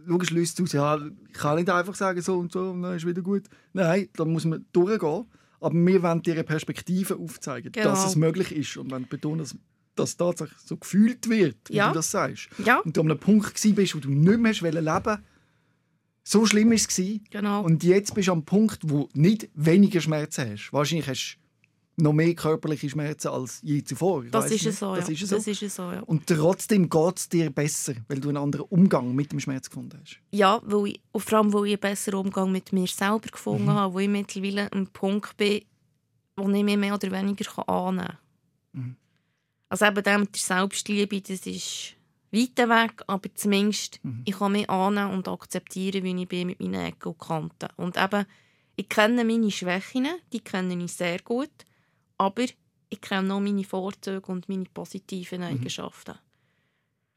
logisch 0.06 0.30
löst 0.30 0.58
es 0.58 0.64
aus, 0.64 0.72
ja, 0.72 0.96
ich 0.96 1.32
kann 1.32 1.56
nicht 1.56 1.70
einfach 1.70 1.94
sagen, 1.94 2.20
so 2.20 2.38
und 2.38 2.52
so, 2.52 2.70
und 2.70 2.82
dann 2.82 2.96
ist 2.96 3.06
wieder 3.06 3.22
gut. 3.22 3.44
Nein, 3.72 4.08
da 4.14 4.24
muss 4.24 4.44
man 4.44 4.64
durchgehen. 4.72 5.26
Aber 5.60 5.74
wir 5.74 6.02
wollen 6.02 6.22
ihre 6.24 6.44
Perspektive 6.44 7.16
aufzeigen, 7.16 7.72
genau. 7.72 7.90
dass 7.90 8.06
es 8.06 8.16
möglich 8.16 8.54
ist. 8.54 8.76
Und 8.76 8.90
wenn 8.90 9.06
betonen, 9.08 9.40
dass 9.40 9.56
das 9.94 10.16
tatsächlich 10.16 10.58
so 10.58 10.76
gefühlt 10.76 11.28
wird, 11.28 11.56
wie 11.68 11.74
ja. 11.74 11.88
du 11.88 11.94
das 11.94 12.10
sagst. 12.10 12.48
Ja. 12.64 12.78
Und 12.78 12.96
du 12.96 13.02
an 13.02 13.10
einem 13.10 13.20
Punkt 13.20 13.60
bist, 13.74 13.94
wo 13.94 13.98
du 13.98 14.10
nicht 14.10 14.62
mehr 14.62 14.72
leben 14.72 14.86
wolltest, 14.86 15.22
so 16.22 16.46
schlimm 16.46 16.70
war 16.70 16.76
es. 16.76 17.00
Genau. 17.30 17.62
Und 17.62 17.82
jetzt 17.84 18.14
bist 18.14 18.28
du 18.28 18.32
am 18.32 18.44
Punkt, 18.44 18.78
wo 18.84 19.08
du 19.12 19.20
nicht 19.20 19.50
weniger 19.54 20.00
Schmerzen 20.00 20.52
hast. 20.52 20.72
Wahrscheinlich 20.72 21.08
hast 21.08 21.39
noch 22.00 22.12
mehr 22.12 22.34
körperliche 22.34 22.88
Schmerzen 22.88 23.28
als 23.28 23.60
je 23.62 23.82
zuvor. 23.82 24.24
Das 24.24 24.50
ist, 24.50 24.62
so, 24.78 24.94
das, 24.94 25.08
ja. 25.08 25.14
ist 25.14 25.26
so, 25.26 25.36
das 25.36 25.46
ist 25.46 25.74
so. 25.74 25.82
Ja. 25.82 26.00
Und 26.00 26.26
trotzdem 26.26 26.88
geht 26.88 27.16
es 27.18 27.28
dir 27.28 27.50
besser, 27.50 27.94
weil 28.08 28.20
du 28.20 28.28
einen 28.28 28.38
anderen 28.38 28.66
Umgang 28.66 29.14
mit 29.14 29.32
dem 29.32 29.40
Schmerz 29.40 29.68
gefunden 29.68 29.98
hast. 30.02 30.20
Ja, 30.32 30.60
weil 30.64 30.88
ich, 30.88 31.00
vor 31.16 31.38
allem, 31.38 31.52
weil 31.52 31.66
ich 31.66 31.72
einen 31.72 31.80
besseren 31.80 32.20
Umgang 32.20 32.52
mit 32.52 32.72
mir 32.72 32.86
selber 32.86 33.28
gefunden 33.30 33.64
mhm. 33.64 33.70
habe, 33.70 33.94
wo 33.94 33.98
ich 33.98 34.08
mittlerweile 34.08 34.72
am 34.72 34.86
Punkt 34.88 35.36
bin, 35.36 35.62
wo 36.36 36.48
ich 36.48 36.64
mich 36.64 36.76
mehr 36.76 36.94
oder 36.94 37.10
weniger 37.10 37.68
annehmen 37.68 38.06
kann. 38.06 38.18
Mhm. 38.72 38.96
Also 39.68 39.86
eben 39.86 40.02
der 40.02 40.18
mit 40.18 40.34
der 40.34 40.40
Selbstliebe, 40.40 41.20
das 41.20 41.46
ist 41.46 41.94
weit 42.32 42.58
weg, 42.58 43.02
aber 43.06 43.34
zumindest 43.34 44.00
mhm. 44.02 44.22
ich 44.24 44.38
kann 44.38 44.52
mich 44.52 44.68
annehmen 44.68 45.12
und 45.12 45.28
akzeptieren, 45.28 46.04
wie 46.04 46.22
ich 46.22 46.28
bin 46.28 46.48
mit 46.48 46.60
meinen 46.60 46.86
Ecken 46.86 47.08
und 47.08 47.18
Kanten. 47.18 47.68
Und 47.76 47.96
eben, 47.96 48.26
ich 48.76 48.88
kenne 48.88 49.24
meine 49.24 49.50
Schwächen, 49.50 50.08
die 50.32 50.40
kenne 50.40 50.82
ich 50.82 50.92
sehr 50.92 51.18
gut 51.20 51.50
aber 52.20 52.44
ich 52.90 53.00
kenne 53.00 53.28
noch 53.28 53.40
meine 53.40 53.64
Vorzüge 53.64 54.30
und 54.30 54.48
meine 54.48 54.64
positiven 54.64 55.40
mhm. 55.40 55.46
Eigenschaften. 55.46 56.12
Mhm. 56.12 56.18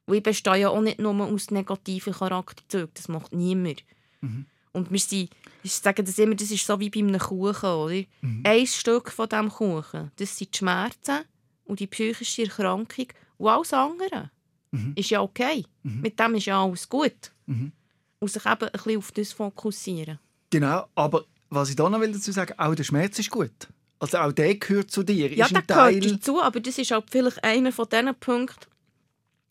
Und 0.06 0.14
ich 0.16 0.22
bestehe 0.22 0.56
ja 0.56 0.68
auch 0.70 0.80
nicht 0.80 0.98
nur 0.98 1.14
aus 1.24 1.50
negativen 1.50 2.14
Charakterzügen, 2.14 2.90
das 2.94 3.08
macht 3.08 3.34
niemand. 3.34 3.84
Mhm. 4.22 4.46
Und 4.72 4.90
wir 4.90 4.98
sind, 4.98 5.30
ich 5.62 5.72
sage 5.72 6.02
das 6.02 6.18
immer, 6.18 6.34
das 6.34 6.50
ist 6.50 6.66
so 6.66 6.80
wie 6.80 6.88
bei 6.88 7.00
einem 7.00 7.18
Kuchen. 7.18 7.68
Oder? 7.68 8.04
Mhm. 8.22 8.42
Ein 8.44 8.66
Stück 8.66 9.10
von 9.10 9.28
diesem 9.28 9.50
Kuchen, 9.50 10.10
das 10.16 10.38
sind 10.38 10.54
die 10.54 10.58
Schmerzen 10.58 11.20
und 11.64 11.80
die 11.80 11.86
psychische 11.86 12.44
Erkrankung 12.44 13.08
und 13.36 13.48
alles 13.48 13.72
andere. 13.74 14.30
Mhm. 14.70 14.92
Ist 14.96 15.10
ja 15.10 15.20
okay. 15.20 15.66
Mhm. 15.82 16.00
Mit 16.00 16.18
dem 16.18 16.34
ist 16.34 16.46
ja 16.46 16.64
alles 16.64 16.88
gut. 16.88 17.30
Mhm. 17.44 17.72
Und 18.20 18.28
sich 18.28 18.44
eben 18.46 18.62
ein 18.62 18.72
bisschen 18.72 18.98
auf 18.98 19.12
das 19.12 19.32
fokussieren. 19.34 20.18
Genau, 20.48 20.86
aber 20.94 21.24
was 21.50 21.68
ich 21.68 21.76
da 21.76 21.90
noch 21.90 22.00
dazu 22.00 22.32
sagen 22.32 22.54
will, 22.56 22.66
auch 22.66 22.74
der 22.74 22.84
Schmerz 22.84 23.18
ist 23.18 23.30
gut. 23.30 23.68
Also 23.98 24.18
auch 24.18 24.32
der 24.32 24.56
gehört 24.56 24.90
zu 24.90 25.02
dir. 25.02 25.32
Ja, 25.32 25.48
der 25.48 25.66
Teil... 25.66 25.98
gehört 25.98 26.16
dazu, 26.16 26.42
aber 26.42 26.60
das 26.60 26.78
ist 26.78 26.92
auch 26.92 27.04
vielleicht 27.10 27.42
einer 27.42 27.72
von 27.72 27.88
diesen 27.88 28.14
Punkten, 28.16 28.66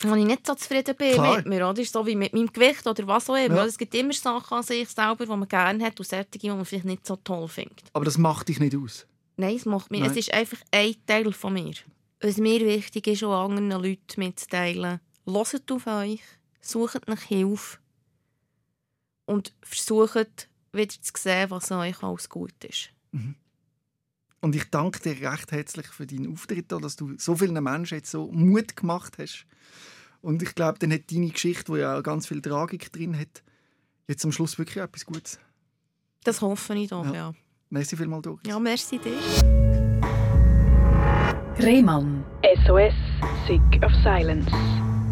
wo 0.01 0.15
ich 0.15 0.25
nicht 0.25 0.45
so 0.45 0.53
zufrieden 0.55 0.95
bin 0.95 1.13
Klar. 1.13 1.37
mit 1.37 1.47
mir. 1.47 1.67
Oder? 1.67 1.83
So 1.85 2.05
wie 2.05 2.15
mit 2.15 2.33
meinem 2.33 2.51
Gewicht 2.51 2.85
oder 2.85 3.07
was 3.07 3.29
auch 3.29 3.35
immer. 3.35 3.57
Ja. 3.57 3.65
Es 3.65 3.77
gibt 3.77 3.95
immer 3.95 4.13
Sachen 4.13 4.57
an 4.57 4.63
sich 4.63 4.89
selber, 4.89 5.25
die 5.25 5.31
man 5.31 5.47
gerne 5.47 5.83
hat 5.85 5.99
und 5.99 6.05
solche, 6.05 6.25
die 6.25 6.49
man 6.49 6.65
vielleicht 6.65 6.85
nicht 6.85 7.07
so 7.07 7.15
toll 7.15 7.47
findet. 7.47 7.83
Aber 7.93 8.05
das 8.05 8.17
macht 8.17 8.49
dich 8.49 8.59
nicht 8.59 8.75
aus? 8.75 9.07
Nein, 9.37 9.55
es 9.55 9.65
macht 9.65 9.91
mich. 9.91 10.01
Nein. 10.01 10.11
Es 10.11 10.17
ist 10.17 10.33
einfach 10.33 10.57
ein 10.71 10.95
Teil 11.05 11.31
von 11.33 11.53
mir. 11.53 11.73
Was 12.21 12.37
mir 12.37 12.59
wichtig 12.61 13.07
ist, 13.07 13.23
auch 13.23 13.45
anderen 13.45 13.71
Leuten 13.71 13.99
mitzuteilen, 14.17 14.99
hört 15.25 15.71
auf 15.71 15.87
euch, 15.87 16.21
sucht 16.61 17.07
nach 17.07 17.21
Hilfe 17.21 17.77
und 19.25 19.53
versucht 19.61 20.47
wieder 20.71 20.93
zu 21.01 21.11
sehen, 21.17 21.49
was 21.49 21.71
an 21.71 21.79
euch 21.79 22.01
alles 22.01 22.29
gut 22.29 22.63
ist. 22.63 22.89
Mhm. 23.11 23.35
Und 24.43 24.55
ich 24.55 24.69
danke 24.69 24.99
dir 24.99 25.31
recht 25.31 25.53
herzlich 25.53 25.87
für 25.87 26.05
deinen 26.05 26.33
Auftritt, 26.33 26.69
dass 26.69 26.97
du 26.97 27.13
so 27.17 27.33
vielen 27.33 27.63
Menschen 27.63 27.95
jetzt 27.95 28.11
so 28.11 28.29
Mut 28.29 28.75
gemacht 28.75 29.17
hast. 29.17 29.45
Und 30.19 30.43
ich 30.43 30.53
glaube, 30.53 30.77
dann 30.79 30.91
hat 30.91 31.09
deine 31.09 31.29
Geschichte, 31.29 31.71
die 31.71 31.79
ja 31.79 31.97
auch 31.97 32.03
ganz 32.03 32.27
viel 32.27 32.41
Tragik 32.41 32.91
drin 32.91 33.17
hat, 33.17 33.41
jetzt 34.05 34.25
am 34.25 34.33
Schluss 34.33 34.57
wirklich 34.57 34.83
etwas 34.83 35.05
Gutes. 35.05 35.39
Das 36.25 36.41
hoffe 36.41 36.75
ich 36.75 36.89
doch, 36.89 37.05
ja. 37.05 37.13
ja. 37.13 37.33
Merci 37.69 37.95
vielmals, 37.95 38.23
Doris. 38.23 38.41
Ja, 38.45 38.59
merci 38.59 38.99
dir. 38.99 39.17
Rehmann. 41.59 42.25
SOS, 42.65 42.93
Sick 43.47 43.81
of 43.81 43.93
Silence. 44.03 44.51